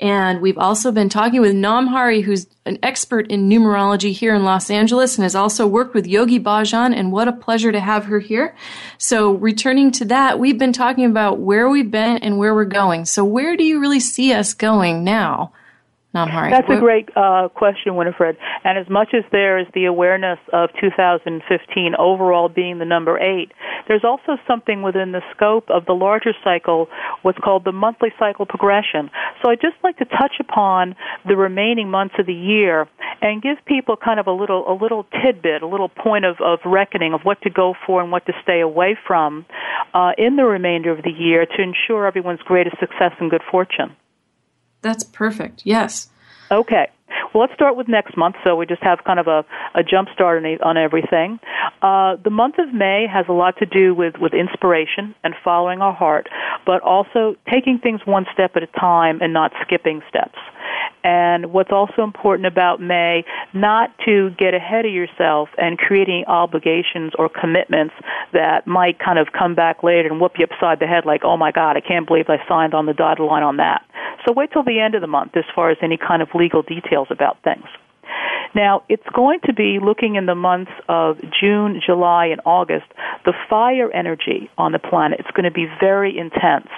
And 0.00 0.40
we've 0.40 0.56
also 0.56 0.90
been 0.92 1.10
talking 1.10 1.42
with 1.42 1.54
Namhari, 1.54 2.22
who's 2.22 2.46
an 2.64 2.78
expert 2.82 3.30
in 3.30 3.50
numerology 3.50 4.12
here 4.12 4.34
in 4.34 4.44
Los 4.44 4.70
Angeles 4.70 5.18
and 5.18 5.24
has 5.24 5.34
also 5.34 5.66
worked 5.66 5.94
with 5.94 6.06
Yogi 6.06 6.40
Bhajan. 6.40 6.96
And 6.96 7.12
what 7.12 7.28
a 7.28 7.32
pleasure 7.32 7.70
to 7.70 7.80
have 7.80 8.06
her 8.06 8.18
here. 8.18 8.56
So, 8.96 9.32
returning 9.32 9.90
to 9.92 10.06
that, 10.06 10.38
we've 10.38 10.58
been 10.58 10.72
talking 10.72 11.04
about 11.04 11.40
where 11.40 11.68
we've 11.68 11.90
been 11.90 12.18
and 12.18 12.38
where 12.38 12.54
we're 12.54 12.64
going. 12.64 13.04
So, 13.04 13.24
where 13.24 13.56
do 13.56 13.64
you 13.64 13.78
really 13.78 14.00
see 14.00 14.32
us 14.32 14.54
going 14.54 15.04
now? 15.04 15.52
Namhari. 16.14 16.50
That's 16.50 16.68
a 16.68 16.80
great 16.80 17.08
uh, 17.14 17.48
question, 17.54 17.94
Winifred. 17.94 18.36
And 18.64 18.76
as 18.76 18.88
much 18.90 19.14
as 19.14 19.22
there 19.30 19.58
is 19.60 19.66
the 19.74 19.84
awareness 19.84 20.40
of 20.52 20.70
2015 20.80 21.94
overall 21.96 22.48
being 22.48 22.78
the 22.78 22.84
number 22.84 23.16
eight, 23.18 23.52
there's 23.86 24.02
also 24.02 24.36
something 24.46 24.82
within 24.82 25.12
the 25.12 25.22
scope 25.34 25.70
of 25.70 25.86
the 25.86 25.92
larger 25.92 26.32
cycle, 26.42 26.88
what's 27.22 27.38
called 27.38 27.64
the 27.64 27.70
monthly 27.70 28.10
cycle 28.18 28.44
progression. 28.44 29.08
So 29.40 29.50
I'd 29.50 29.60
just 29.60 29.76
like 29.84 29.98
to 29.98 30.04
touch 30.04 30.34
upon 30.40 30.96
the 31.28 31.36
remaining 31.36 31.90
months 31.90 32.16
of 32.18 32.26
the 32.26 32.34
year 32.34 32.88
and 33.22 33.40
give 33.40 33.58
people 33.64 33.96
kind 33.96 34.18
of 34.18 34.26
a 34.26 34.32
little 34.32 34.64
a 34.68 34.74
little 34.74 35.06
tidbit, 35.22 35.62
a 35.62 35.66
little 35.66 35.88
point 35.88 36.24
of, 36.24 36.36
of 36.40 36.58
reckoning 36.64 37.14
of 37.14 37.20
what 37.22 37.40
to 37.42 37.50
go 37.50 37.74
for 37.86 38.02
and 38.02 38.10
what 38.10 38.26
to 38.26 38.32
stay 38.42 38.60
away 38.60 38.98
from 39.06 39.46
uh, 39.94 40.10
in 40.18 40.34
the 40.34 40.44
remainder 40.44 40.90
of 40.90 41.04
the 41.04 41.10
year 41.10 41.46
to 41.46 41.62
ensure 41.62 42.06
everyone's 42.06 42.42
greatest 42.42 42.78
success 42.80 43.12
and 43.20 43.30
good 43.30 43.42
fortune. 43.48 43.94
That's 44.82 45.04
perfect. 45.04 45.62
Yes. 45.64 46.08
Okay. 46.50 46.88
Well, 47.32 47.42
let's 47.42 47.54
start 47.54 47.76
with 47.76 47.86
next 47.86 48.16
month, 48.16 48.36
so 48.42 48.56
we 48.56 48.66
just 48.66 48.82
have 48.82 49.04
kind 49.04 49.20
of 49.20 49.28
a, 49.28 49.44
a 49.74 49.82
jump 49.82 50.08
start 50.12 50.44
on, 50.44 50.58
on 50.62 50.76
everything. 50.76 51.38
Uh, 51.82 52.16
the 52.22 52.30
month 52.30 52.56
of 52.58 52.74
May 52.74 53.06
has 53.12 53.26
a 53.28 53.32
lot 53.32 53.56
to 53.58 53.66
do 53.66 53.94
with, 53.94 54.14
with 54.20 54.32
inspiration 54.34 55.14
and 55.22 55.34
following 55.44 55.80
our 55.80 55.94
heart, 55.94 56.28
but 56.66 56.82
also 56.82 57.36
taking 57.48 57.78
things 57.78 58.00
one 58.04 58.26
step 58.32 58.52
at 58.56 58.62
a 58.62 58.66
time 58.66 59.20
and 59.20 59.32
not 59.32 59.52
skipping 59.62 60.02
steps. 60.08 60.38
And 61.02 61.52
what's 61.52 61.70
also 61.72 62.02
important 62.02 62.46
about 62.46 62.80
May, 62.80 63.24
not 63.54 63.90
to 64.06 64.30
get 64.38 64.54
ahead 64.54 64.84
of 64.84 64.92
yourself 64.92 65.48
and 65.56 65.78
creating 65.78 66.24
obligations 66.26 67.12
or 67.18 67.28
commitments 67.28 67.94
that 68.32 68.66
might 68.66 68.98
kind 68.98 69.18
of 69.18 69.28
come 69.36 69.54
back 69.54 69.82
later 69.82 70.08
and 70.08 70.20
whoop 70.20 70.32
you 70.38 70.46
upside 70.50 70.80
the 70.80 70.86
head 70.86 71.06
like, 71.06 71.22
oh 71.24 71.36
my 71.36 71.52
God, 71.52 71.76
I 71.76 71.80
can't 71.80 72.06
believe 72.06 72.26
I 72.28 72.36
signed 72.48 72.74
on 72.74 72.86
the 72.86 72.94
dotted 72.94 73.24
line 73.24 73.42
on 73.42 73.56
that. 73.56 73.82
So 74.26 74.32
wait 74.32 74.52
till 74.52 74.62
the 74.62 74.80
end 74.80 74.94
of 74.94 75.00
the 75.00 75.06
month 75.06 75.36
as 75.36 75.44
far 75.54 75.70
as 75.70 75.78
any 75.82 75.96
kind 75.96 76.20
of 76.20 76.28
legal 76.34 76.62
details 76.62 77.08
about 77.10 77.42
things. 77.42 77.64
Now, 78.54 78.82
it's 78.88 79.06
going 79.14 79.40
to 79.44 79.52
be 79.52 79.78
looking 79.80 80.16
in 80.16 80.26
the 80.26 80.34
months 80.34 80.72
of 80.88 81.18
June, 81.40 81.80
July, 81.84 82.26
and 82.26 82.40
August, 82.44 82.86
the 83.24 83.32
fire 83.48 83.90
energy 83.92 84.50
on 84.58 84.72
the 84.72 84.78
planet. 84.78 85.20
It's 85.20 85.30
going 85.30 85.44
to 85.44 85.52
be 85.52 85.66
very 85.80 86.18
intense. 86.18 86.68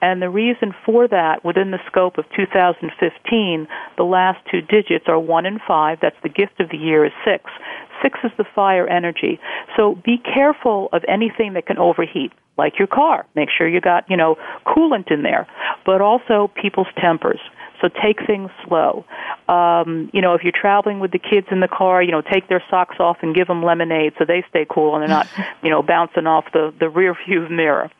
And 0.00 0.22
the 0.22 0.30
reason 0.30 0.74
for 0.84 1.08
that, 1.08 1.44
within 1.44 1.70
the 1.70 1.78
scope 1.86 2.18
of 2.18 2.24
2015, 2.36 3.66
the 3.96 4.02
last 4.04 4.38
two 4.50 4.60
digits 4.60 5.06
are 5.08 5.18
1 5.18 5.46
and 5.46 5.60
5. 5.66 5.98
That's 6.00 6.16
the 6.22 6.28
gift 6.28 6.60
of 6.60 6.70
the 6.70 6.76
year 6.76 7.04
is 7.04 7.12
6. 7.24 7.44
6 8.02 8.18
is 8.24 8.30
the 8.38 8.44
fire 8.54 8.86
energy. 8.86 9.40
So 9.76 9.96
be 10.04 10.18
careful 10.18 10.88
of 10.92 11.02
anything 11.08 11.54
that 11.54 11.66
can 11.66 11.78
overheat, 11.78 12.32
like 12.56 12.78
your 12.78 12.88
car. 12.88 13.26
Make 13.34 13.48
sure 13.56 13.68
you 13.68 13.80
got, 13.80 14.08
you 14.08 14.16
know, 14.16 14.36
coolant 14.66 15.10
in 15.10 15.22
there. 15.22 15.46
But 15.84 16.00
also 16.00 16.50
people's 16.60 16.86
tempers. 17.00 17.40
So 17.80 17.88
take 17.88 18.26
things 18.26 18.50
slow. 18.66 19.04
Um, 19.48 20.10
you 20.12 20.20
know, 20.20 20.34
if 20.34 20.42
you're 20.42 20.52
traveling 20.52 21.00
with 21.00 21.12
the 21.12 21.18
kids 21.18 21.46
in 21.50 21.60
the 21.60 21.68
car, 21.68 22.02
you 22.02 22.10
know, 22.10 22.22
take 22.22 22.48
their 22.48 22.62
socks 22.70 22.96
off 22.98 23.18
and 23.22 23.34
give 23.34 23.46
them 23.46 23.62
lemonade 23.62 24.14
so 24.18 24.24
they 24.24 24.44
stay 24.48 24.66
cool 24.68 24.94
and 24.94 25.02
they're 25.02 25.08
not, 25.08 25.28
you 25.62 25.70
know, 25.70 25.82
bouncing 25.82 26.26
off 26.26 26.46
the 26.52 26.72
the 26.78 26.88
rear 26.88 27.16
view 27.26 27.48
mirror. 27.48 27.90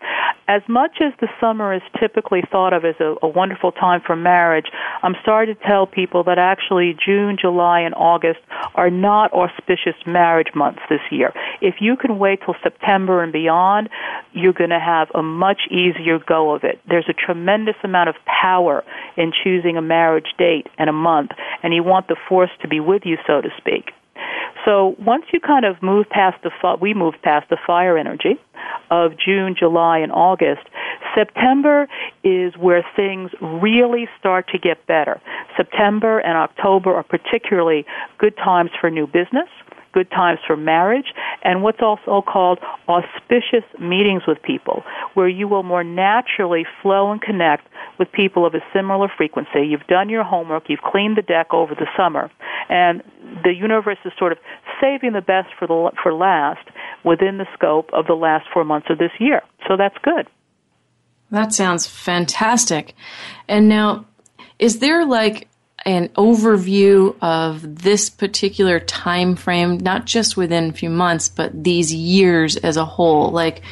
As 0.48 0.62
much 0.66 0.96
as 1.02 1.12
the 1.20 1.28
summer 1.38 1.74
is 1.74 1.82
typically 2.00 2.42
thought 2.50 2.72
of 2.72 2.86
as 2.86 2.94
a, 3.00 3.16
a 3.20 3.28
wonderful 3.28 3.70
time 3.70 4.00
for 4.00 4.16
marriage, 4.16 4.66
I'm 5.02 5.14
sorry 5.22 5.46
to 5.46 5.54
tell 5.54 5.86
people 5.86 6.24
that 6.24 6.38
actually 6.38 6.96
June, 7.04 7.36
July, 7.38 7.80
and 7.80 7.94
August 7.94 8.40
are 8.74 8.88
not 8.88 9.30
auspicious 9.34 9.94
marriage 10.06 10.54
months 10.54 10.80
this 10.88 11.02
year. 11.10 11.34
If 11.60 11.76
you 11.80 11.96
can 11.96 12.18
wait 12.18 12.40
till 12.46 12.56
September 12.62 13.22
and 13.22 13.30
beyond, 13.30 13.90
you're 14.32 14.54
going 14.54 14.70
to 14.70 14.80
have 14.80 15.08
a 15.14 15.22
much 15.22 15.62
easier 15.70 16.18
go 16.18 16.52
of 16.52 16.64
it. 16.64 16.80
There's 16.88 17.08
a 17.10 17.12
tremendous 17.12 17.76
amount 17.84 18.08
of 18.08 18.14
power 18.24 18.84
in 19.18 19.32
choosing 19.44 19.67
a 19.76 19.82
marriage 19.82 20.34
date 20.38 20.66
and 20.78 20.88
a 20.88 20.92
month, 20.92 21.30
and 21.62 21.74
you 21.74 21.82
want 21.82 22.08
the 22.08 22.16
force 22.28 22.50
to 22.62 22.68
be 22.68 22.80
with 22.80 23.02
you, 23.04 23.16
so 23.26 23.40
to 23.40 23.48
speak. 23.58 23.92
So 24.64 24.96
once 24.98 25.24
you 25.32 25.40
kind 25.40 25.64
of 25.64 25.82
move 25.82 26.08
past 26.10 26.42
the 26.42 26.50
we 26.80 26.92
moved 26.94 27.22
past 27.22 27.48
the 27.48 27.56
fire 27.66 27.96
energy 27.96 28.38
of 28.90 29.12
June, 29.18 29.54
July, 29.58 29.98
and 29.98 30.12
August. 30.12 30.62
September 31.14 31.88
is 32.24 32.56
where 32.56 32.84
things 32.96 33.30
really 33.40 34.08
start 34.18 34.48
to 34.48 34.58
get 34.58 34.86
better. 34.86 35.20
September 35.56 36.18
and 36.18 36.36
October 36.36 36.94
are 36.94 37.02
particularly 37.02 37.86
good 38.18 38.36
times 38.36 38.70
for 38.80 38.90
new 38.90 39.06
business 39.06 39.48
good 39.93 40.11
times 40.11 40.39
for 40.47 40.57
marriage, 40.57 41.12
and 41.43 41.62
what's 41.62 41.80
also 41.80 42.22
called 42.22 42.59
auspicious 42.89 43.64
meetings 43.80 44.22
with 44.26 44.41
people, 44.43 44.82
where 45.14 45.28
you 45.28 45.49
will 45.49 45.62
more 45.62 45.84
naturally 45.84 46.64
flow 46.82 47.11
and 47.11 47.20
connect 47.20 47.66
with 47.99 48.11
people 48.12 48.47
of 48.47 48.55
a 48.55 48.61
similar 48.72 49.09
frequency. 49.16 49.66
You've 49.66 49.86
done 49.89 50.09
your 50.09 50.24
homework, 50.24 50.64
you've 50.68 50.80
cleaned 50.80 51.16
the 51.16 51.22
deck 51.22 51.53
over 51.53 51.74
the 51.74 51.86
summer, 51.97 52.30
and 52.68 53.03
the 53.43 53.55
universe 53.55 53.99
is 54.05 54.12
sort 54.18 54.32
of 54.32 54.39
saving 54.80 55.12
the 55.12 55.20
best 55.20 55.49
for 55.59 55.66
the 55.66 55.91
for 56.03 56.12
last 56.12 56.66
within 57.05 57.39
the 57.39 57.47
scope 57.55 57.91
of 57.93 58.07
the 58.07 58.14
last 58.14 58.47
4 58.53 58.64
months 58.64 58.89
of 58.91 58.99
this 58.99 59.12
year. 59.18 59.43
So 59.66 59.76
that's 59.76 59.97
good. 60.03 60.28
That 61.30 61.53
sounds 61.53 61.86
fantastic. 61.86 62.95
And 63.49 63.68
now 63.68 64.07
is 64.59 64.78
there 64.78 65.05
like 65.05 65.47
an 65.89 66.09
overview 66.11 67.16
of 67.22 67.82
this 67.82 68.11
particular 68.11 68.78
time 68.78 69.36
frame, 69.36 69.78
not 69.78 70.05
just 70.05 70.36
within 70.36 70.68
a 70.68 70.72
few 70.72 70.91
months, 70.91 71.30
but 71.30 71.64
these 71.64 71.95
years 71.95 72.57
as 72.59 72.76
a 72.76 72.84
whole. 72.84 73.30
Like, 73.30 73.62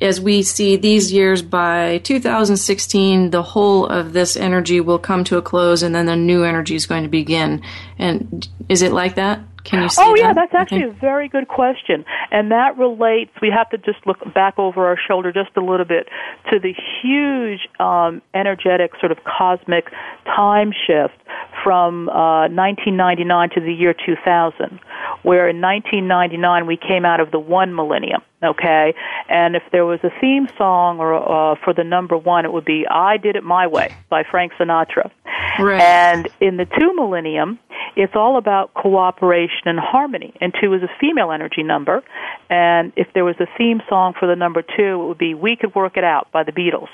as 0.00 0.20
we 0.20 0.42
see 0.42 0.76
these 0.76 1.12
years 1.12 1.42
by 1.42 1.98
2016, 1.98 3.30
the 3.30 3.42
whole 3.42 3.86
of 3.86 4.12
this 4.12 4.36
energy 4.36 4.80
will 4.80 5.00
come 5.00 5.24
to 5.24 5.36
a 5.36 5.42
close 5.42 5.82
and 5.82 5.92
then 5.92 6.06
the 6.06 6.16
new 6.16 6.44
energy 6.44 6.76
is 6.76 6.86
going 6.86 7.02
to 7.02 7.08
begin. 7.08 7.60
And 7.98 8.48
is 8.68 8.82
it 8.82 8.92
like 8.92 9.16
that? 9.16 9.40
Can 9.64 9.82
you 9.82 9.88
see 9.88 10.02
Oh, 10.04 10.14
yeah, 10.14 10.32
that? 10.32 10.50
that's 10.50 10.54
actually 10.54 10.84
Okay. 10.84 10.96
a 10.96 11.00
very 11.00 11.28
good 11.28 11.48
question. 11.48 12.04
And 12.30 12.50
that 12.50 12.76
relates, 12.76 13.30
we 13.40 13.50
have 13.50 13.70
to 13.70 13.78
just 13.78 14.06
look 14.06 14.18
back 14.34 14.58
over 14.58 14.86
our 14.86 14.96
shoulder 14.96 15.32
just 15.32 15.50
a 15.56 15.60
little 15.60 15.86
bit 15.86 16.08
to 16.50 16.58
the 16.58 16.74
huge 17.02 17.68
um, 17.78 18.22
energetic 18.34 18.92
sort 19.00 19.12
of 19.12 19.18
cosmic 19.24 19.90
time 20.24 20.72
shift 20.72 21.14
from 21.62 22.08
uh, 22.08 22.48
1999 22.48 23.50
to 23.50 23.60
the 23.60 23.72
year 23.72 23.94
2000, 23.94 24.80
where 25.22 25.48
in 25.48 25.60
1999 25.60 26.66
we 26.66 26.76
came 26.76 27.04
out 27.04 27.20
of 27.20 27.30
the 27.30 27.38
one 27.38 27.74
millennium, 27.74 28.22
okay? 28.42 28.94
And 29.28 29.56
if 29.56 29.62
there 29.72 29.84
was 29.84 30.00
a 30.02 30.10
theme 30.20 30.48
song 30.58 30.98
or 30.98 31.14
uh, 31.14 31.56
for 31.64 31.72
the 31.72 31.84
number 31.84 32.16
one, 32.16 32.44
it 32.44 32.52
would 32.52 32.64
be 32.64 32.86
I 32.88 33.16
Did 33.16 33.36
It 33.36 33.44
My 33.44 33.66
Way 33.66 33.94
by 34.08 34.24
Frank 34.28 34.52
Sinatra. 34.58 35.10
Right. 35.58 35.80
And 35.80 36.28
in 36.40 36.56
the 36.56 36.64
two 36.64 36.94
millennium, 36.94 37.58
it's 37.96 38.14
all 38.14 38.38
about 38.38 38.74
cooperation 38.74 39.66
and 39.66 39.78
harmony. 39.78 40.34
And 40.40 40.54
two 40.60 40.72
is 40.74 40.82
a 40.82 40.90
female 41.00 41.30
energy 41.30 41.62
number. 41.62 42.02
And 42.48 42.92
if 42.96 43.08
there 43.14 43.24
was 43.24 43.36
a 43.38 43.46
theme 43.58 43.82
song 43.88 44.14
for 44.18 44.26
the 44.26 44.36
number 44.36 44.62
two, 44.62 45.02
it 45.02 45.06
would 45.08 45.18
be 45.18 45.34
We 45.34 45.56
Could 45.56 45.74
Work 45.74 45.96
It 45.96 46.04
Out 46.04 46.32
by 46.32 46.44
the 46.44 46.52
Beatles. 46.52 46.88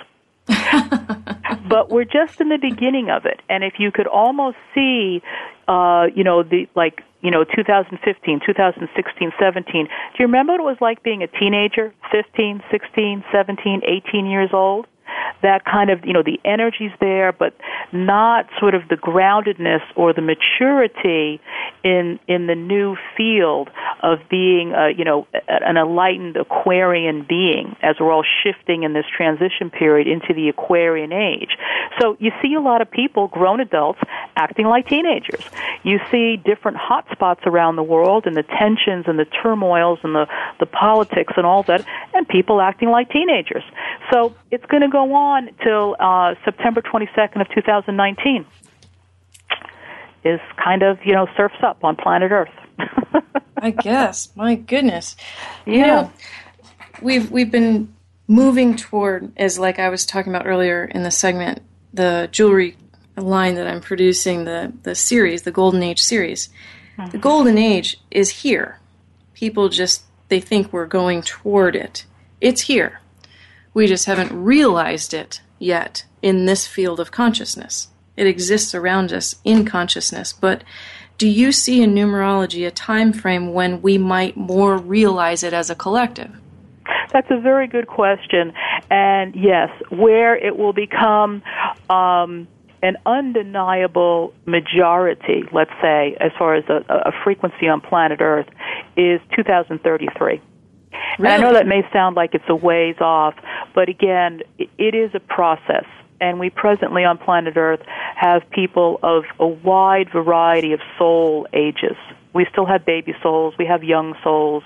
but 1.68 1.90
we're 1.90 2.04
just 2.04 2.40
in 2.40 2.48
the 2.48 2.58
beginning 2.58 3.10
of 3.10 3.26
it. 3.26 3.40
And 3.48 3.62
if 3.62 3.74
you 3.78 3.92
could 3.92 4.06
almost 4.06 4.56
see, 4.74 5.22
uh, 5.66 6.06
you 6.14 6.24
know, 6.24 6.42
the 6.42 6.68
like, 6.74 7.02
you 7.20 7.30
know, 7.30 7.44
2015, 7.44 8.40
2016, 8.46 9.32
17. 9.38 9.84
Do 9.84 9.90
you 10.18 10.26
remember 10.26 10.52
what 10.52 10.60
it 10.60 10.64
was 10.64 10.76
like 10.80 11.02
being 11.02 11.22
a 11.22 11.26
teenager, 11.26 11.92
15, 12.12 12.62
16, 12.70 13.24
17, 13.32 13.82
18 13.84 14.26
years 14.26 14.50
old? 14.52 14.86
That 15.42 15.64
kind 15.64 15.90
of, 15.90 16.04
you 16.04 16.12
know, 16.12 16.22
the 16.22 16.40
energy's 16.44 16.92
there, 17.00 17.32
but 17.32 17.54
not 17.92 18.46
sort 18.58 18.74
of 18.74 18.82
the 18.88 18.96
groundedness 18.96 19.82
or 19.96 20.12
the 20.12 20.22
maturity 20.22 21.40
in 21.84 22.18
in 22.26 22.46
the 22.46 22.54
new 22.54 22.96
field 23.16 23.70
of 24.02 24.18
being, 24.28 24.72
a, 24.72 24.90
you 24.90 25.04
know, 25.04 25.26
an 25.48 25.76
enlightened 25.76 26.36
Aquarian 26.36 27.24
being, 27.28 27.76
as 27.82 27.96
we're 28.00 28.12
all 28.12 28.24
shifting 28.42 28.82
in 28.82 28.92
this 28.92 29.06
transition 29.16 29.70
period 29.70 30.06
into 30.06 30.34
the 30.34 30.48
Aquarian 30.48 31.12
age. 31.12 31.56
So 32.00 32.16
you 32.18 32.32
see 32.42 32.54
a 32.54 32.60
lot 32.60 32.80
of 32.80 32.90
people, 32.90 33.28
grown 33.28 33.60
adults, 33.60 34.00
acting 34.36 34.66
like 34.66 34.88
teenagers. 34.88 35.44
You 35.82 36.00
see 36.10 36.36
different 36.36 36.78
hotspots 36.78 37.46
around 37.46 37.76
the 37.76 37.82
world 37.82 38.26
and 38.26 38.36
the 38.36 38.42
tensions 38.42 39.06
and 39.06 39.18
the 39.18 39.24
turmoils 39.24 39.98
and 40.02 40.14
the, 40.14 40.26
the 40.60 40.66
politics 40.66 41.32
and 41.36 41.46
all 41.46 41.62
that, 41.64 41.84
and 42.14 42.28
people 42.28 42.60
acting 42.60 42.90
like 42.90 43.10
teenagers. 43.10 43.64
So 44.12 44.34
it's 44.50 44.64
going 44.66 44.82
to 44.82 44.88
go 44.88 45.04
on 45.14 45.50
till 45.62 45.96
uh, 45.98 46.34
September 46.44 46.82
22nd 46.82 47.40
of 47.40 47.48
2019. 47.54 48.46
Is 50.24 50.40
kind 50.62 50.82
of 50.82 50.98
you 51.04 51.14
know 51.14 51.26
surfs 51.36 51.54
up 51.62 51.84
on 51.84 51.96
planet 51.96 52.32
Earth. 52.32 52.50
I 53.56 53.70
guess. 53.70 54.34
My 54.36 54.56
goodness. 54.56 55.16
You 55.64 55.74
Yeah. 55.78 55.86
know, 55.86 56.12
we've 57.00 57.30
we've 57.30 57.50
been 57.50 57.94
moving 58.26 58.76
toward 58.76 59.32
as 59.36 59.58
like 59.58 59.78
I 59.78 59.88
was 59.88 60.04
talking 60.04 60.34
about 60.34 60.46
earlier 60.46 60.84
in 60.84 61.02
the 61.04 61.10
segment, 61.10 61.62
the 61.94 62.28
jewelry 62.32 62.76
line 63.16 63.54
that 63.54 63.66
I'm 63.68 63.80
producing, 63.80 64.44
the 64.44 64.72
the 64.82 64.94
series, 64.94 65.42
the 65.42 65.52
Golden 65.52 65.82
Age 65.82 66.02
series. 66.02 66.48
The 67.12 67.18
Golden 67.18 67.56
Age 67.58 67.96
is 68.10 68.28
here. 68.42 68.80
People 69.34 69.68
just 69.68 70.02
they 70.28 70.40
think 70.40 70.72
we're 70.72 70.86
going 70.86 71.22
toward 71.22 71.76
it. 71.76 72.04
It's 72.40 72.62
here. 72.62 73.00
We 73.74 73.86
just 73.86 74.06
haven't 74.06 74.32
realized 74.32 75.14
it 75.14 75.40
yet 75.58 76.04
in 76.22 76.46
this 76.46 76.66
field 76.66 77.00
of 77.00 77.10
consciousness. 77.10 77.88
It 78.16 78.26
exists 78.26 78.74
around 78.74 79.12
us 79.12 79.36
in 79.44 79.64
consciousness, 79.64 80.32
but 80.32 80.64
do 81.18 81.28
you 81.28 81.52
see 81.52 81.82
in 81.82 81.94
numerology 81.94 82.66
a 82.66 82.70
time 82.70 83.12
frame 83.12 83.52
when 83.52 83.82
we 83.82 83.98
might 83.98 84.36
more 84.36 84.76
realize 84.76 85.42
it 85.42 85.52
as 85.52 85.68
a 85.68 85.74
collective? 85.74 86.30
That's 87.12 87.30
a 87.30 87.40
very 87.40 87.66
good 87.66 87.86
question. 87.86 88.52
And 88.90 89.34
yes, 89.34 89.70
where 89.90 90.36
it 90.36 90.56
will 90.56 90.72
become 90.72 91.42
um, 91.90 92.46
an 92.82 92.96
undeniable 93.04 94.32
majority, 94.46 95.42
let's 95.52 95.72
say, 95.82 96.16
as 96.20 96.30
far 96.38 96.54
as 96.54 96.64
a, 96.68 96.84
a 96.88 97.12
frequency 97.24 97.68
on 97.68 97.80
planet 97.80 98.20
Earth, 98.20 98.46
is 98.96 99.20
2033. 99.34 100.40
And 101.16 101.26
I 101.26 101.38
know 101.38 101.52
that 101.52 101.66
may 101.66 101.82
sound 101.92 102.16
like 102.16 102.34
it's 102.34 102.44
a 102.48 102.54
ways 102.54 102.96
off, 103.00 103.34
but 103.74 103.88
again, 103.88 104.42
it 104.58 104.94
is 104.94 105.10
a 105.14 105.20
process. 105.20 105.84
And 106.20 106.38
we 106.40 106.50
presently 106.50 107.04
on 107.04 107.16
planet 107.18 107.56
Earth 107.56 107.80
have 108.16 108.42
people 108.50 108.98
of 109.02 109.24
a 109.38 109.46
wide 109.46 110.10
variety 110.10 110.72
of 110.72 110.80
soul 110.98 111.46
ages. 111.52 111.96
We 112.34 112.46
still 112.50 112.66
have 112.66 112.84
baby 112.84 113.14
souls, 113.22 113.54
we 113.58 113.66
have 113.66 113.82
young 113.82 114.14
souls, 114.22 114.62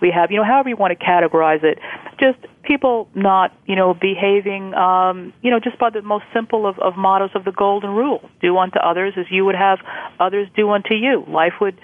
we 0.00 0.10
have, 0.10 0.30
you 0.30 0.38
know, 0.38 0.44
however 0.44 0.68
you 0.68 0.76
want 0.76 0.98
to 0.98 1.04
categorize 1.04 1.62
it, 1.62 1.78
just 2.18 2.38
people 2.66 3.08
not, 3.14 3.52
you 3.66 3.76
know, 3.76 3.94
behaving, 3.94 4.74
um, 4.74 5.32
you 5.42 5.50
know, 5.50 5.60
just 5.60 5.78
by 5.78 5.90
the 5.90 6.02
most 6.02 6.24
simple 6.34 6.66
of, 6.66 6.78
of 6.78 6.96
mottos 6.96 7.30
of 7.34 7.44
the 7.44 7.52
golden 7.52 7.90
rule. 7.90 8.28
Do 8.40 8.56
unto 8.58 8.78
others 8.78 9.14
as 9.16 9.26
you 9.30 9.44
would 9.44 9.54
have 9.54 9.78
others 10.18 10.48
do 10.56 10.70
unto 10.70 10.94
you. 10.94 11.24
Life 11.28 11.54
would 11.60 11.78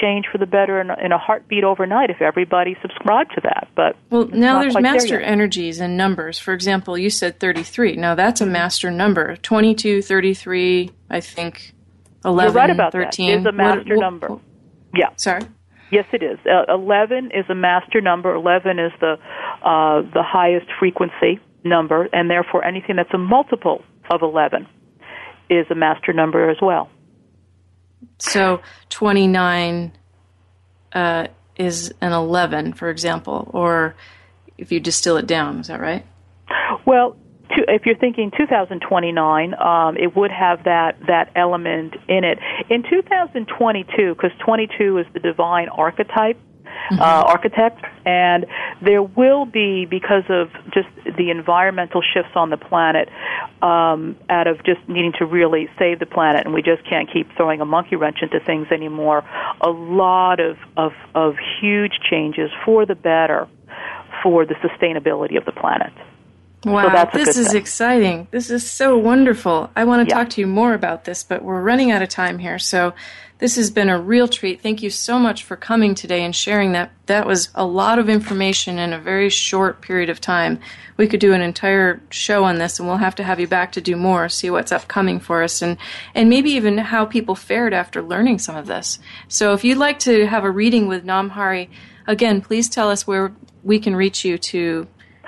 change 0.00 0.26
for 0.30 0.38
the 0.38 0.46
better 0.46 0.80
in, 0.80 0.90
a- 0.90 0.96
in 1.04 1.12
a 1.12 1.18
heartbeat 1.18 1.64
overnight 1.64 2.10
if 2.10 2.20
everybody 2.20 2.76
subscribed 2.82 3.32
to 3.34 3.40
that. 3.42 3.68
But 3.74 3.96
Well, 4.10 4.26
now 4.28 4.60
there's 4.60 4.72
quite 4.74 4.82
there 4.82 4.92
master 4.92 5.20
energies 5.20 5.80
and 5.80 5.96
numbers. 5.96 6.38
For 6.38 6.52
example, 6.54 6.96
you 6.98 7.10
said 7.10 7.40
33. 7.40 7.96
Now 7.96 8.14
that's 8.14 8.40
a 8.40 8.46
master 8.46 8.90
number. 8.90 9.36
22, 9.36 10.02
33, 10.02 10.90
I 11.10 11.20
think 11.20 11.72
11, 12.24 12.52
You're 12.52 12.60
right 12.60 12.70
about 12.70 12.92
13. 12.92 13.26
that. 13.26 13.36
It's 13.38 13.42
a 13.42 13.48
What- 13.48 13.54
master 13.54 13.94
what- 13.96 14.00
number. 14.00 14.38
Yeah. 14.94 15.08
Sorry. 15.16 15.42
Yes, 15.90 16.06
it 16.12 16.22
is. 16.22 16.38
Uh, 16.44 16.72
Eleven 16.72 17.30
is 17.32 17.44
a 17.48 17.54
master 17.54 18.00
number. 18.00 18.34
Eleven 18.34 18.78
is 18.78 18.92
the 19.00 19.16
uh, 19.62 20.02
the 20.12 20.22
highest 20.22 20.66
frequency 20.78 21.40
number, 21.64 22.08
and 22.12 22.30
therefore 22.30 22.64
anything 22.64 22.96
that's 22.96 23.12
a 23.14 23.18
multiple 23.18 23.84
of 24.10 24.22
eleven 24.22 24.66
is 25.48 25.66
a 25.70 25.74
master 25.74 26.12
number 26.12 26.50
as 26.50 26.56
well. 26.60 26.88
So 28.18 28.60
29 28.90 29.92
uh, 30.92 31.26
is 31.56 31.92
an 32.00 32.12
11, 32.12 32.74
for 32.74 32.90
example, 32.90 33.50
or 33.52 33.94
if 34.58 34.72
you 34.72 34.80
distill 34.80 35.16
it 35.16 35.26
down, 35.26 35.60
is 35.60 35.68
that 35.68 35.80
right? 35.80 36.04
Well, 36.86 37.16
if 37.50 37.86
you're 37.86 37.96
thinking 37.96 38.30
2029, 38.36 39.54
um, 39.54 39.96
it 39.96 40.16
would 40.16 40.30
have 40.30 40.64
that 40.64 40.98
that 41.06 41.30
element 41.36 41.94
in 42.08 42.24
it. 42.24 42.38
In 42.70 42.82
2022, 42.82 44.14
because 44.14 44.30
22 44.44 44.98
is 44.98 45.06
the 45.12 45.20
divine 45.20 45.68
archetype. 45.68 46.38
Uh, 46.90 47.24
architect, 47.26 47.84
and 48.04 48.46
there 48.82 49.02
will 49.02 49.44
be 49.44 49.86
because 49.86 50.22
of 50.28 50.50
just 50.72 50.88
the 51.16 51.30
environmental 51.30 52.00
shifts 52.00 52.32
on 52.36 52.50
the 52.50 52.56
planet, 52.56 53.08
um, 53.62 54.14
out 54.28 54.46
of 54.46 54.62
just 54.62 54.86
needing 54.86 55.12
to 55.18 55.24
really 55.24 55.68
save 55.78 55.98
the 55.98 56.06
planet, 56.06 56.44
and 56.44 56.54
we 56.54 56.62
just 56.62 56.84
can't 56.88 57.10
keep 57.10 57.34
throwing 57.36 57.60
a 57.60 57.64
monkey 57.64 57.96
wrench 57.96 58.18
into 58.20 58.38
things 58.40 58.68
anymore. 58.70 59.24
A 59.62 59.70
lot 59.70 60.38
of 60.38 60.58
of, 60.76 60.92
of 61.14 61.36
huge 61.60 61.98
changes 62.08 62.50
for 62.64 62.86
the 62.86 62.94
better 62.94 63.48
for 64.22 64.44
the 64.44 64.54
sustainability 64.54 65.36
of 65.38 65.44
the 65.44 65.52
planet. 65.52 65.92
Wow, 66.72 67.08
a 67.12 67.16
this 67.16 67.36
is 67.36 67.48
thing. 67.48 67.56
exciting. 67.60 68.28
This 68.32 68.50
is 68.50 68.68
so 68.68 68.98
wonderful. 68.98 69.70
I 69.76 69.84
want 69.84 70.06
to 70.08 70.12
Yeah. 70.12 70.18
talk 70.18 70.30
to 70.30 70.40
you 70.40 70.46
more 70.46 70.74
about 70.74 71.04
this, 71.04 71.22
but 71.22 71.42
we're 71.44 71.60
running 71.62 71.92
out 71.92 72.02
of 72.02 72.08
time 72.08 72.38
here. 72.38 72.58
So 72.58 72.92
this 73.38 73.54
has 73.56 73.70
been 73.70 73.88
a 73.88 74.00
real 74.00 74.26
treat. 74.26 74.62
Thank 74.62 74.82
you 74.82 74.90
so 74.90 75.18
much 75.18 75.44
for 75.44 75.56
coming 75.56 75.94
today 75.94 76.24
and 76.24 76.34
sharing 76.34 76.72
that. 76.72 76.90
That 77.06 77.26
was 77.26 77.50
a 77.54 77.64
lot 77.64 77.98
of 78.00 78.08
information 78.08 78.78
in 78.78 78.92
a 78.92 78.98
very 78.98 79.28
short 79.28 79.80
period 79.80 80.10
of 80.10 80.20
time. 80.20 80.58
We 80.96 81.06
could 81.06 81.20
do 81.20 81.32
an 81.34 81.42
entire 81.42 82.00
show 82.10 82.42
on 82.44 82.56
this, 82.58 82.80
and 82.80 82.88
we'll 82.88 82.96
have 82.96 83.14
to 83.16 83.22
have 83.22 83.38
you 83.38 83.46
back 83.46 83.72
to 83.72 83.80
do 83.80 83.94
more, 83.94 84.28
see 84.28 84.50
what's 84.50 84.72
upcoming 84.72 85.20
for 85.20 85.42
us, 85.44 85.62
and, 85.62 85.76
and 86.14 86.28
maybe 86.28 86.50
even 86.52 86.78
how 86.78 87.04
people 87.04 87.34
fared 87.36 87.74
after 87.74 88.02
learning 88.02 88.38
some 88.38 88.56
of 88.56 88.66
this. 88.66 88.98
So 89.28 89.52
if 89.52 89.62
you'd 89.62 89.78
like 89.78 89.98
to 90.00 90.26
have 90.26 90.42
a 90.42 90.50
reading 90.50 90.88
with 90.88 91.04
Namhari, 91.04 91.68
again, 92.08 92.40
please 92.40 92.68
tell 92.68 92.90
us 92.90 93.06
where 93.06 93.32
we 93.62 93.78
can 93.78 93.94
reach 93.94 94.24
you 94.24 94.38
to 94.38 94.86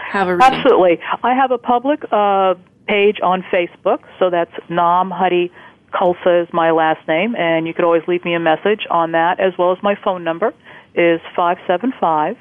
have 0.08 0.28
a 0.28 0.36
reading. 0.36 0.52
Absolutely. 0.52 0.98
I 1.22 1.34
have 1.34 1.50
a 1.50 1.58
public 1.58 2.00
uh, 2.10 2.54
page 2.86 3.18
on 3.22 3.44
Facebook, 3.52 4.00
so 4.18 4.30
that's 4.30 4.52
Nam 4.68 5.10
Hari 5.10 5.52
Khalsa 5.92 6.42
is 6.42 6.48
my 6.52 6.70
last 6.70 7.06
name, 7.08 7.34
and 7.36 7.66
you 7.66 7.74
could 7.74 7.84
always 7.84 8.02
leave 8.06 8.24
me 8.24 8.34
a 8.34 8.40
message 8.40 8.86
on 8.90 9.12
that, 9.12 9.40
as 9.40 9.52
well 9.58 9.72
as 9.72 9.78
my 9.82 9.94
phone 10.04 10.24
number 10.24 10.52
is 10.94 11.20
five 11.34 11.58
seven 11.66 11.92
five 12.00 12.36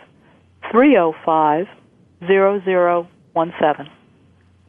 three 0.72 0.92
zero 0.92 1.16
five 1.26 1.68
zero 2.26 2.62
zero 2.64 3.08
one 3.34 3.54
seven. 3.60 3.90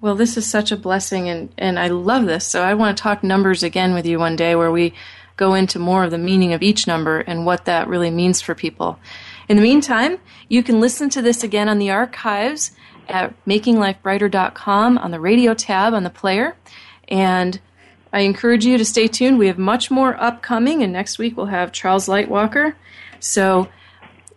Well, 0.00 0.14
this 0.14 0.36
is 0.36 0.48
such 0.48 0.70
a 0.70 0.76
blessing, 0.76 1.28
and, 1.28 1.52
and 1.58 1.78
I 1.78 1.88
love 1.88 2.26
this. 2.26 2.46
So 2.46 2.62
I 2.62 2.74
want 2.74 2.96
to 2.96 3.02
talk 3.02 3.24
numbers 3.24 3.64
again 3.64 3.94
with 3.94 4.06
you 4.06 4.18
one 4.18 4.36
day 4.36 4.54
where 4.54 4.70
we 4.70 4.94
go 5.36 5.54
into 5.54 5.78
more 5.78 6.04
of 6.04 6.10
the 6.12 6.18
meaning 6.18 6.52
of 6.52 6.62
each 6.62 6.86
number 6.86 7.18
and 7.20 7.44
what 7.44 7.64
that 7.64 7.88
really 7.88 8.10
means 8.10 8.40
for 8.40 8.54
people. 8.54 8.98
In 9.48 9.56
the 9.56 9.62
meantime, 9.62 10.18
you 10.48 10.62
can 10.62 10.78
listen 10.78 11.08
to 11.10 11.22
this 11.22 11.42
again 11.42 11.68
on 11.68 11.78
the 11.78 11.90
archives 11.90 12.70
at 13.08 13.34
makinglifebrighter.com 13.46 14.98
on 14.98 15.10
the 15.10 15.20
radio 15.20 15.54
tab 15.54 15.94
on 15.94 16.02
the 16.04 16.10
player. 16.10 16.56
And 17.08 17.60
I 18.12 18.20
encourage 18.20 18.64
you 18.64 18.78
to 18.78 18.84
stay 18.84 19.06
tuned. 19.06 19.38
We 19.38 19.48
have 19.48 19.58
much 19.58 19.90
more 19.90 20.20
upcoming, 20.20 20.82
and 20.82 20.92
next 20.92 21.18
week 21.18 21.36
we'll 21.36 21.46
have 21.46 21.72
Charles 21.72 22.08
Lightwalker. 22.08 22.74
So 23.20 23.68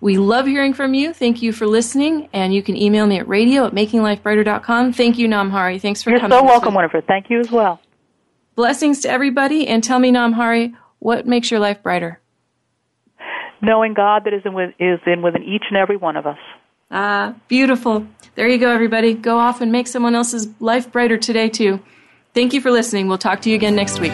we 0.01 0.17
love 0.17 0.47
hearing 0.47 0.73
from 0.73 0.93
you. 0.93 1.13
Thank 1.13 1.41
you 1.41 1.53
for 1.53 1.67
listening, 1.67 2.27
and 2.33 2.53
you 2.53 2.63
can 2.63 2.75
email 2.75 3.05
me 3.07 3.19
at 3.19 3.27
radio 3.27 3.65
at 3.65 3.73
makinglifebrighter.com. 3.73 4.93
Thank 4.93 5.17
you, 5.17 5.27
Namhari. 5.27 5.79
Thanks 5.79 6.01
for 6.01 6.09
You're 6.09 6.19
coming. 6.19 6.37
so 6.37 6.43
welcome, 6.43 6.73
Winifred. 6.73 7.05
Thank 7.07 7.29
you 7.29 7.39
as 7.39 7.51
well. 7.51 7.79
Blessings 8.55 9.01
to 9.01 9.09
everybody, 9.09 9.67
and 9.67 9.83
tell 9.83 9.99
me, 9.99 10.11
Namhari, 10.11 10.75
what 10.99 11.25
makes 11.25 11.49
your 11.49 11.59
life 11.59 11.81
brighter? 11.81 12.19
Knowing 13.61 13.93
God 13.93 14.23
that 14.25 14.33
is 14.33 14.41
in, 14.43 14.53
with, 14.53 14.71
is 14.79 14.99
in 15.05 15.21
within 15.21 15.43
each 15.43 15.63
and 15.69 15.77
every 15.77 15.97
one 15.97 16.17
of 16.17 16.25
us. 16.25 16.39
Ah, 16.91 17.35
beautiful. 17.47 18.05
There 18.35 18.47
you 18.47 18.57
go, 18.57 18.69
everybody. 18.69 19.13
Go 19.13 19.37
off 19.37 19.61
and 19.61 19.71
make 19.71 19.87
someone 19.87 20.15
else's 20.15 20.49
life 20.59 20.91
brighter 20.91 21.17
today, 21.17 21.49
too. 21.49 21.79
Thank 22.33 22.53
you 22.53 22.61
for 22.61 22.71
listening. 22.71 23.07
We'll 23.07 23.17
talk 23.17 23.41
to 23.41 23.49
you 23.49 23.55
again 23.55 23.75
next 23.75 23.99
week. 23.99 24.13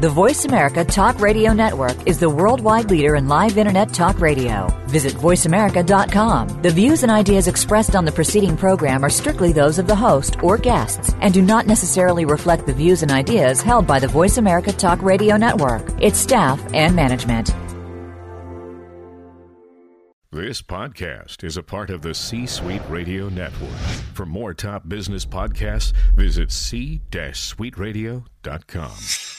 The 0.00 0.10
Voice 0.10 0.44
America 0.44 0.84
Talk 0.84 1.20
Radio 1.20 1.52
Network 1.52 1.94
is 2.04 2.18
the 2.18 2.28
worldwide 2.28 2.90
leader 2.90 3.14
in 3.14 3.28
live 3.28 3.56
internet 3.56 3.94
talk 3.94 4.20
radio. 4.20 4.66
Visit 4.86 5.12
voiceamerica.com. 5.12 6.62
The 6.62 6.70
views 6.70 7.04
and 7.04 7.12
ideas 7.12 7.46
expressed 7.46 7.94
on 7.94 8.04
the 8.04 8.10
preceding 8.10 8.56
program 8.56 9.04
are 9.04 9.10
strictly 9.10 9.52
those 9.52 9.78
of 9.78 9.86
the 9.86 9.94
host 9.94 10.42
or 10.42 10.58
guests 10.58 11.14
and 11.20 11.32
do 11.32 11.42
not 11.42 11.68
necessarily 11.68 12.24
reflect 12.24 12.66
the 12.66 12.72
views 12.72 13.04
and 13.04 13.12
ideas 13.12 13.62
held 13.62 13.86
by 13.86 14.00
the 14.00 14.08
Voice 14.08 14.36
America 14.36 14.72
Talk 14.72 15.00
Radio 15.00 15.36
Network, 15.36 15.88
its 16.02 16.18
staff, 16.18 16.60
and 16.74 16.96
management. 16.96 17.54
This 20.32 20.60
podcast 20.60 21.44
is 21.44 21.56
a 21.56 21.62
part 21.62 21.90
of 21.90 22.02
the 22.02 22.14
C 22.14 22.46
Suite 22.46 22.82
Radio 22.88 23.28
Network. 23.28 23.78
For 24.12 24.26
more 24.26 24.54
top 24.54 24.88
business 24.88 25.24
podcasts, 25.24 25.92
visit 26.16 26.50
c-suiteradio.com. 26.50 29.33